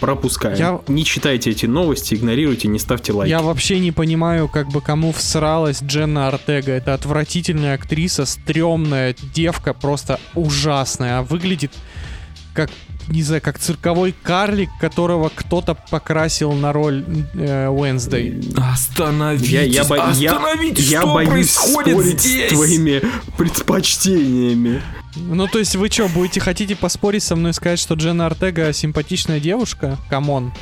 пропускаем. 0.00 0.58
Я- 0.58 0.80
Не 0.88 1.04
читайте 1.04 1.50
эти 1.50 1.66
новости, 1.66 2.14
игнорируйте, 2.14 2.68
не 2.68 2.78
ставьте 2.78 3.12
лайки. 3.12 3.30
Я 3.30 3.40
вообще 3.40 3.78
не 3.78 3.92
понимаю, 3.92 4.48
как 4.48 4.68
бы 4.68 4.80
кому 4.80 5.12
всралась 5.12 5.82
Дженна 5.82 6.28
Ортега. 6.28 6.72
Это 6.72 6.94
отвратительная 6.94 7.74
актриса, 7.74 8.24
стрёмная 8.26 9.14
девка, 9.34 9.72
просто 9.74 10.18
ужасная. 10.34 11.18
А 11.18 11.22
выглядит 11.22 11.72
как, 12.54 12.70
не 13.08 13.22
знаю, 13.22 13.42
как 13.42 13.58
цирковой 13.58 14.14
карлик, 14.22 14.70
которого 14.80 15.30
кто-то 15.34 15.74
покрасил 15.90 16.52
на 16.52 16.72
роль 16.72 17.04
э, 17.34 17.66
Wednesday. 17.68 18.42
Остановитесь, 18.72 19.48
Я, 19.48 19.62
я, 19.62 19.84
бо- 19.84 19.96
я- 19.96 20.30
остановитесь, 20.32 20.88
я 20.90 21.00
что 21.02 21.14
боюсь 21.14 21.28
происходит 21.30 21.92
спорить 21.94 22.20
здесь? 22.20 22.50
с 22.50 22.54
твоими 22.54 23.02
предпочтениями. 23.36 24.82
Ну, 25.16 25.46
то 25.46 25.58
есть 25.58 25.76
вы 25.76 25.88
что, 25.90 26.08
будете 26.08 26.40
хотите 26.40 26.74
поспорить 26.74 27.22
со 27.22 27.36
мной 27.36 27.50
и 27.50 27.54
сказать, 27.54 27.78
что 27.78 27.94
Дженна 27.94 28.26
Ортега 28.26 28.72
симпатичная 28.72 29.40
девушка? 29.40 29.98
Come 30.08 30.33
on. 30.33 30.52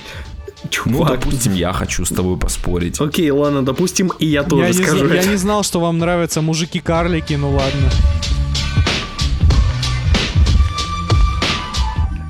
Ну, 0.64 0.68
Чувак. 0.70 1.20
допустим, 1.20 1.54
я 1.54 1.72
хочу 1.72 2.04
с 2.04 2.08
тобой 2.10 2.36
поспорить. 2.36 3.00
Окей, 3.00 3.30
ладно, 3.30 3.64
допустим, 3.64 4.08
и 4.18 4.26
я 4.26 4.42
тоже 4.42 4.64
Я 4.64 4.68
не, 4.68 4.84
скажу. 4.84 5.06
зна- 5.06 5.14
я 5.14 5.24
не 5.24 5.36
знал, 5.36 5.62
что 5.62 5.80
вам 5.80 5.98
нравятся 5.98 6.42
мужики-карлики, 6.42 7.34
ну 7.34 7.50
ладно. 7.52 7.90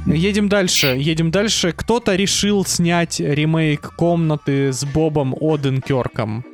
Едем 0.06 0.48
дальше, 0.48 0.96
едем 0.98 1.30
дальше. 1.30 1.72
Кто-то 1.72 2.14
решил 2.14 2.64
снять 2.64 3.20
ремейк 3.20 3.94
комнаты 3.96 4.72
с 4.72 4.84
Бобом 4.84 5.34
Оденкерком. 5.38 6.44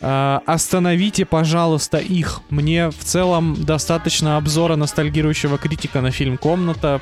А, 0.00 0.42
остановите, 0.46 1.24
пожалуйста, 1.24 1.98
их. 1.98 2.40
Мне 2.50 2.90
в 2.90 2.98
целом 2.98 3.56
достаточно 3.64 4.36
обзора 4.36 4.76
ностальгирующего 4.76 5.58
критика 5.58 6.00
на 6.00 6.10
фильм 6.10 6.38
«Комната», 6.38 7.00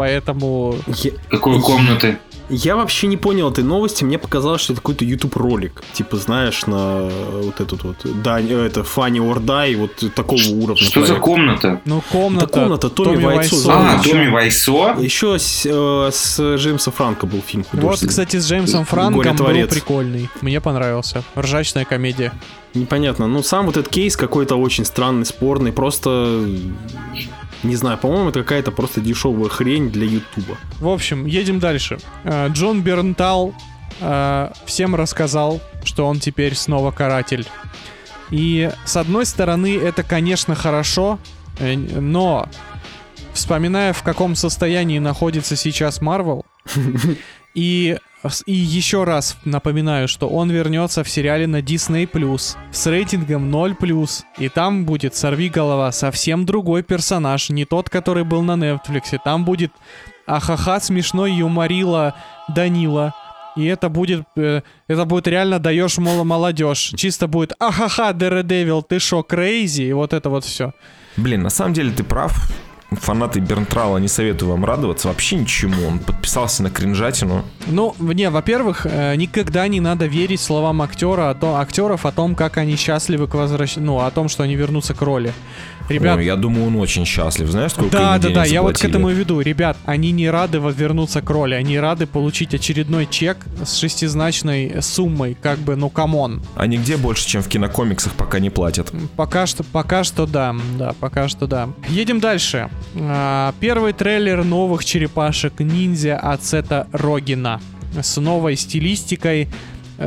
поэтому... 0.00 0.76
Я- 0.86 1.12
Какой 1.28 1.60
комнаты? 1.60 2.16
Я 2.48 2.74
вообще 2.74 3.06
не 3.06 3.16
понял 3.16 3.48
этой 3.50 3.62
новости, 3.62 4.02
мне 4.02 4.18
показалось, 4.18 4.62
что 4.62 4.72
это 4.72 4.80
какой-то 4.82 5.04
YouTube 5.04 5.36
ролик. 5.36 5.82
Типа, 5.92 6.16
знаешь, 6.16 6.66
на 6.66 7.08
вот 7.42 7.60
этот 7.60 7.84
вот, 7.84 7.96
да, 8.24 8.40
это 8.40 8.80
Funny 8.80 9.18
or 9.18 9.38
Die, 9.44 9.76
вот 9.76 10.14
такого 10.14 10.40
уровня. 10.50 10.82
Что 10.82 11.00
за 11.02 11.06
проект. 11.08 11.24
комната? 11.24 11.80
Ну, 11.84 12.02
«Комната», 12.10 12.46
Да 12.46 12.52
«Комната» 12.52 12.88
Томми 12.90 13.22
Вайсо 13.22 13.54
Вайсо. 13.54 13.72
А, 13.72 13.98
еще- 14.00 14.10
Томми 14.10 14.28
Вайсо? 14.30 14.96
Еще 14.98 15.38
с, 15.38 15.62
э, 15.66 16.08
с 16.12 16.56
Джеймса 16.56 16.90
Франко 16.90 17.26
был 17.26 17.40
фильм 17.40 17.64
Вот, 17.72 18.00
кстати, 18.00 18.38
с 18.40 18.48
Джеймсом 18.48 18.84
Франком 18.84 19.36
был 19.36 19.66
прикольный. 19.68 20.28
Мне 20.40 20.60
понравился. 20.60 21.22
Ржачная 21.38 21.84
комедия. 21.84 22.32
Непонятно. 22.74 23.28
Ну, 23.28 23.42
сам 23.42 23.66
вот 23.66 23.76
этот 23.76 23.92
кейс 23.92 24.16
какой-то 24.16 24.56
очень 24.56 24.84
странный, 24.84 25.24
спорный. 25.26 25.72
Просто, 25.72 26.44
не 27.62 27.76
знаю, 27.76 27.98
по-моему, 27.98 28.30
это 28.30 28.40
какая-то 28.40 28.72
просто 28.72 29.00
дешевая 29.00 29.48
хрень 29.48 29.90
для 29.90 30.06
Ютуба. 30.06 30.56
В 30.78 30.88
общем, 30.88 31.26
едем 31.26 31.58
дальше. 31.58 31.98
Э, 32.24 32.48
Джон 32.48 32.82
Бернтал 32.82 33.54
э, 34.00 34.50
всем 34.64 34.94
рассказал, 34.94 35.60
что 35.84 36.06
он 36.06 36.20
теперь 36.20 36.54
снова 36.54 36.90
каратель. 36.90 37.46
И 38.30 38.70
с 38.84 38.96
одной 38.96 39.26
стороны, 39.26 39.76
это, 39.76 40.02
конечно, 40.02 40.54
хорошо, 40.54 41.18
э, 41.58 41.76
но 41.76 42.48
вспоминая, 43.32 43.92
в 43.92 44.02
каком 44.02 44.34
состоянии 44.34 44.98
находится 44.98 45.56
сейчас 45.56 46.00
Марвел, 46.00 46.46
и, 47.54 47.98
и 48.46 48.52
еще 48.52 49.04
раз 49.04 49.36
напоминаю, 49.44 50.06
что 50.06 50.28
он 50.28 50.50
вернется 50.50 51.02
в 51.02 51.08
сериале 51.08 51.46
на 51.46 51.60
Disney 51.60 52.10
Plus 52.10 52.56
с 52.70 52.86
рейтингом 52.86 53.50
0 53.50 53.76
и 54.38 54.48
там 54.48 54.84
будет 54.84 55.14
сорви 55.14 55.48
голова 55.48 55.90
совсем 55.92 56.44
другой 56.44 56.82
персонаж, 56.82 57.50
не 57.50 57.64
тот, 57.64 57.88
который 57.88 58.24
был 58.24 58.42
на 58.42 58.52
Netflix. 58.52 59.18
Там 59.24 59.44
будет 59.44 59.72
ахаха 60.26 60.80
смешной 60.80 61.32
юморила 61.32 62.14
Данила. 62.48 63.14
И 63.56 63.64
это 63.64 63.88
будет, 63.88 64.24
э, 64.36 64.62
это 64.86 65.04
будет 65.04 65.26
реально 65.26 65.58
даешь 65.58 65.98
мол, 65.98 66.24
молодежь. 66.24 66.92
Чисто 66.96 67.26
будет 67.26 67.52
ахаха, 67.58 68.10
Daredevil, 68.10 68.82
ты 68.88 69.00
шо, 69.00 69.22
крейзи? 69.22 69.82
И 69.82 69.92
вот 69.92 70.12
это 70.12 70.30
вот 70.30 70.44
все. 70.44 70.72
Блин, 71.16 71.42
на 71.42 71.50
самом 71.50 71.72
деле 71.72 71.90
ты 71.90 72.04
прав. 72.04 72.32
Фанаты 72.90 73.40
Бернтрала 73.40 73.98
не 73.98 74.08
советую 74.08 74.50
вам 74.50 74.64
радоваться 74.64 75.08
вообще 75.08 75.36
ничему. 75.36 75.86
Он 75.86 75.98
подписался 76.00 76.62
на 76.62 76.70
кринжатину. 76.70 77.44
Ну, 77.66 77.94
не, 77.98 78.28
во-первых, 78.30 78.84
э, 78.84 79.14
никогда 79.14 79.68
не 79.68 79.80
надо 79.80 80.06
верить 80.06 80.40
словам 80.40 80.82
актера, 80.82 81.30
о 81.30 81.34
том, 81.34 81.54
актеров 81.54 82.04
о 82.04 82.12
том, 82.12 82.34
как 82.34 82.56
они 82.56 82.76
счастливы 82.76 83.28
к 83.28 83.34
возвращ... 83.34 83.76
Ну, 83.76 84.00
о 84.00 84.10
том, 84.10 84.28
что 84.28 84.42
они 84.42 84.56
вернутся 84.56 84.94
к 84.94 85.02
роли. 85.02 85.32
Ребят, 85.90 86.18
Ой, 86.18 86.26
я 86.26 86.36
думаю, 86.36 86.68
он 86.68 86.76
очень 86.76 87.04
счастлив. 87.04 87.48
Знаешь, 87.48 87.72
сколько 87.72 87.96
да, 87.96 88.18
да, 88.18 88.30
да, 88.30 88.44
я 88.44 88.62
вот 88.62 88.78
к 88.78 88.84
этому 88.84 89.10
и 89.10 89.14
веду. 89.14 89.40
Ребят, 89.40 89.76
они 89.84 90.12
не 90.12 90.30
рады 90.30 90.58
вернуться 90.58 91.20
к 91.20 91.28
роли, 91.28 91.54
они 91.54 91.78
рады 91.80 92.06
получить 92.06 92.54
очередной 92.54 93.06
чек 93.06 93.38
с 93.64 93.76
шестизначной 93.76 94.80
суммой, 94.82 95.36
как 95.40 95.58
бы, 95.58 95.74
ну, 95.74 95.90
come 95.90 96.20
on. 96.20 96.42
А 96.54 96.66
нигде 96.66 96.96
больше, 96.96 97.26
чем 97.26 97.42
в 97.42 97.48
кинокомиксах, 97.48 98.12
пока 98.12 98.38
не 98.38 98.50
платят. 98.50 98.92
Пока 99.16 99.46
что, 99.46 99.64
пока 99.64 100.04
что 100.04 100.26
да, 100.26 100.54
да, 100.78 100.94
пока 101.00 101.28
что 101.28 101.46
да. 101.46 101.68
Едем 101.88 102.20
дальше. 102.20 102.70
А, 102.94 103.52
Первый 103.58 103.92
трейлер 103.92 104.44
новых 104.44 104.84
черепашек 104.84 105.58
ниндзя 105.58 106.18
от 106.18 106.44
Сета 106.44 106.86
Рогина 106.92 107.60
с 108.00 108.20
новой 108.20 108.56
стилистикой, 108.56 109.48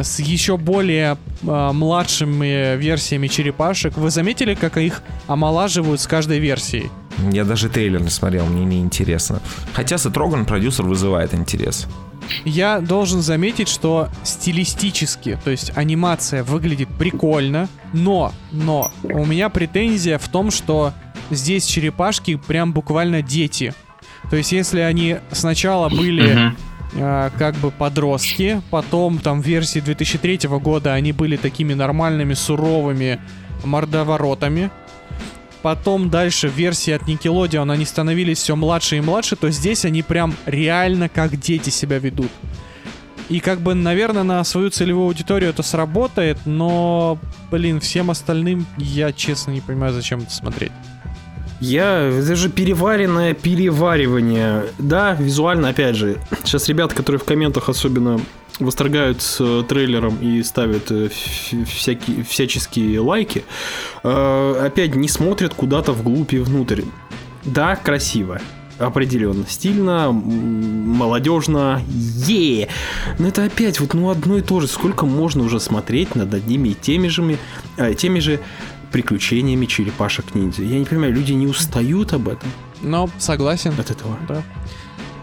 с 0.02 0.20
еще 0.20 0.58
более 0.58 1.18
а, 1.48 1.72
младшими 1.72 2.76
версиями 2.78 3.28
черепашек. 3.28 3.96
Вы 3.98 4.10
заметили, 4.10 4.56
как 4.56 4.78
их 4.78 5.04
омолаживают 5.28 6.02
с 6.02 6.08
каждой 6.08 6.40
версией? 6.40 6.90
Я 7.32 7.46
даже 7.46 7.70
трейлер 7.70 8.02
не 8.02 8.10
смотрел, 8.10 8.46
мне 8.48 8.66
не 8.66 8.80
интересно. 8.80 9.40
Хотя 9.74 9.98
Сетроган 9.98 10.46
продюсер 10.46 10.86
вызывает 10.86 11.34
интерес. 11.34 11.88
Я 12.46 12.80
должен 12.80 13.22
заметить, 13.22 13.68
что 13.68 14.10
стилистически, 14.24 15.38
то 15.44 15.52
есть 15.52 15.72
анимация 15.76 16.44
выглядит 16.44 16.90
прикольно, 16.98 17.68
но, 17.92 18.34
но 18.52 18.92
у 19.04 19.26
меня 19.26 19.50
претензия 19.50 20.18
в 20.18 20.28
том, 20.30 20.50
что 20.50 20.94
здесь 21.30 21.66
черепашки 21.66 22.36
прям 22.36 22.74
буквально 22.74 23.22
дети. 23.22 23.74
То 24.30 24.38
есть 24.38 24.52
если 24.52 24.80
они 24.80 25.18
сначала 25.32 25.90
были 25.90 26.34
Мгм. 26.34 26.58
Э, 26.96 27.30
как 27.38 27.56
бы 27.56 27.72
подростки, 27.72 28.62
потом 28.70 29.20
там 29.20 29.42
версии 29.42 29.80
2003 29.80 30.48
года 30.60 30.94
они 30.94 31.12
были 31.12 31.38
такими 31.38 31.74
нормальными, 31.74 32.34
суровыми 32.34 33.20
мордоворотами, 33.64 34.72
потом 35.62 36.10
дальше 36.10 36.48
версии 36.48 36.92
от 36.92 37.04
Nickelodeon 37.04 37.72
они 37.72 37.86
становились 37.86 38.40
все 38.40 38.56
младше 38.56 38.98
и 38.98 39.02
младше, 39.02 39.36
то 39.36 39.50
здесь 39.50 39.86
они 39.86 40.04
прям 40.04 40.36
реально 40.46 41.10
как 41.10 41.38
дети 41.38 41.70
себя 41.70 42.00
ведут. 42.00 42.32
И 43.30 43.40
как 43.40 43.62
бы, 43.62 43.74
наверное, 43.74 44.24
на 44.24 44.44
свою 44.44 44.70
целевую 44.70 45.08
аудиторию 45.08 45.50
это 45.50 45.64
сработает, 45.64 46.38
но, 46.46 47.18
блин, 47.50 47.80
всем 47.80 48.12
остальным 48.12 48.66
я 48.78 49.14
честно 49.14 49.52
не 49.52 49.62
понимаю, 49.62 49.94
зачем 49.94 50.20
это 50.20 50.32
смотреть. 50.32 50.74
Я, 51.64 52.10
это 52.10 52.36
же 52.36 52.50
переваренное 52.50 53.34
переваривание. 53.34 54.66
Да, 54.80 55.14
визуально, 55.14 55.70
опять 55.70 55.96
же. 55.96 56.18
Сейчас 56.44 56.68
ребята, 56.68 56.94
которые 56.94 57.22
в 57.22 57.24
комментах 57.24 57.70
особенно 57.70 58.20
восторгают 58.60 59.22
с 59.22 59.38
э, 59.40 59.64
трейлером 59.68 60.18
и 60.18 60.44
ставят 60.44 60.92
э, 60.92 61.08
всякие, 61.66 62.26
всяческие 62.26 63.00
лайки, 63.00 63.46
э, 64.04 64.66
опять 64.66 64.96
не 64.96 65.08
смотрят 65.08 65.54
куда-то 65.54 65.94
вглубь 65.94 66.34
и 66.34 66.40
внутрь. 66.40 66.82
Да, 67.46 67.78
красиво. 67.78 68.42
Определенно 68.78 69.46
стильно, 69.48 70.12
молодежно, 70.12 71.82
е 71.88 72.68
Но 73.20 73.30
это 73.30 73.46
опять 73.46 73.80
вот 73.80 73.94
ну 73.94 74.10
одно 74.10 74.38
и 74.38 74.42
то 74.42 74.60
же. 74.60 74.68
Сколько 74.68 75.06
можно 75.06 75.44
уже 75.44 75.62
смотреть 75.62 76.16
над 76.16 76.34
одними 76.34 76.70
и 76.70 76.74
теми 76.74 77.08
же, 77.08 77.38
э, 77.78 77.94
теми 77.94 78.20
же 78.20 78.42
приключениями 78.94 79.66
черепашек-ниндзя. 79.66 80.64
Я 80.64 80.80
не 80.80 80.86
понимаю, 80.86 81.14
люди 81.14 81.34
не 81.34 81.48
устают 81.48 82.14
об 82.14 82.30
этом, 82.30 82.50
Но 82.82 83.10
согласен. 83.18 83.74
от 83.78 83.92
этого. 83.92 84.18
Да. 84.30 84.42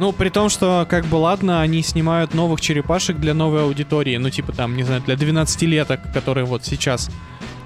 Ну, 0.01 0.13
при 0.13 0.29
том, 0.31 0.49
что, 0.49 0.87
как 0.89 1.05
бы, 1.07 1.17
ладно, 1.17 1.61
они 1.63 1.83
снимают 1.83 2.35
новых 2.35 2.61
черепашек 2.61 3.19
для 3.19 3.33
новой 3.35 3.63
аудитории. 3.65 4.17
Ну, 4.17 4.31
типа, 4.31 4.53
там, 4.53 4.77
не 4.77 4.83
знаю, 4.83 5.03
для 5.07 5.15
12-леток, 5.15 6.01
которые 6.13 6.47
вот 6.47 6.65
сейчас 6.65 7.11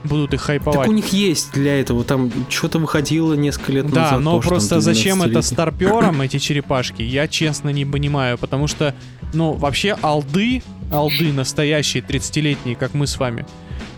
будут 0.03 0.35
их 0.35 0.41
хайповать. 0.43 0.81
Так 0.81 0.89
у 0.89 0.93
них 0.93 1.13
есть 1.13 1.53
для 1.55 1.81
этого, 1.81 2.05
там 2.05 2.31
что-то 2.51 2.79
выходило 2.79 3.33
несколько 3.35 3.73
лет 3.73 3.91
Да, 3.91 4.03
назад. 4.03 4.21
но 4.21 4.31
тоже, 4.33 4.43
там, 4.43 4.49
просто 4.51 4.81
зачем 4.81 5.23
это 5.23 5.31
12-летний. 5.31 5.43
старперам, 5.43 6.21
эти 6.21 6.39
черепашки, 6.39 7.03
я 7.03 7.27
честно 7.29 7.71
не 7.71 7.87
понимаю, 7.87 8.37
потому 8.37 8.67
что, 8.67 8.95
ну, 9.33 9.53
вообще 9.53 9.97
алды, 10.03 10.63
алды 10.93 11.33
настоящие, 11.33 12.03
30-летние, 12.03 12.77
как 12.77 12.93
мы 12.95 13.07
с 13.07 13.17
вами, 13.19 13.47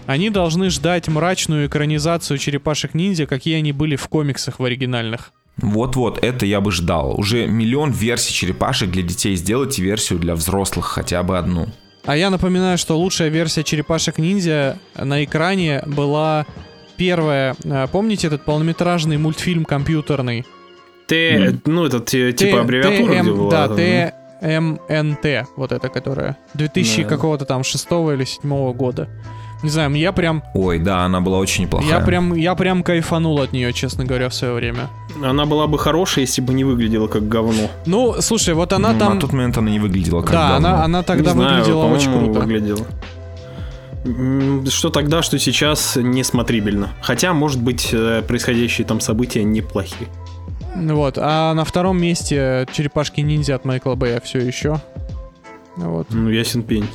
они 0.07 0.31
должны 0.31 0.71
ждать 0.71 1.09
мрачную 1.09 1.67
экранизацию 1.67 2.39
черепашек-ниндзя, 2.39 3.27
какие 3.27 3.57
они 3.57 3.73
были 3.73 3.97
в 3.97 4.09
комиксах 4.09 4.59
в 4.61 4.65
оригинальных. 4.65 5.33
Вот-вот, 5.59 6.23
это 6.23 6.45
я 6.47 6.61
бы 6.61 6.71
ждал. 6.71 7.19
Уже 7.19 7.47
миллион 7.47 7.91
версий 7.91 8.33
черепашек 8.35 8.91
для 8.91 9.03
детей. 9.03 9.35
Сделайте 9.37 9.83
версию 9.83 10.19
для 10.19 10.35
взрослых, 10.35 10.85
хотя 10.87 11.23
бы 11.23 11.39
одну. 11.39 11.69
А 12.05 12.17
я 12.17 12.31
напоминаю, 12.31 12.79
что 12.79 12.97
лучшая 12.99 13.31
версия 13.31 13.65
черепашек-ниндзя 13.65 14.79
на 14.97 15.25
экране 15.25 15.83
была 15.87 16.47
первая. 16.97 17.57
А, 17.65 17.87
Помните 17.89 18.27
этот 18.29 18.45
полнометражный 18.45 19.17
мультфильм 19.19 19.65
компьютерный? 19.65 20.45
Т, 21.09 21.59
ну, 21.65 21.85
это 21.87 22.01
те- 22.01 22.33
типа 22.33 22.57
Т- 22.57 22.61
аббревиатура, 22.63 23.15
ТМ 23.15 23.23
где 23.23 23.33
была. 23.33 23.51
Да, 23.51 23.69
там, 23.69 24.79
ТМНТ, 24.87 25.49
вот 25.57 25.73
это 25.73 25.89
которая. 25.89 26.37
2000 26.55 27.03
Да. 27.05 27.09
какого-то 27.09 27.45
там 27.45 27.65
шестого 27.65 28.13
или 28.15 28.25
седьмого 28.25 28.73
года. 28.73 29.09
Не 29.67 29.71
знаю, 29.71 29.93
я 29.95 30.13
прям, 30.13 30.45
Ой, 30.55 30.79
да, 30.79 31.01
она 31.05 31.21
была 31.21 31.39
очень 31.39 31.65
неплохая. 31.65 31.91
я 31.91 31.99
прям, 32.01 32.35
я 32.37 32.55
прям 32.55 32.85
кайфанул 32.85 33.41
от 33.41 33.53
нее, 33.53 33.73
честно 33.73 34.05
говоря, 34.05 34.29
в 34.29 34.35
свое 34.35 34.55
время. 34.55 34.89
Она 35.25 35.45
была 35.45 35.67
бы 35.67 35.77
хорошая, 35.77 36.25
если 36.25 36.41
бы 36.41 36.55
не 36.55 36.63
выглядела 36.63 37.09
как 37.09 37.27
говно. 37.27 37.69
Ну, 37.85 38.15
слушай, 38.21 38.55
вот 38.55 38.73
она 38.73 38.93
Ну, 38.93 38.99
там, 39.01 39.15
На 39.15 39.21
тот 39.21 39.33
момент 39.33 39.59
она 39.59 39.69
не 39.69 39.81
выглядела 39.81 40.23
как 40.23 40.31
да, 40.31 40.49
говно. 40.53 40.69
она, 40.69 40.85
она 40.85 41.03
тогда 41.03 41.33
Не 41.33 41.37
знаю, 41.41 41.57
выглядела 41.65 41.85
очень 41.87 42.13
круто. 42.13 42.41
выглядела. 42.41 42.87
Что 44.71 44.91
тогда, 44.91 45.23
что 45.23 45.37
сейчас 45.41 45.97
несмотрибельно. 45.97 46.91
Хотя, 47.03 47.33
может 47.33 47.61
быть, 47.61 47.89
э, 47.93 48.23
происходящие 48.23 48.87
там 48.87 49.01
события 49.01 49.43
неплохие. 49.43 50.09
Вот, 50.77 51.19
а 51.21 51.55
на 51.55 51.65
втором 51.65 52.01
месте 52.01 52.69
черепашки-ниндзя 52.73 53.57
от 53.57 53.65
Майкла 53.65 53.97
Бэя 53.97 54.21
все 54.21 54.39
еще. 54.39 54.81
Вот. 55.77 56.07
Ну, 56.11 56.29
ясен 56.31 56.63
пень. 56.63 56.87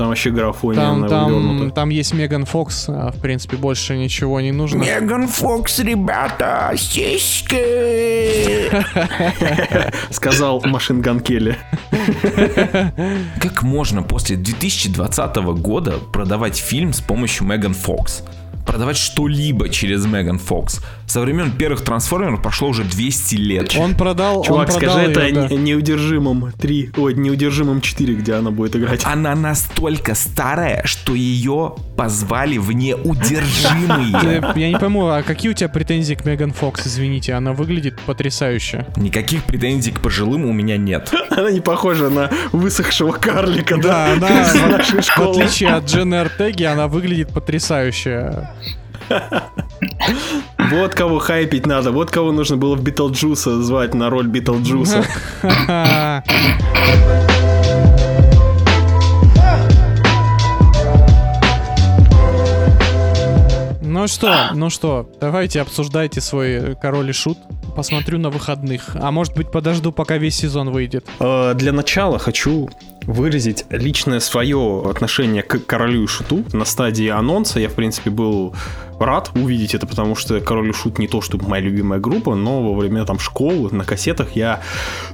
Там 0.00 0.08
вообще 0.08 0.30
графония 0.30 0.80
Там, 0.80 1.06
там, 1.08 1.70
там 1.72 1.90
есть 1.90 2.14
Меган 2.14 2.46
Фокс, 2.46 2.86
а, 2.88 3.12
в 3.12 3.20
принципе, 3.20 3.58
больше 3.58 3.98
ничего 3.98 4.40
не 4.40 4.50
нужно. 4.50 4.78
Меган 4.78 5.28
Фокс, 5.28 5.80
ребята, 5.80 6.72
сиськи. 6.74 7.60
Сказал 10.10 10.62
Машин 10.64 11.02
Келли. 11.20 11.58
Как 13.42 13.62
можно 13.62 14.02
после 14.02 14.36
2020 14.36 15.36
года 15.60 15.98
продавать 16.14 16.56
фильм 16.56 16.94
с 16.94 17.02
помощью 17.02 17.46
Меган 17.46 17.74
Фокс? 17.74 18.22
Продавать 18.64 18.96
что-либо 18.96 19.68
через 19.68 20.06
Меган 20.06 20.38
Фокс. 20.38 20.80
Со 21.10 21.20
времен 21.22 21.50
первых 21.50 21.80
трансформеров 21.80 22.40
прошло 22.40 22.68
уже 22.68 22.84
200 22.84 23.34
лет. 23.34 23.74
Он 23.76 23.96
продал, 23.96 24.44
Чувак, 24.44 24.68
он 24.68 24.74
продал 24.76 24.92
скажи 24.92 25.10
это 25.10 25.20
её, 25.22 25.34
да. 25.34 25.48
не- 25.48 25.56
неудержимым 25.56 26.52
3, 26.52 26.92
ой, 26.96 27.14
неудержимым 27.14 27.80
4, 27.80 28.14
где 28.14 28.34
она 28.34 28.52
будет 28.52 28.76
играть. 28.76 29.02
Она 29.04 29.34
настолько 29.34 30.14
старая, 30.14 30.82
что 30.84 31.16
ее 31.16 31.74
позвали 31.96 32.58
в 32.58 32.70
неудержимые. 32.70 34.52
Я 34.54 34.68
не 34.68 34.78
пойму, 34.78 35.08
а 35.08 35.24
какие 35.24 35.50
у 35.50 35.54
тебя 35.54 35.68
претензии 35.68 36.14
к 36.14 36.24
Меган 36.24 36.52
Фокс, 36.52 36.86
извините, 36.86 37.32
она 37.32 37.54
выглядит 37.54 37.98
потрясающе. 38.02 38.86
Никаких 38.94 39.42
претензий 39.42 39.90
к 39.90 39.98
пожилым 39.98 40.44
у 40.44 40.52
меня 40.52 40.76
нет. 40.76 41.12
Она 41.30 41.50
не 41.50 41.60
похожа 41.60 42.08
на 42.08 42.30
высохшего 42.52 43.10
карлика, 43.10 43.78
Да, 43.78 44.14
да? 44.14 44.52
она, 44.64 44.78
в 44.78 45.30
отличие 45.30 45.70
от 45.70 45.86
Дженны 45.86 46.14
Ортеги, 46.20 46.62
она 46.62 46.86
выглядит 46.86 47.30
потрясающе. 47.32 48.48
Вот 50.70 50.94
кого 50.94 51.18
хайпить 51.18 51.66
надо, 51.66 51.90
вот 51.90 52.10
кого 52.10 52.32
нужно 52.32 52.56
было 52.56 52.76
в 52.76 52.82
Битлджуса 52.82 53.62
звать 53.62 53.94
на 53.94 54.08
роль 54.10 54.26
Битлджуса. 54.28 55.04
Ну 63.82 64.06
что, 64.06 64.50
ну 64.54 64.70
что, 64.70 65.10
давайте 65.20 65.60
обсуждайте 65.60 66.20
свой 66.20 66.76
король 66.76 67.10
и 67.10 67.12
шут. 67.12 67.38
Посмотрю 67.76 68.18
на 68.18 68.30
выходных. 68.30 68.96
А 69.00 69.10
может 69.10 69.34
быть, 69.34 69.50
подожду, 69.50 69.92
пока 69.92 70.16
весь 70.16 70.36
сезон 70.36 70.70
выйдет. 70.70 71.06
Э, 71.18 71.54
Для 71.54 71.72
начала 71.72 72.18
хочу 72.18 72.68
выразить 73.06 73.64
личное 73.70 74.20
свое 74.20 74.82
отношение 74.88 75.42
к 75.42 75.64
королю 75.66 76.04
и 76.04 76.06
шуту. 76.06 76.44
На 76.52 76.64
стадии 76.64 77.08
анонса 77.08 77.60
я, 77.60 77.68
в 77.68 77.74
принципе, 77.74 78.10
был 78.10 78.54
рад 78.98 79.30
увидеть 79.34 79.74
это, 79.74 79.86
потому 79.86 80.14
что 80.14 80.40
король 80.40 80.70
и 80.70 80.72
шут 80.72 80.98
не 80.98 81.08
то, 81.08 81.20
чтобы 81.20 81.48
моя 81.48 81.62
любимая 81.62 81.98
группа, 81.98 82.34
но 82.34 82.62
во 82.62 82.78
время 82.78 83.04
там 83.04 83.18
школы 83.18 83.70
на 83.74 83.84
кассетах 83.84 84.36
я 84.36 84.60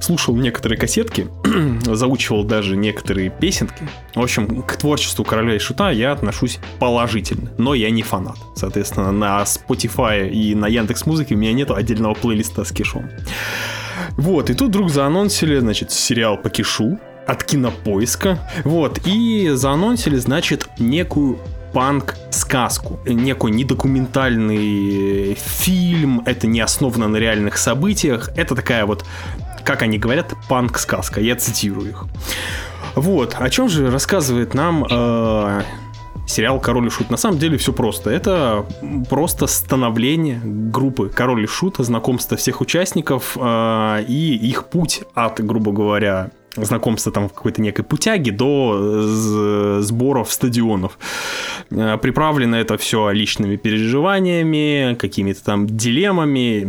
слушал 0.00 0.34
некоторые 0.36 0.78
кассетки, 0.78 1.28
заучивал 1.84 2.44
даже 2.44 2.76
некоторые 2.76 3.30
песенки. 3.30 3.88
В 4.14 4.20
общем, 4.20 4.62
к 4.62 4.76
творчеству 4.76 5.24
короля 5.24 5.54
и 5.54 5.58
шута 5.58 5.90
я 5.90 6.12
отношусь 6.12 6.58
положительно, 6.78 7.52
но 7.58 7.74
я 7.74 7.90
не 7.90 8.02
фанат. 8.02 8.36
Соответственно, 8.56 9.12
на 9.12 9.42
Spotify 9.42 10.28
и 10.28 10.54
на 10.54 10.66
Яндекс 10.66 11.06
Музыке 11.06 11.34
у 11.34 11.38
меня 11.38 11.52
нет 11.52 11.70
отдельного 11.70 12.14
плейлиста 12.14 12.64
с 12.64 12.72
кишом. 12.72 13.08
Вот, 14.16 14.50
и 14.50 14.54
тут 14.54 14.68
вдруг 14.68 14.90
заанонсили, 14.90 15.58
значит, 15.58 15.92
сериал 15.92 16.36
по 16.36 16.50
кишу 16.50 16.98
от 17.26 17.44
кинопоиска. 17.44 18.38
Вот, 18.64 19.00
и 19.04 19.50
заанонсили, 19.54 20.16
значит, 20.16 20.68
некую 20.78 21.38
панк-сказку. 21.72 22.98
Некий 23.04 23.50
недокументальный 23.50 25.34
фильм, 25.34 26.22
это 26.24 26.46
не 26.46 26.60
основано 26.60 27.08
на 27.08 27.16
реальных 27.18 27.58
событиях. 27.58 28.30
Это 28.36 28.54
такая 28.54 28.86
вот, 28.86 29.04
как 29.64 29.82
они 29.82 29.98
говорят, 29.98 30.32
панк-сказка. 30.48 31.20
Я 31.20 31.36
цитирую 31.36 31.90
их. 31.90 32.04
Вот, 32.94 33.36
о 33.38 33.50
чем 33.50 33.68
же 33.68 33.90
рассказывает 33.90 34.54
нам 34.54 34.86
э, 34.90 35.62
сериал 36.26 36.60
Король 36.60 36.86
и 36.86 36.90
Шут. 36.90 37.10
На 37.10 37.18
самом 37.18 37.38
деле 37.38 37.58
все 37.58 37.74
просто. 37.74 38.10
Это 38.10 38.64
просто 39.10 39.46
становление 39.46 40.40
группы 40.42 41.10
Король 41.10 41.44
и 41.44 41.46
Шут, 41.46 41.76
знакомство 41.78 42.38
всех 42.38 42.62
участников 42.62 43.36
э, 43.38 44.04
и 44.08 44.34
их 44.34 44.68
путь 44.68 45.02
от, 45.14 45.44
грубо 45.44 45.72
говоря, 45.72 46.30
знакомства 46.56 47.12
там 47.12 47.28
в 47.28 47.32
какой-то 47.32 47.60
некой 47.62 47.84
путяги 47.84 48.30
до 48.30 49.00
з- 49.02 49.82
сборов 49.82 50.32
стадионов. 50.32 50.98
Э, 51.70 51.98
Приправлено 52.00 52.56
это 52.56 52.76
все 52.78 53.10
личными 53.10 53.56
переживаниями, 53.56 54.94
какими-то 54.98 55.44
там 55.44 55.66
дилеммами, 55.66 56.64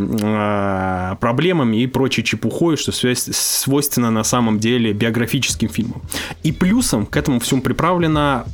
э, 1.12 1.16
проблемами 1.16 1.82
и 1.82 1.86
прочей 1.86 2.22
чепухой, 2.24 2.76
что 2.76 2.92
свойственно 2.92 4.10
на 4.10 4.24
самом 4.24 4.58
деле 4.58 4.92
биографическим 4.92 5.68
фильмам. 5.68 6.02
И 6.42 6.52
плюсом 6.52 7.06
к 7.06 7.16
этому 7.16 7.38
всему 7.40 7.60
приправлено 7.62 8.44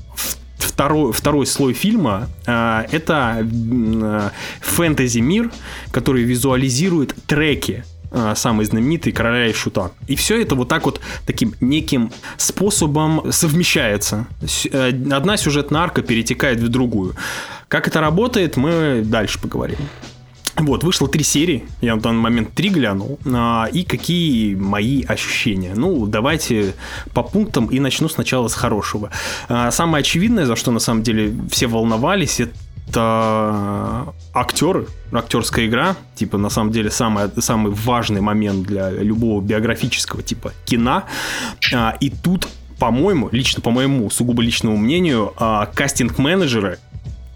Второй, 0.56 1.12
второй 1.12 1.46
слой 1.46 1.72
фильма 1.72 2.26
э, 2.46 2.84
это 2.90 3.46
э, 3.46 4.30
фэнтези-мир, 4.60 5.50
который 5.92 6.24
визуализирует 6.24 7.14
треки 7.26 7.84
э, 7.84 7.93
самый 8.34 8.66
знаменитый 8.66 9.12
короля 9.12 9.48
и 9.48 9.52
шута. 9.52 9.90
И 10.06 10.16
все 10.16 10.40
это 10.40 10.54
вот 10.54 10.68
так 10.68 10.84
вот 10.84 11.00
таким 11.26 11.54
неким 11.60 12.12
способом 12.36 13.32
совмещается. 13.32 14.26
Э, 14.70 14.88
Одна 15.10 15.36
сюжетная 15.36 15.82
арка 15.82 16.02
перетекает 16.02 16.60
в 16.60 16.68
другую. 16.68 17.14
Как 17.68 17.88
это 17.88 18.00
работает, 18.00 18.56
мы 18.56 19.02
дальше 19.04 19.40
поговорим. 19.40 19.78
Вот, 20.56 20.84
вышло 20.84 21.08
три 21.08 21.24
серии, 21.24 21.64
я 21.80 21.96
на 21.96 22.00
данный 22.00 22.20
момент 22.20 22.52
три 22.54 22.68
глянул, 22.68 23.18
а, 23.26 23.68
и 23.72 23.82
какие 23.82 24.54
мои 24.54 25.02
ощущения. 25.02 25.72
Ну, 25.74 26.06
давайте 26.06 26.74
по 27.12 27.24
пунктам 27.24 27.66
и 27.66 27.80
начну 27.80 28.08
сначала 28.08 28.46
с 28.46 28.54
хорошего. 28.54 29.10
А, 29.48 29.72
Самое 29.72 30.02
очевидное, 30.02 30.46
за 30.46 30.54
что 30.54 30.70
на 30.70 30.78
самом 30.78 31.02
деле 31.02 31.34
все 31.50 31.66
волновались, 31.66 32.38
это 32.38 32.52
актеры, 34.34 34.86
актерская 35.12 35.66
игра, 35.66 35.96
типа 36.14 36.38
на 36.38 36.50
самом 36.50 36.70
деле 36.70 36.90
самый, 36.90 37.30
самый 37.38 37.72
важный 37.72 38.20
момент 38.20 38.66
для 38.66 38.90
любого 38.90 39.40
биографического 39.40 40.22
типа 40.22 40.52
кино. 40.64 41.04
А, 41.72 41.96
И 42.00 42.10
тут 42.10 42.48
по-моему, 42.78 43.28
лично 43.30 43.62
по 43.62 43.70
моему 43.70 44.10
сугубо 44.10 44.42
личному 44.42 44.76
мнению, 44.76 45.32
а, 45.36 45.66
кастинг-менеджеры 45.66 46.78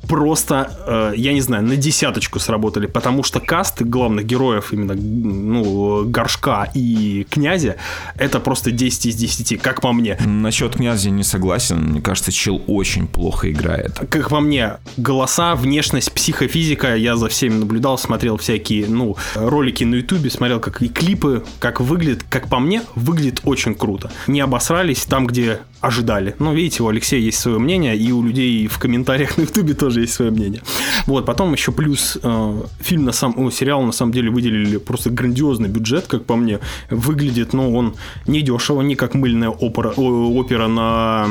просто, 0.09 0.73
э, 0.87 1.13
я 1.17 1.33
не 1.33 1.41
знаю, 1.41 1.65
на 1.65 1.77
десяточку 1.77 2.39
сработали, 2.39 2.87
потому 2.87 3.23
что 3.23 3.41
каст 3.41 3.83
главных 3.83 4.27
героев, 4.27 4.73
именно, 4.73 4.95
ну, 4.95 6.05
Горшка 6.07 6.71
и 6.75 7.27
Князя, 7.31 7.77
это 8.17 8.41
просто 8.41 8.71
10 8.71 9.07
из 9.07 9.17
10, 9.17 9.61
как 9.61 9.81
по 9.81 9.93
мне. 9.93 10.19
Насчет 10.25 10.77
князя 10.77 11.11
не 11.11 11.25
согласен. 11.25 11.79
Мне 11.79 12.01
кажется, 12.01 12.33
чел 12.33 12.63
очень 12.67 13.07
плохо 13.07 13.51
играет. 13.51 13.99
Как 14.11 14.31
по 14.31 14.41
мне, 14.41 14.79
голоса, 14.97 15.55
внешность, 15.55 16.13
психофизика, 16.13 16.97
я 16.97 17.17
за 17.17 17.29
всеми 17.29 17.55
наблюдал, 17.55 17.99
смотрел 17.99 18.37
всякие, 18.39 18.87
ну, 18.87 19.17
ролики 19.35 19.85
на 19.85 19.97
ютубе, 19.97 20.31
смотрел 20.31 20.61
как 20.61 20.83
и 20.83 20.89
клипы, 20.89 21.45
как 21.59 21.81
выглядит, 21.81 22.25
как 22.29 22.49
по 22.49 22.59
мне, 22.59 22.83
выглядит 22.95 23.43
очень 23.45 23.75
круто. 23.75 24.11
Не 24.27 24.41
обосрались 24.41 25.05
там, 25.05 25.27
где 25.27 25.61
ожидали. 25.81 26.35
Ну, 26.39 26.55
видите, 26.55 26.83
у 26.83 26.89
Алексея 26.89 27.21
есть 27.21 27.39
свое 27.39 27.59
мнение, 27.59 27.97
и 27.97 28.11
у 28.13 28.23
людей 28.23 28.67
в 28.67 28.79
комментариях 28.79 29.37
на 29.37 29.43
ютубе 29.43 29.75
тоже 29.75 29.98
есть 30.01 30.15
свое 30.15 30.31
мнение. 30.31 30.63
Вот, 31.07 31.27
потом 31.27 31.53
еще 31.53 31.73
плюс 31.73 32.19
э, 32.23 32.63
фильм 32.81 33.05
на 33.05 33.13
самом, 33.13 33.47
о, 33.47 33.51
сериал 33.51 33.83
на 33.83 33.93
самом 33.93 34.13
деле 34.13 34.31
выделили 34.31 34.77
просто 34.79 35.11
грандиозный 35.11 35.69
бюджет, 35.69 36.07
как 36.07 36.25
по 36.25 36.37
мне. 36.37 36.61
Выглядит, 36.91 37.53
ну, 37.53 37.75
он 37.75 37.95
не 38.27 38.43
дешево, 38.43 38.83
не 38.83 38.95
как 38.95 39.15
мыльная 39.15 39.51
опера, 39.51 39.91
опера 39.91 40.69
на 40.69 41.27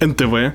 НТВ. 0.00 0.54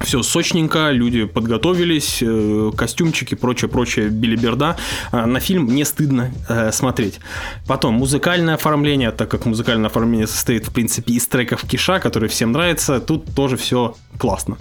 Все 0.00 0.22
сочненько, 0.22 0.90
люди 0.90 1.24
подготовились, 1.24 2.18
э, 2.22 2.72
костюмчики, 2.76 3.34
прочее-прочее, 3.34 4.08
билиберда. 4.08 4.76
А, 5.12 5.26
На 5.26 5.38
фильм 5.38 5.66
не 5.66 5.84
стыдно 5.84 6.32
э, 6.48 6.72
смотреть. 6.72 7.20
Потом 7.66 7.94
музыкальное 7.94 8.54
оформление, 8.54 9.12
так 9.12 9.30
как 9.30 9.46
музыкальное 9.46 9.90
оформление 9.90 10.26
состоит, 10.26 10.66
в 10.66 10.72
принципе, 10.72 11.14
из 11.14 11.26
треков 11.28 11.62
Киша, 11.68 12.00
которые 12.00 12.30
всем 12.30 12.52
нравятся, 12.52 13.00
тут 13.00 13.34
тоже 13.34 13.56
все 13.56 13.94
классно. 14.18 14.56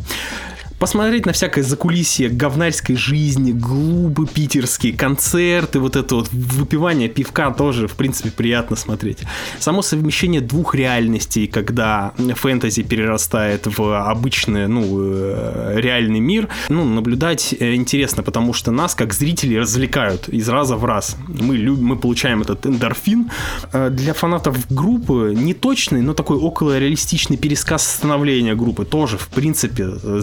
Посмотреть 0.82 1.28
на 1.28 1.32
всякое 1.32 1.64
закулисье 1.64 2.28
говнарской 2.28 2.96
жизни, 2.96 3.52
глубы 3.52 4.26
питерские, 4.26 4.94
концерты, 4.94 5.80
вот 5.80 5.96
это 5.96 6.16
вот 6.16 6.30
выпивание 6.32 7.08
пивка 7.08 7.52
тоже, 7.52 7.88
в 7.88 7.94
принципе, 7.94 8.32
приятно 8.32 8.76
смотреть. 8.76 9.20
Само 9.60 9.84
совмещение 9.84 10.42
двух 10.42 10.74
реальностей, 10.74 11.46
когда 11.46 12.14
фэнтези 12.18 12.82
перерастает 12.82 13.68
в 13.68 14.10
обычный, 14.10 14.68
ну, 14.68 14.84
э, 15.04 15.74
реальный 15.76 16.20
мир, 16.20 16.48
ну, 16.70 16.84
наблюдать 16.84 17.54
э, 17.60 17.76
интересно, 17.76 18.24
потому 18.24 18.52
что 18.52 18.72
нас, 18.72 18.96
как 18.96 19.14
зрителей, 19.14 19.60
развлекают 19.60 20.30
из 20.30 20.50
раза 20.50 20.78
в 20.78 20.86
раз. 20.86 21.16
Мы, 21.28 21.58
любим, 21.58 21.86
мы 21.86 21.96
получаем 21.96 22.42
этот 22.42 22.66
эндорфин. 22.66 23.30
Э, 23.72 23.92
Для 23.92 24.16
фанатов 24.16 24.58
группы 24.72 25.36
не 25.38 25.54
точный, 25.54 26.02
но 26.02 26.16
такой 26.16 26.38
около 26.38 26.80
реалистичный 26.80 27.38
пересказ 27.38 27.86
становления 27.86 28.56
группы 28.56 28.84
тоже, 28.84 29.20
в 29.20 29.28
принципе, 29.28 29.84
э, 30.02 30.22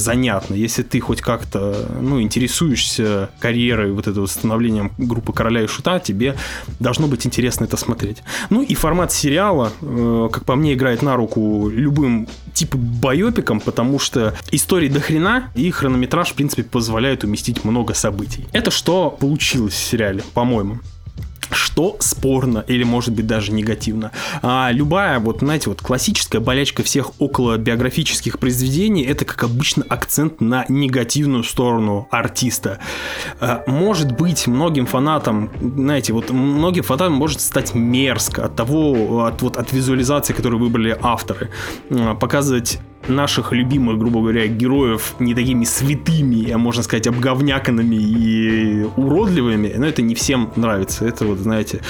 занятно. 0.49 0.55
Если 0.55 0.83
ты 0.83 1.01
хоть 1.01 1.21
как-то, 1.21 1.89
ну, 2.01 2.21
интересуешься 2.21 3.31
карьерой, 3.41 3.93
вот 3.93 4.07
этого 4.07 4.27
становлением 4.27 4.93
группы 4.99 5.33
Короля 5.33 5.63
и 5.63 5.67
Шута, 5.67 6.01
тебе 6.01 6.35
должно 6.81 7.07
быть 7.07 7.27
интересно 7.27 7.65
это 7.65 7.77
смотреть. 7.77 8.23
Ну 8.51 8.63
и 8.63 8.75
формат 8.75 9.13
сериала, 9.13 9.73
э, 9.81 10.29
как 10.33 10.45
по 10.45 10.57
мне, 10.57 10.75
играет 10.75 11.03
на 11.03 11.17
руку 11.17 11.69
любым 11.69 12.29
типа 12.55 12.77
байопиком, 12.77 13.61
потому 13.61 13.99
что 13.99 14.35
истории 14.53 14.89
до 14.89 15.01
хрена 15.01 15.51
и 15.55 15.71
хронометраж, 15.71 16.31
в 16.31 16.35
принципе, 16.35 16.63
позволяет 16.63 17.25
уместить 17.25 17.65
много 17.65 17.95
событий. 17.95 18.47
Это 18.53 18.71
что 18.71 19.11
получилось 19.11 19.75
в 19.75 19.91
сериале, 19.91 20.23
по-моему 20.35 20.79
что 21.51 21.97
спорно 22.01 22.65
или 22.67 22.85
может 22.85 23.15
быть 23.15 23.27
даже 23.27 23.53
негативно. 23.53 24.13
А 24.43 24.71
любая, 24.73 25.19
вот 25.19 25.39
знаете, 25.41 25.71
вот 25.71 25.81
классическая 25.81 26.41
болячка 26.41 26.83
всех 26.83 27.13
около 27.19 27.57
биографических 27.57 28.39
произведений 28.39 29.03
это, 29.05 29.25
как 29.25 29.45
обычно, 29.45 29.85
акцент 29.89 30.41
на 30.41 30.65
негативную 30.69 31.45
сторону 31.45 32.09
артиста. 32.11 32.79
А, 33.41 33.65
Может 33.67 34.13
быть, 34.13 34.47
многим 34.47 34.87
фанатам, 34.87 35.51
знаете, 35.61 36.13
вот 36.13 36.31
многим 36.31 36.83
фанатам 36.83 37.15
может 37.15 37.41
стать 37.41 37.75
мерзко 37.75 38.45
от 38.45 38.57
того, 38.57 39.27
от, 39.27 39.43
вот, 39.43 39.57
от 39.57 39.73
визуализации, 39.73 40.33
которую 40.33 40.61
выбрали 40.61 40.97
авторы. 41.01 41.51
А, 41.91 42.15
Показывать 42.15 42.79
наших 43.07 43.53
любимых, 43.53 43.99
грубо 43.99 44.21
говоря, 44.21 44.47
героев 44.47 45.15
не 45.19 45.35
такими 45.35 45.65
святыми, 45.65 46.51
а 46.51 46.59
можно 46.59 46.83
сказать, 46.83 47.07
обговняканными 47.07 47.95
и 47.95 48.85
уродливыми, 48.97 49.73
но 49.77 49.87
это 49.87 50.03
не 50.03 50.15
всем 50.15 50.51
нравится. 50.57 51.07
Это 51.07 51.25
вот, 51.25 51.38
знаете, 51.39 51.81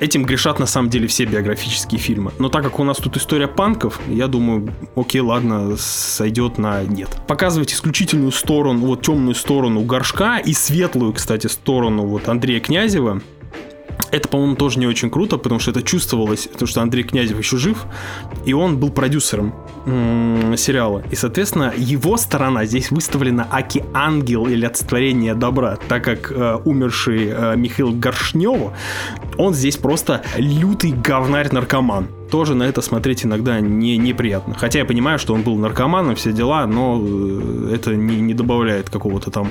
этим 0.00 0.24
грешат 0.24 0.58
на 0.58 0.66
самом 0.66 0.90
деле 0.90 1.06
все 1.06 1.24
биографические 1.24 2.00
фильмы. 2.00 2.32
Но 2.38 2.48
так 2.48 2.64
как 2.64 2.78
у 2.80 2.84
нас 2.84 2.96
тут 2.96 3.16
история 3.16 3.48
панков, 3.48 4.00
я 4.08 4.26
думаю, 4.26 4.72
окей, 4.96 5.20
ладно, 5.20 5.76
сойдет 5.76 6.58
на 6.58 6.82
нет. 6.84 7.10
Показывать 7.26 7.72
исключительную 7.72 8.32
сторону, 8.32 8.86
вот 8.86 9.02
темную 9.02 9.34
сторону 9.34 9.82
горшка 9.82 10.38
и 10.38 10.52
светлую, 10.52 11.12
кстати, 11.12 11.46
сторону 11.46 12.06
вот 12.06 12.28
Андрея 12.28 12.60
Князева, 12.60 13.20
Это, 14.10 14.28
по-моему, 14.28 14.56
тоже 14.56 14.78
не 14.78 14.86
очень 14.86 15.10
круто, 15.10 15.36
потому 15.36 15.60
что 15.60 15.70
это 15.70 15.82
чувствовалось, 15.82 16.46
потому 16.46 16.66
что 16.66 16.82
Андрей 16.82 17.04
Князев 17.04 17.38
еще 17.38 17.56
жив, 17.56 17.86
и 18.44 18.52
он 18.52 18.78
был 18.78 18.90
продюсером 18.90 19.54
сериала. 20.56 21.02
И, 21.10 21.16
соответственно, 21.16 21.72
его 21.76 22.16
сторона 22.16 22.64
здесь 22.66 22.90
выставлена 22.90 23.46
аки 23.50 23.84
ангел 23.94 24.46
или 24.46 24.64
олицетворение 24.66 25.34
добра, 25.34 25.78
так 25.88 26.04
как 26.04 26.32
э, 26.32 26.58
умерший 26.64 27.28
э, 27.28 27.56
Михаил 27.56 27.92
Горшнев, 27.92 28.72
он 29.38 29.54
здесь 29.54 29.76
просто 29.76 30.22
лютый 30.36 30.92
говнарь-наркоман 30.92 32.08
тоже 32.30 32.54
на 32.54 32.62
это 32.62 32.80
смотреть 32.80 33.26
иногда 33.26 33.60
не, 33.60 33.96
неприятно. 33.98 34.54
Хотя 34.54 34.78
я 34.78 34.84
понимаю, 34.84 35.18
что 35.18 35.34
он 35.34 35.42
был 35.42 35.56
наркоманом, 35.56 36.14
все 36.14 36.32
дела, 36.32 36.66
но 36.66 37.02
э, 37.02 37.74
это 37.74 37.94
не, 37.94 38.20
не 38.20 38.34
добавляет 38.34 38.88
какого-то 38.88 39.30
там 39.30 39.50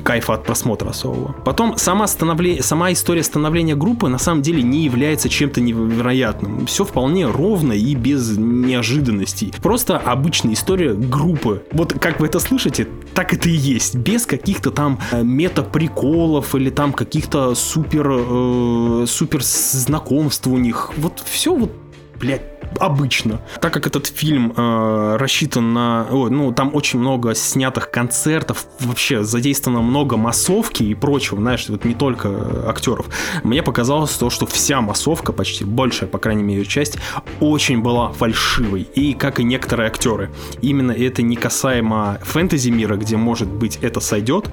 кайфа 0.00 0.34
от 0.34 0.44
просмотра 0.44 0.90
особого. 0.90 1.34
Потом 1.44 1.76
сама, 1.76 2.06
становле... 2.06 2.62
сама 2.62 2.92
история 2.92 3.22
становления 3.22 3.74
группы 3.74 4.08
на 4.08 4.18
самом 4.18 4.42
деле 4.42 4.62
не 4.62 4.84
является 4.84 5.28
чем-то 5.28 5.60
невероятным. 5.60 6.66
Все 6.66 6.84
вполне 6.84 7.26
ровно 7.26 7.72
и 7.72 7.94
без 7.94 8.36
неожиданностей. 8.36 9.52
Просто 9.62 9.98
обычная 9.98 10.54
история 10.54 10.94
группы. 10.94 11.64
Вот 11.72 11.94
как 12.00 12.20
вы 12.20 12.26
это 12.26 12.38
слышите, 12.38 12.88
так 13.14 13.32
это 13.32 13.48
и 13.48 13.52
есть. 13.52 13.94
Без 13.94 14.26
каких-то 14.26 14.70
там 14.70 14.98
э, 15.12 15.22
мета-приколов 15.22 16.54
или 16.54 16.70
там 16.70 16.92
каких-то 16.92 17.54
супер, 17.54 18.10
э, 18.10 19.06
супер 19.06 19.42
знакомств 19.42 20.46
у 20.46 20.56
них. 20.58 20.92
Вот 20.96 21.22
все 21.24 21.54
вот 21.54 21.70
блядь, 22.18 22.53
обычно. 22.80 23.40
Так 23.60 23.72
как 23.72 23.86
этот 23.86 24.06
фильм 24.06 24.52
э, 24.56 25.16
рассчитан 25.18 25.72
на... 25.72 26.06
О, 26.10 26.28
ну, 26.28 26.52
там 26.52 26.74
очень 26.74 26.98
много 26.98 27.34
снятых 27.34 27.90
концертов, 27.90 28.66
вообще 28.80 29.24
задействовано 29.24 29.82
много 29.82 30.16
массовки 30.16 30.82
и 30.82 30.94
прочего, 30.94 31.38
знаешь, 31.38 31.68
вот 31.68 31.84
не 31.84 31.94
только 31.94 32.68
актеров. 32.68 33.06
Мне 33.42 33.62
показалось 33.62 34.12
то, 34.12 34.30
что 34.30 34.46
вся 34.46 34.80
массовка, 34.80 35.32
почти 35.32 35.64
большая, 35.64 36.08
по 36.08 36.18
крайней 36.18 36.42
мере, 36.42 36.64
часть, 36.64 36.98
очень 37.40 37.80
была 37.82 38.12
фальшивой. 38.12 38.82
И 38.94 39.14
как 39.14 39.40
и 39.40 39.44
некоторые 39.44 39.88
актеры. 39.88 40.30
Именно 40.62 40.92
это 40.92 41.22
не 41.22 41.36
касаемо 41.36 42.18
фэнтези 42.22 42.70
мира, 42.70 42.96
где, 42.96 43.16
может 43.16 43.48
быть, 43.48 43.78
это 43.82 44.00
сойдет. 44.00 44.50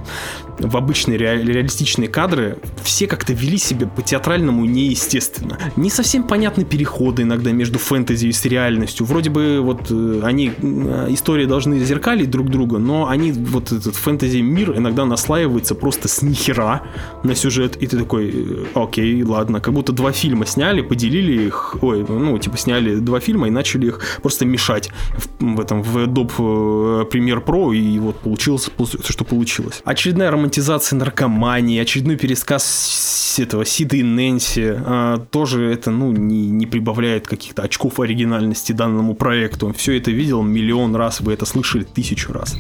В 0.59 0.77
обычные 0.77 1.17
ре- 1.17 1.43
реалистичные 1.43 2.07
кадры 2.07 2.59
все 2.83 3.07
как-то 3.07 3.33
вели 3.33 3.57
себя 3.57 3.87
по-театральному 3.87 4.65
неестественно. 4.65 5.57
Не 5.75 5.89
совсем 5.89 6.23
понятны 6.23 6.65
переходы 6.65 7.23
иногда 7.23 7.51
между 7.51 7.79
фэнтези 7.79 8.10
и 8.11 8.31
с 8.31 8.45
реальностью. 8.45 9.05
Вроде 9.05 9.29
бы 9.29 9.59
вот 9.61 9.87
э, 9.89 10.21
они, 10.23 10.51
э, 10.57 11.07
истории 11.09 11.45
должны 11.45 11.79
зеркалить 11.79 12.29
друг 12.29 12.49
друга, 12.49 12.77
но 12.77 13.07
они, 13.07 13.31
вот 13.31 13.71
этот 13.71 13.95
фэнтези-мир 13.95 14.77
иногда 14.77 15.05
наслаивается 15.05 15.75
просто 15.75 16.07
с 16.07 16.21
нихера 16.21 16.83
на 17.23 17.35
сюжет, 17.35 17.77
и 17.77 17.87
ты 17.87 17.97
такой, 17.97 18.29
э, 18.29 18.65
окей, 18.75 19.23
ладно, 19.23 19.59
как 19.59 19.73
будто 19.73 19.91
два 19.91 20.11
фильма 20.11 20.45
сняли, 20.45 20.81
поделили 20.81 21.47
их, 21.47 21.77
ой, 21.81 22.05
ну, 22.07 22.37
типа 22.37 22.57
сняли 22.57 22.95
два 22.95 23.19
фильма 23.19 23.47
и 23.47 23.51
начали 23.51 23.87
их 23.87 24.19
просто 24.21 24.45
мешать 24.45 24.89
в, 25.17 25.55
в 25.55 25.59
этом, 25.59 25.81
в 25.83 25.97
Adobe 25.97 27.09
Premiere 27.09 27.43
Pro, 27.43 27.75
и 27.75 27.99
вот 27.99 28.17
получилось, 28.19 28.69
что 29.09 29.23
получилось. 29.23 29.81
Очередная 29.85 30.31
романтизация 30.31 30.97
наркомании, 30.97 31.79
очередной 31.79 32.17
пересказ 32.17 33.35
этого 33.39 33.65
Сида 33.65 33.97
и 33.97 34.03
Нэнси, 34.03 34.73
а, 34.77 35.17
тоже 35.31 35.63
это, 35.71 35.91
ну, 35.91 36.11
не, 36.11 36.47
не 36.49 36.65
прибавляет 36.65 37.27
каких-то 37.27 37.63
очков 37.63 37.99
оригинальности 38.01 38.71
данному 38.71 39.15
проекту. 39.15 39.73
Все 39.73 39.97
это 39.97 40.11
видел 40.11 40.41
миллион 40.41 40.95
раз, 40.95 41.21
вы 41.21 41.33
это 41.33 41.45
слышали 41.45 41.83
тысячу 41.83 42.33
раз. 42.33 42.57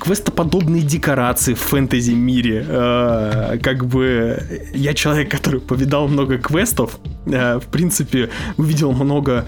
Квестоподобные 0.00 0.82
декорации 0.82 1.54
в 1.54 1.60
фэнтези-мире. 1.60 2.64
Э, 2.68 3.58
как 3.62 3.86
бы 3.86 4.70
я 4.74 4.94
человек, 4.94 5.30
который 5.30 5.60
повидал 5.60 6.08
много 6.08 6.38
квестов, 6.38 6.98
э, 7.26 7.58
в 7.58 7.66
принципе, 7.66 8.30
увидел 8.56 8.92
много 8.92 9.46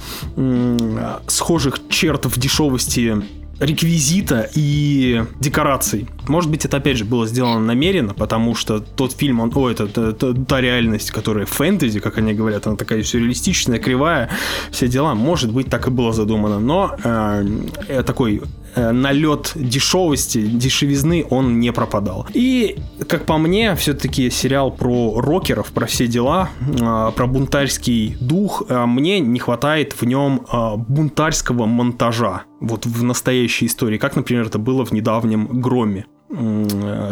схожих 1.27 1.81
черт 1.89 2.27
в 2.27 2.39
дешевости 2.39 3.23
реквизита 3.63 4.51
и 4.55 5.23
декораций. 5.41 6.09
Может 6.29 6.51
быть, 6.51 6.65
это 6.65 6.77
опять 6.77 6.97
же 6.97 7.05
было 7.05 7.27
сделано 7.27 7.61
намеренно, 7.61 8.15
потому 8.15 8.55
что 8.55 8.81
тот 8.81 9.13
фильм, 9.13 9.41
он, 9.41 9.53
о, 9.55 9.71
это, 9.71 9.85
это, 9.85 10.09
это 10.09 10.35
та 10.35 10.61
реальность, 10.61 11.11
которая 11.11 11.47
фэнтези, 11.47 12.01
как 12.01 12.19
они 12.19 12.35
говорят, 12.35 12.67
она 12.67 12.77
такая 12.77 13.03
сюрреалистичная, 13.03 13.79
кривая, 13.79 14.31
все 14.71 14.89
дела. 14.89 15.15
Может 15.15 15.53
быть, 15.53 15.69
так 15.69 15.87
и 15.89 15.91
было 15.91 16.13
задумано, 16.13 16.59
но 16.61 16.97
э, 17.03 18.03
такой 18.07 18.43
э, 18.75 18.91
налет 18.93 19.53
дешевости, 19.55 20.43
дешевизны 20.43 21.27
он 21.29 21.61
не 21.61 21.73
пропадал. 21.73 22.27
И, 22.35 22.79
как 23.09 23.27
по 23.27 23.39
мне, 23.39 23.75
все-таки 23.75 24.31
сериал 24.31 24.71
про 24.71 25.21
рокеров, 25.21 25.73
про 25.73 25.87
все 25.87 26.07
дела, 26.07 26.51
э, 26.61 27.11
про 27.15 27.27
бунтарский 27.27 28.17
дух, 28.21 28.65
э, 28.69 28.87
мне 28.87 29.21
не 29.21 29.39
хватает 29.39 29.93
в 30.01 30.05
нем 30.05 30.47
э, 30.53 30.77
бунтарского 30.77 31.67
монтажа 31.67 32.45
вот 32.61 32.87
в 32.87 33.03
настоящей 33.03 33.67
истории, 33.67 33.99
как, 33.99 34.17
например, 34.17 34.47
это 34.47 34.59
было 34.59 34.85
в 34.85 34.93
недавнем 34.93 35.61
«Громе». 35.61 36.07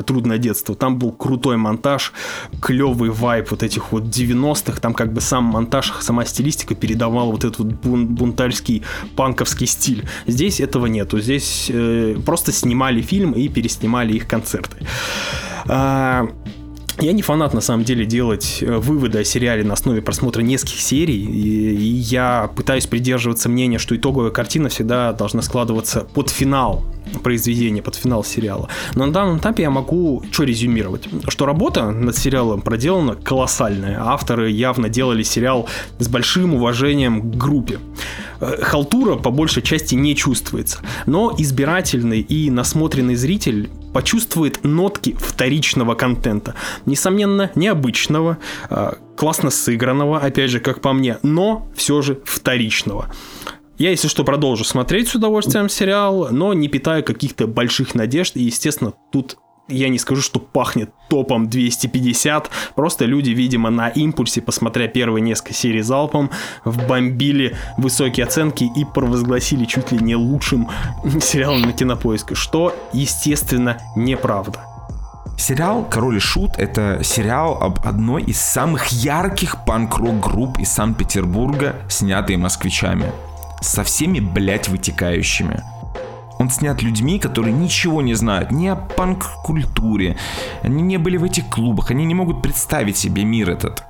Трудное 0.07 0.39
детство. 0.39 0.75
Там 0.75 0.99
был 0.99 1.12
крутой 1.12 1.57
монтаж, 1.57 2.12
клевый 2.61 3.11
вайп 3.11 3.51
вот 3.51 3.62
этих 3.62 3.93
вот 3.93 4.05
90-х. 4.05 4.81
Там 4.81 4.95
как 4.95 5.12
бы 5.12 5.21
сам 5.21 5.45
монтаж, 5.45 5.93
сама 6.01 6.25
стилистика 6.25 6.75
передавала 6.75 7.31
вот 7.31 7.45
этот 7.45 7.59
вот 7.59 7.68
бун 7.68 8.07
бунтарский 8.07 8.83
панковский 9.16 9.66
стиль. 9.66 10.09
Здесь 10.27 10.61
этого 10.61 10.87
нету. 10.87 11.21
Здесь 11.21 11.71
э, 11.71 12.16
просто 12.25 12.53
снимали 12.53 13.03
фильм 13.03 13.33
и 13.33 13.49
переснимали 13.49 14.14
их 14.14 14.27
концерты. 14.27 14.79
А, 15.68 16.29
я 17.01 17.12
не 17.12 17.22
фанат, 17.22 17.55
на 17.55 17.61
самом 17.61 17.84
деле, 17.84 18.05
делать 18.05 18.59
э, 18.61 18.76
выводы 18.76 19.18
о 19.20 19.24
сериале 19.24 19.64
на 19.64 19.74
основе 19.74 20.03
просмотра 20.03 20.42
нескольких 20.42 20.80
серий, 20.80 21.24
и, 21.24 22.01
я 22.11 22.51
пытаюсь 22.55 22.86
придерживаться 22.86 23.48
мнения, 23.48 23.78
что 23.78 23.96
итоговая 23.96 24.30
картина 24.30 24.68
всегда 24.68 25.12
должна 25.12 25.42
складываться 25.42 26.01
под 26.14 26.30
финал 26.30 26.84
произведения, 27.22 27.82
под 27.82 27.96
финал 27.96 28.24
сериала. 28.24 28.68
Но 28.94 29.07
на 29.07 29.12
данном 29.12 29.38
этапе 29.38 29.64
я 29.64 29.70
могу 29.70 30.22
что 30.30 30.44
резюмировать? 30.44 31.09
Что 31.28 31.46
работа 31.46 31.90
над 31.90 32.16
сериалом 32.16 32.61
проделана 32.61 33.14
колоссальная. 33.14 34.01
Авторы 34.01 34.51
явно 34.51 34.88
делали 34.88 35.22
сериал 35.22 35.68
с 35.98 36.09
большим 36.09 36.55
уважением 36.55 37.22
к 37.22 37.36
группе. 37.36 37.78
Э, 38.40 38.62
халтура 38.62 39.16
по 39.16 39.30
большей 39.30 39.62
части 39.62 39.94
не 39.94 40.14
чувствуется. 40.14 40.80
Но 41.07 41.34
избирательный 41.36 42.20
и 42.20 42.51
насмотренный 42.51 43.14
зритель 43.14 43.70
почувствует 43.93 44.64
нотки 44.64 45.16
вторичного 45.18 45.95
контента. 45.95 46.55
Несомненно, 46.86 47.51
необычного, 47.55 48.38
э, 48.68 48.93
классно 49.16 49.51
сыгранного, 49.51 50.18
опять 50.18 50.51
же, 50.51 50.61
как 50.61 50.80
по 50.80 50.93
мне, 50.93 51.18
но 51.22 51.68
все 51.74 52.03
же 52.03 52.20
вторичного. 52.24 53.12
Я, 53.78 53.91
если 53.91 54.09
что, 54.09 54.24
продолжу 54.24 54.64
смотреть 54.64 55.09
с 55.09 55.14
удовольствием 55.14 55.70
сериал, 55.70 56.28
но 56.30 56.53
не 56.53 56.68
питаю 56.68 57.03
каких-то 57.03 57.47
больших 57.47 57.95
надежд. 57.95 58.36
И, 58.36 58.43
естественно, 58.43 58.93
тут 59.11 59.38
я 59.71 59.89
не 59.89 59.99
скажу, 59.99 60.23
что 60.23 60.39
пахнет 60.39 60.91
топом 61.09 61.49
250, 61.49 62.51
просто 62.75 63.05
люди, 63.05 63.31
видимо, 63.31 63.71
на 63.71 63.89
импульсе, 63.89 64.41
посмотря 64.41 64.89
первые 64.89 65.23
несколько 65.23 65.55
серий 65.55 65.83
залпом, 65.83 66.31
вбомбили 66.64 67.57
высокие 67.79 68.27
оценки 68.27 68.64
и 68.64 68.85
провозгласили 68.85 69.64
чуть 69.64 69.93
ли 69.93 69.99
не 69.99 70.16
лучшим 70.16 70.68
сериалом 71.21 71.62
на 71.62 71.73
кинопоиске, 71.73 72.35
что, 72.35 72.75
естественно, 72.93 73.79
неправда. 73.97 74.61
Сериал 75.41 75.87
«Король 75.89 76.16
и 76.16 76.21
Шут»— 76.21 76.53
это 76.59 77.01
сериал 77.03 77.62
об 77.62 77.87
одной 77.87 78.23
из 78.25 78.39
самых 78.39 78.89
ярких 78.89 79.64
панк-рок 79.64 80.21
групп 80.21 80.59
из 80.59 80.68
Санкт-Петербурга, 80.68 81.77
снятый 81.89 82.37
москвичами. 82.37 83.11
Со 83.62 83.83
всеми, 83.83 84.21
блять, 84.21 84.68
вытекающими. 84.68 85.62
Он 86.41 86.49
снят 86.49 86.82
людьми, 86.82 87.18
которые 87.18 87.53
ничего 87.53 88.01
не 88.01 88.14
знают 88.14 88.51
ни 88.51 88.66
о 88.66 88.74
панк-культуре, 88.74 90.16
они 90.62 90.82
не 90.82 90.97
были 90.97 91.18
в 91.18 91.24
этих 91.24 91.47
клубах, 91.51 91.91
они 91.91 92.07
не 92.07 92.14
могут 92.14 92.41
представить 92.41 92.97
себе 92.97 93.24
мир 93.24 93.51
этот. 93.51 93.82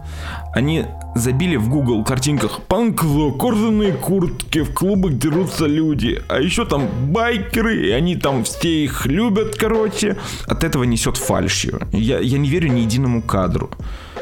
Они 0.53 0.85
забили 1.15 1.55
в 1.55 1.69
Google 1.69 2.03
картинках 2.03 2.61
панк-зо, 2.63 3.31
кожаные 3.31 3.93
куртки, 3.93 4.63
в 4.63 4.75
клубах 4.75 5.17
дерутся 5.17 5.67
люди, 5.67 6.21
а 6.29 6.41
еще 6.41 6.65
там 6.65 6.89
байкеры, 7.13 7.87
и 7.87 7.91
они 7.93 8.17
там 8.17 8.43
все 8.43 8.85
их 8.85 9.07
любят, 9.07 9.55
короче. 9.55 10.17
От 10.47 10.65
этого 10.65 10.83
несет 10.83 11.19
фальшью. 11.19 11.81
Я, 11.93 12.19
я 12.19 12.39
не 12.39 12.49
верю 12.49 12.73
ни 12.73 12.81
единому 12.81 13.23
кадру. 13.23 13.71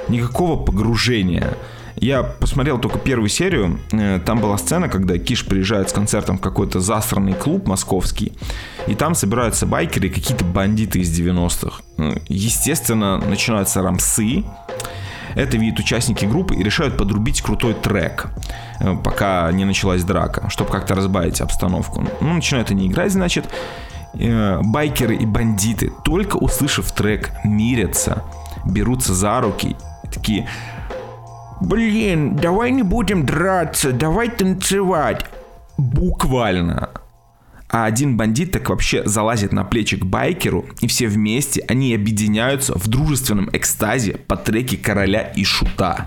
Никакого 0.09 0.63
погружения. 0.63 1.57
Я 2.01 2.23
посмотрел 2.23 2.79
только 2.79 2.99
первую 2.99 3.29
серию. 3.29 3.81
Э, 3.93 4.21
там 4.25 4.41
была 4.41 4.57
сцена, 4.59 4.89
когда 4.89 5.19
Киш 5.19 5.45
приезжает 5.45 5.91
с 5.91 5.93
концертом 5.93 6.39
в 6.39 6.41
какой-то 6.41 6.81
засранный 6.81 7.35
клуб 7.35 7.67
московский. 7.67 8.33
И 8.87 8.95
там 8.95 9.15
собираются 9.15 9.67
байкеры 9.67 10.09
какие-то 10.09 10.45
бандиты 10.45 11.01
из 11.01 11.19
90-х. 11.19 11.83
Ну, 11.97 12.15
естественно, 12.29 13.19
начинаются 13.19 13.83
рамсы. 13.83 14.45
Это 15.35 15.57
видят 15.57 15.79
участники 15.81 16.25
группы 16.25 16.55
и 16.55 16.63
решают 16.63 16.97
подрубить 16.97 17.43
крутой 17.43 17.75
трек, 17.75 18.29
э, 18.81 18.97
пока 19.03 19.51
не 19.53 19.65
началась 19.65 20.05
драка, 20.05 20.49
чтобы 20.51 20.71
как-то 20.71 20.95
разбавить 20.95 21.41
обстановку. 21.41 22.07
Ну, 22.21 22.35
начинают 22.35 22.71
они 22.71 22.87
играть, 22.87 23.13
значит, 23.13 23.47
э, 24.15 24.61
байкеры 24.63 25.17
и 25.17 25.27
бандиты, 25.27 25.93
только 26.05 26.37
услышав 26.37 26.93
трек, 26.93 27.31
мирятся, 27.45 28.23
берутся 28.65 29.15
за 29.15 29.41
руки, 29.41 29.77
такие, 30.13 30.49
Блин, 31.61 32.37
давай 32.37 32.71
не 32.71 32.83
будем 32.83 33.27
драться, 33.27 33.93
давай 33.93 34.29
танцевать. 34.31 35.27
Буквально. 35.77 36.91
А 37.69 37.85
один 37.85 38.17
бандит 38.17 38.53
так 38.53 38.71
вообще 38.71 39.07
залазит 39.07 39.53
на 39.53 39.65
плечи 39.65 39.97
к 39.97 40.05
байкеру, 40.05 40.67
и 40.81 40.87
все 40.87 41.07
вместе 41.07 41.63
они 41.69 41.95
объединяются 41.95 42.79
в 42.79 42.89
дружественном 42.89 43.51
экстазе 43.53 44.15
по 44.27 44.37
треке 44.37 44.77
короля 44.77 45.21
и 45.21 45.45
шута. 45.45 46.07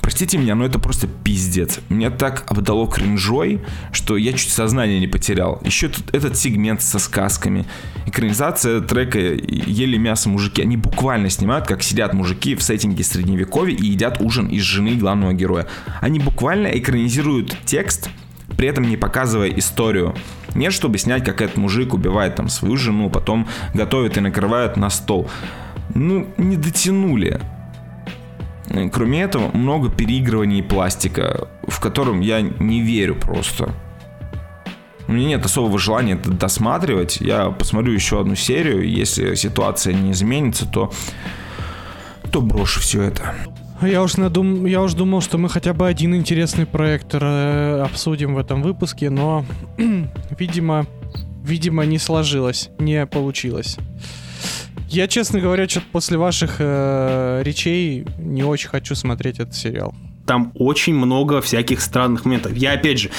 Простите 0.00 0.38
меня, 0.38 0.54
но 0.54 0.64
это 0.64 0.78
просто 0.78 1.06
пиздец. 1.06 1.80
Меня 1.88 2.10
так 2.10 2.44
обдало 2.50 2.88
кринжой, 2.88 3.60
что 3.92 4.16
я 4.16 4.32
чуть 4.32 4.50
сознание 4.50 5.00
не 5.00 5.06
потерял. 5.06 5.60
Еще 5.64 5.88
тут 5.88 6.14
этот 6.14 6.36
сегмент 6.36 6.82
со 6.82 6.98
сказками. 6.98 7.66
Экранизация 8.06 8.80
трека 8.80 9.18
«Ели 9.18 9.96
мясо 9.96 10.28
мужики». 10.28 10.62
Они 10.62 10.76
буквально 10.76 11.30
снимают, 11.30 11.66
как 11.66 11.82
сидят 11.82 12.14
мужики 12.14 12.54
в 12.54 12.62
сеттинге 12.62 13.04
средневековья 13.04 13.76
и 13.76 13.86
едят 13.86 14.20
ужин 14.20 14.46
из 14.46 14.62
жены 14.62 14.94
главного 14.94 15.34
героя. 15.34 15.66
Они 16.00 16.18
буквально 16.18 16.68
экранизируют 16.68 17.56
текст, 17.64 18.08
при 18.56 18.68
этом 18.68 18.84
не 18.84 18.96
показывая 18.96 19.50
историю. 19.50 20.14
Нет, 20.54 20.72
чтобы 20.72 20.98
снять, 20.98 21.24
как 21.24 21.42
этот 21.42 21.56
мужик 21.56 21.92
убивает 21.92 22.36
там 22.36 22.48
свою 22.48 22.76
жену, 22.76 23.10
потом 23.10 23.46
готовит 23.74 24.16
и 24.16 24.20
накрывает 24.20 24.76
на 24.76 24.90
стол. 24.90 25.30
Ну, 25.94 26.28
не 26.38 26.56
дотянули. 26.56 27.40
Кроме 28.92 29.22
этого, 29.22 29.50
много 29.56 29.90
переигрываний 29.90 30.62
пластика, 30.62 31.48
в 31.66 31.80
котором 31.80 32.20
я 32.20 32.40
не 32.40 32.82
верю 32.82 33.14
просто. 33.16 33.74
У 35.06 35.12
меня 35.12 35.28
нет 35.28 35.44
особого 35.44 35.78
желания 35.78 36.14
это 36.14 36.30
досматривать. 36.30 37.20
Я 37.20 37.50
посмотрю 37.50 37.92
еще 37.92 38.20
одну 38.20 38.34
серию. 38.34 38.86
Если 38.86 39.34
ситуация 39.34 39.94
не 39.94 40.12
изменится, 40.12 40.66
то, 40.66 40.92
то 42.30 42.42
брошу 42.42 42.80
все 42.80 43.02
это. 43.02 43.34
Я 43.80 44.02
уж, 44.02 44.16
надум... 44.16 44.66
я 44.66 44.82
уж 44.82 44.94
думал, 44.94 45.20
что 45.20 45.38
мы 45.38 45.48
хотя 45.48 45.72
бы 45.72 45.86
один 45.86 46.14
интересный 46.14 46.66
проект 46.66 47.14
э, 47.14 47.80
обсудим 47.84 48.34
в 48.34 48.38
этом 48.38 48.60
выпуске, 48.60 49.08
но, 49.08 49.46
видимо, 50.38 50.86
видимо, 51.44 51.86
не 51.86 51.98
сложилось, 51.98 52.70
не 52.78 53.06
получилось. 53.06 53.78
Я, 54.88 55.06
честно 55.06 55.38
говоря, 55.38 55.68
что-то 55.68 55.86
после 55.92 56.16
ваших 56.16 56.56
э, 56.60 57.42
речей 57.44 58.06
не 58.18 58.42
очень 58.42 58.70
хочу 58.70 58.94
смотреть 58.94 59.38
этот 59.38 59.54
сериал. 59.54 59.94
Там 60.26 60.50
очень 60.54 60.94
много 60.94 61.42
всяких 61.42 61.82
странных 61.82 62.24
моментов. 62.24 62.56
Я, 62.56 62.72
опять 62.72 62.98
же, 62.98 63.10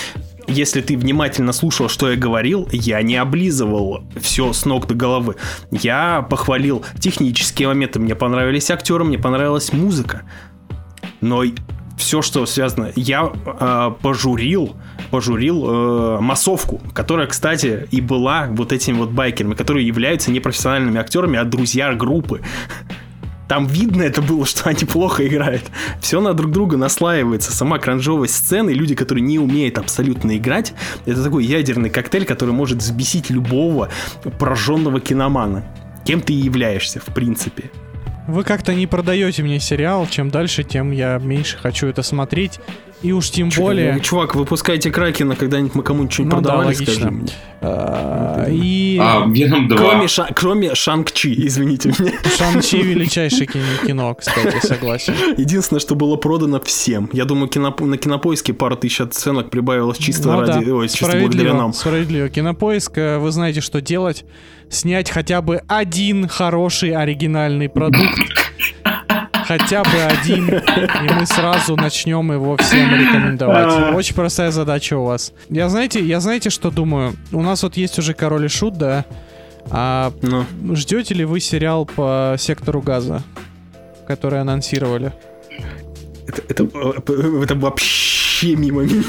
если 0.48 0.82
ты 0.82 0.98
внимательно 0.98 1.54
слушал, 1.54 1.88
что 1.88 2.10
я 2.10 2.18
говорил, 2.18 2.68
я 2.72 3.02
не 3.04 3.16
облизывал 3.16 4.04
все 4.20 4.52
с 4.52 4.66
ног 4.66 4.88
до 4.88 4.96
головы. 4.96 5.36
Я 5.70 6.26
похвалил 6.28 6.84
технические 7.00 7.68
моменты, 7.68 8.00
мне 8.00 8.16
понравились 8.16 8.72
актеры, 8.72 9.04
мне 9.04 9.20
понравилась 9.20 9.72
музыка. 9.72 10.24
Но 11.22 11.44
все, 12.00 12.22
что 12.22 12.46
связано, 12.46 12.92
я 12.96 13.32
э, 13.46 13.92
пожурил, 14.02 14.76
пожурил 15.12 15.66
э, 15.68 16.20
массовку, 16.22 16.82
которая, 16.94 17.28
кстати, 17.28 17.88
и 17.92 18.02
была 18.02 18.48
вот 18.50 18.72
этими 18.72 18.98
вот 18.98 19.12
байкерами, 19.12 19.54
которые 19.54 19.86
являются 19.86 20.32
не 20.32 20.40
профессиональными 20.40 21.00
актерами, 21.00 21.38
а 21.38 21.44
друзья 21.44 21.94
группы. 21.94 22.42
Там 23.50 23.66
видно 23.66 24.04
это 24.04 24.22
было, 24.22 24.46
что 24.46 24.70
они 24.70 24.86
плохо 24.86 25.28
играют. 25.28 25.64
Все 26.00 26.22
на 26.22 26.34
друг 26.34 26.52
друга 26.52 26.78
наслаивается. 26.78 27.52
Сама 27.52 27.80
кранжовость 27.80 28.36
сцены, 28.36 28.70
люди, 28.70 28.96
которые 28.96 29.24
не 29.24 29.40
умеют 29.40 29.78
абсолютно 29.78 30.38
играть, 30.38 30.74
это 31.06 31.24
такой 31.24 31.44
ядерный 31.44 31.90
коктейль, 31.90 32.26
который 32.26 32.54
может 32.54 32.78
взбесить 32.78 33.30
любого 33.30 33.90
пораженного 34.40 35.02
киномана. 35.02 35.66
Кем 36.06 36.22
ты 36.22 36.34
и 36.34 36.38
являешься, 36.38 37.00
в 37.00 37.14
принципе. 37.14 37.72
Вы 38.28 38.44
как-то 38.44 38.74
не 38.74 38.88
продаете 38.88 39.44
мне 39.44 39.60
сериал. 39.60 40.08
Чем 40.08 40.30
дальше, 40.30 40.64
тем 40.64 40.92
я 40.92 41.18
меньше 41.18 41.58
хочу 41.58 41.88
это 41.88 42.04
смотреть. 42.04 42.60
И 43.02 43.14
уж 43.14 43.30
тем 43.32 43.50
Чё, 43.50 43.62
более... 43.62 43.94
ну, 43.94 44.00
Чувак, 44.02 44.36
выпускайте 44.36 44.92
Кракена, 44.92 45.36
когда-нибудь 45.38 45.74
мы 45.74 45.84
кому-нибудь 45.84 46.12
что-нибудь 46.14 46.36
Ну 46.36 46.42
да, 46.42 46.48
продавали, 46.50 46.68
логично. 46.76 46.94
скажи 46.94 47.12
мне. 47.12 47.28
А, 47.62 48.46
И 48.50 48.98
А, 49.02 49.26
Веном 49.26 49.68
2. 49.70 49.78
Кроме, 49.78 50.08
Ша- 50.10 50.30
кроме 50.36 50.76
Шанг-Чи, 50.76 51.34
извините 51.48 51.90
меня. 52.00 52.12
Шан-Чи 52.38 52.82
величайшее 52.82 53.46
кино, 53.48 53.64
кино, 53.88 54.16
кстати, 54.16 54.66
согласен. 54.66 55.14
Единственное, 55.38 55.80
что 55.80 55.96
было 55.96 56.18
продано 56.18 56.60
всем. 56.60 57.10
Я 57.14 57.24
думаю, 57.24 57.48
киноп- 57.50 57.86
на 57.86 57.98
кинопоиске 57.98 58.54
пару 58.54 58.76
тысяч 58.76 59.00
оценок 59.00 59.50
прибавилось 59.50 59.98
чисто 59.98 60.32
Ну 60.34 60.42
ради... 60.42 60.66
да, 60.66 60.74
Ой, 60.74 60.90
чисто 60.90 61.18
благодаря 61.18 61.54
нам. 61.54 61.72
Справедливо. 61.74 62.28
Кинопоиск, 62.28 62.98
э, 62.98 63.18
вы 63.18 63.32
знаете, 63.32 63.62
что 63.62 63.80
делать. 63.80 64.26
Снять 64.70 65.10
хотя 65.10 65.42
бы 65.42 65.62
один 65.68 66.28
хороший 66.28 66.92
оригинальный 66.92 67.70
продукт. 67.70 68.20
Хотя 69.50 69.82
бы 69.82 69.90
один, 70.04 70.48
и 70.48 71.12
мы 71.12 71.26
сразу 71.26 71.76
начнем 71.76 72.32
его 72.32 72.56
всем 72.58 72.94
рекомендовать. 72.94 73.96
Очень 73.96 74.14
простая 74.14 74.52
задача 74.52 74.96
у 74.96 75.06
вас. 75.06 75.34
Я 75.50 75.70
знаете, 75.70 76.06
я 76.06 76.20
знаете, 76.20 76.52
что 76.52 76.70
думаю? 76.70 77.16
У 77.32 77.42
нас 77.42 77.64
вот 77.64 77.76
есть 77.76 77.98
уже 77.98 78.14
Король 78.14 78.46
и 78.46 78.48
Шут, 78.48 78.78
да? 78.78 79.06
А 79.72 80.14
Ну, 80.22 80.46
ждете 80.76 81.16
ли 81.16 81.26
вы 81.26 81.40
сериал 81.40 81.88
по 81.88 82.36
сектору 82.38 82.80
газа, 82.84 83.24
который 84.08 84.40
анонсировали? 84.40 85.14
это, 86.28 86.44
это, 86.48 86.64
э, 87.08 87.44
это 87.44 87.56
вообще 87.56 88.56
мимо 88.56 88.84
меня. 88.84 89.04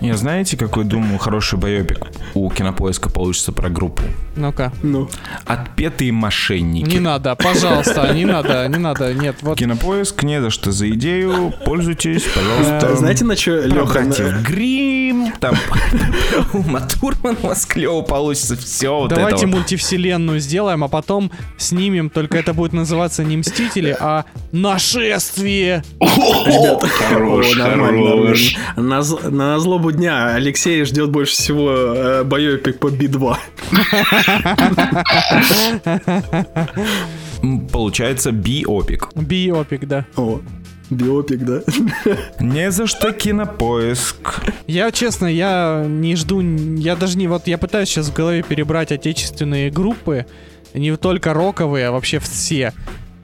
Я 0.00 0.16
знаете, 0.16 0.56
какой, 0.56 0.84
думаю, 0.84 1.18
хороший 1.18 1.58
боепик 1.58 1.98
у 2.34 2.50
Кинопоиска 2.50 3.08
получится 3.10 3.52
про 3.52 3.68
группу? 3.68 4.02
Ну-ка. 4.36 4.72
Ну, 4.82 5.08
Отпетые 5.44 6.12
мошенники. 6.12 6.88
Не 6.88 7.00
надо, 7.00 7.34
пожалуйста, 7.36 8.12
не 8.12 8.24
надо, 8.24 8.66
не 8.68 8.78
надо. 8.78 9.14
Нет, 9.14 9.36
вот 9.42 9.58
Кинопоиск, 9.58 10.22
не 10.22 10.40
за 10.40 10.50
что 10.50 10.72
за 10.72 10.90
идею, 10.90 11.52
пользуйтесь, 11.64 12.24
пожалуйста. 12.24 12.88
Э, 12.92 12.96
знаете, 12.96 13.24
на 13.24 13.36
что, 13.36 13.62
Про 13.62 14.02
Леха? 14.02 14.42
Грим, 14.46 15.32
там 15.40 15.56
про 15.68 16.58
Ума 16.58 16.80
Турман 16.80 17.36
у 17.42 17.46
вас 17.48 17.64
клево 17.66 18.02
получится, 18.02 18.56
все 18.56 18.94
вот 18.96 19.10
Давайте 19.10 19.46
мультивселенную 19.46 20.40
сделаем, 20.40 20.84
а 20.84 20.88
потом 20.88 21.30
снимем, 21.56 22.10
только 22.10 22.38
это 22.38 22.52
будет 22.54 22.72
называться 22.72 23.22
не 23.22 23.36
Мстители, 23.36 23.96
а 23.98 24.24
Нашествие! 24.54 25.82
Хорош, 26.00 27.56
нормально, 27.56 28.06
хорош. 28.06 28.56
нормально. 28.76 28.78
На, 29.02 29.02
на 29.30 29.58
злобу 29.58 29.90
дня 29.90 30.32
Алексей 30.32 30.84
ждет 30.84 31.10
больше 31.10 31.32
всего 31.32 31.72
э, 31.72 32.22
боепик 32.22 32.78
по 32.78 32.88
Би-2. 32.88 33.36
М, 37.42 37.66
Получается 37.66 38.30
биопик. 38.30 39.08
Биопик, 39.16 39.88
да. 39.88 40.06
О, 40.14 40.40
биопик, 40.88 41.40
да? 41.40 41.62
Не 42.38 42.70
за 42.70 42.86
что 42.86 43.12
Кинопоиск. 43.12 44.40
Я, 44.68 44.92
честно, 44.92 45.26
я 45.26 45.84
не 45.84 46.14
жду, 46.14 46.40
я 46.40 46.94
даже 46.94 47.18
не, 47.18 47.26
вот 47.26 47.48
я 47.48 47.58
пытаюсь 47.58 47.88
сейчас 47.88 48.06
в 48.08 48.14
голове 48.14 48.44
перебрать 48.44 48.92
отечественные 48.92 49.72
группы, 49.72 50.26
не 50.74 50.96
только 50.96 51.34
роковые, 51.34 51.88
а 51.88 51.90
вообще 51.90 52.20
все. 52.20 52.72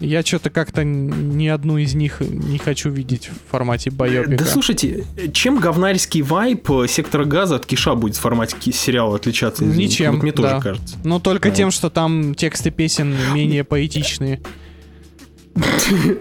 Я 0.01 0.23
что-то 0.23 0.49
как-то 0.49 0.83
ни 0.83 1.47
одну 1.47 1.77
из 1.77 1.95
них 1.95 2.21
не 2.21 2.57
хочу 2.59 2.89
видеть 2.91 3.29
в 3.29 3.51
формате 3.51 3.91
байопика. 3.91 4.39
Да 4.39 4.47
слушайте, 4.47 5.05
чем 5.35 5.59
говнарский 5.59 6.23
вайп 6.23 6.71
э, 6.71 6.87
сектора 6.89 7.27
газа 7.27 7.57
от 7.57 7.67
Киша 7.67 7.95
будет 7.95 8.17
в 8.17 8.21
формате 8.21 8.57
сериала 8.73 9.17
отличаться? 9.17 9.63
извините? 9.65 9.93
Ничем, 10.05 10.13
Вот 10.15 10.23
мне 10.23 10.33
тоже 10.33 10.49
да. 10.55 10.61
кажется. 10.61 10.97
Но 11.05 11.21
только 11.21 11.51
тем, 11.51 11.71
что 11.71 11.91
там 11.91 12.35
тексты 12.35 12.71
песен 12.71 13.15
менее 13.35 13.63
поэтичные. 13.63 14.41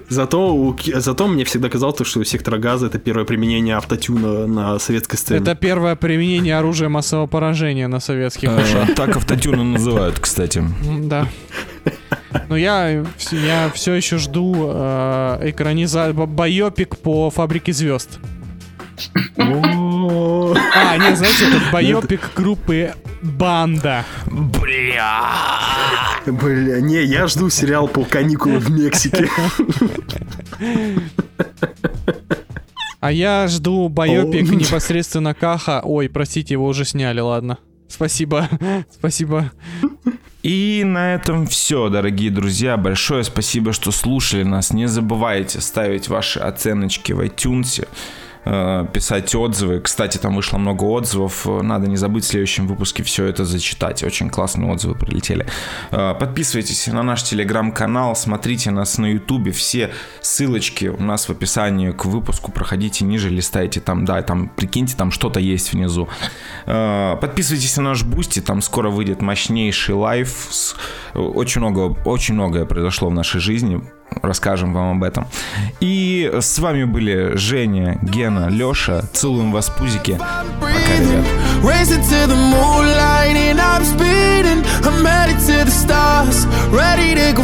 Зато, 0.09 0.53
у 0.55 0.75
зато 0.95 1.27
мне 1.27 1.45
всегда 1.45 1.69
казалось, 1.69 2.05
что 2.05 2.19
у 2.19 2.23
сектора 2.23 2.57
газа 2.57 2.87
это 2.87 2.99
первое 2.99 3.25
применение 3.25 3.75
автотюна 3.75 4.47
на 4.47 4.79
советской 4.79 5.17
сцене. 5.17 5.39
Это 5.39 5.55
первое 5.55 5.95
применение 5.95 6.57
оружия 6.57 6.89
массового 6.89 7.27
поражения 7.27 7.87
на 7.87 7.99
советских 7.99 8.49
ушах. 8.49 8.89
Э, 8.89 8.93
Так 8.93 9.15
автотюны 9.15 9.63
называют, 9.63 10.19
кстати. 10.19 10.63
Да. 11.03 11.27
Но 12.47 12.57
я, 12.57 13.03
я 13.31 13.71
все 13.73 13.93
еще 13.93 14.17
жду 14.17 14.69
э, 14.69 15.49
экраниза... 15.49 16.13
байопик 16.13 16.97
по 16.97 17.29
фабрике 17.29 17.73
звезд. 17.73 18.19
А, 19.37 20.97
нет, 20.97 21.17
знаете, 21.17 21.47
это 21.47 21.71
байопик 21.71 22.31
группы 22.35 22.93
Банда. 23.21 24.05
Бля, 26.25 26.79
не, 26.81 27.03
я 27.03 27.27
жду 27.27 27.49
сериал 27.49 27.87
по 27.87 28.03
каникулам 28.03 28.59
в 28.59 28.69
Мексике. 28.71 29.29
А 32.99 33.11
я 33.11 33.47
жду 33.47 33.87
байопик 33.87 34.49
непосредственно 34.49 35.33
Каха. 35.33 35.81
Ой, 35.83 36.09
простите, 36.09 36.55
его 36.55 36.67
уже 36.67 36.83
сняли, 36.83 37.21
ладно. 37.21 37.57
Спасибо. 37.87 38.49
Спасибо. 38.91 39.51
И 40.41 40.83
на 40.85 41.15
этом 41.15 41.47
все, 41.47 41.89
дорогие 41.89 42.31
друзья. 42.31 42.77
Большое 42.77 43.25
спасибо, 43.25 43.73
что 43.73 43.91
слушали 43.91 44.43
нас. 44.43 44.71
Не 44.71 44.87
забывайте 44.87 45.59
ставить 45.59 46.07
ваши 46.07 46.39
оценочки 46.39 47.11
в 47.11 47.19
iTunes. 47.19 47.85
Э, 48.49 48.85
писать 48.91 49.33
отзывы. 49.35 49.79
Кстати, 49.79 50.17
там 50.17 50.35
вышло 50.35 50.57
много 50.57 50.83
отзывов. 50.85 51.45
Надо 51.45 51.87
не 51.87 51.95
забыть 51.97 52.23
в 52.23 52.27
следующем 52.27 52.67
выпуске 52.67 53.03
все 53.03 53.25
это 53.25 53.45
зачитать. 53.45 54.03
Очень 54.03 54.29
классные 54.29 54.71
отзывы 54.71 54.95
прилетели. 54.95 55.45
Э, 55.91 56.15
Подписывайтесь 56.19 56.87
на 56.87 57.03
наш 57.03 57.23
телеграм-канал, 57.23 58.15
смотрите 58.15 58.71
нас 58.71 58.97
на 58.97 59.05
ютубе. 59.13 59.51
Все 59.51 59.91
ссылочки 60.21 60.87
у 60.87 61.01
нас 61.01 61.27
в 61.27 61.31
описании 61.31 61.91
к 61.91 62.05
выпуску. 62.05 62.51
Проходите 62.51 63.05
ниже, 63.05 63.29
листайте 63.29 63.79
там, 63.79 64.05
да, 64.05 64.21
там, 64.23 64.49
прикиньте, 64.49 64.95
там 64.97 65.11
что-то 65.11 65.39
есть 65.39 65.73
внизу. 65.73 66.09
Э, 66.65 67.15
Подписывайтесь 67.21 67.77
на 67.77 67.83
наш 67.83 68.03
Boosty, 68.03 68.39
там 68.41 68.61
скоро 68.61 68.89
выйдет 68.89 69.21
мощнейший 69.21 69.95
live. 69.95 70.47
С- 70.49 70.75
Очень 71.13 71.61
много, 71.61 71.95
очень 72.05 72.33
многое 72.33 72.65
произошло 72.65 73.09
в 73.09 73.13
нашей 73.13 73.39
жизни. 73.41 73.81
Расскажем 74.21 74.73
вам 74.73 74.97
об 74.97 75.03
этом. 75.03 75.27
И 75.79 76.31
с 76.39 76.59
вами 76.59 76.83
были 76.83 77.35
Женя, 77.35 77.97
Гена, 78.01 78.49
Леша. 78.49 79.03
Целуем 79.13 79.51
вас, 79.51 79.69
пузики. 79.69 80.17
Пока, 80.17 80.43
ребят. 80.99 81.25
Ready 86.71 87.15
to 87.15 87.29
go 87.33 87.43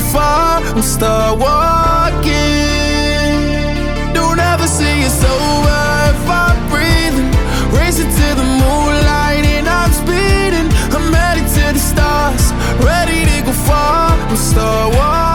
far. 13.54 13.96
I'm 14.36 14.38
start 14.38 14.94
walking. 14.94 15.35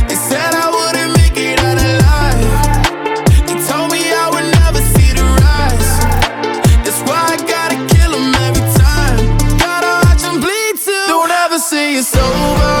It's 11.93 12.15
over 12.15 12.80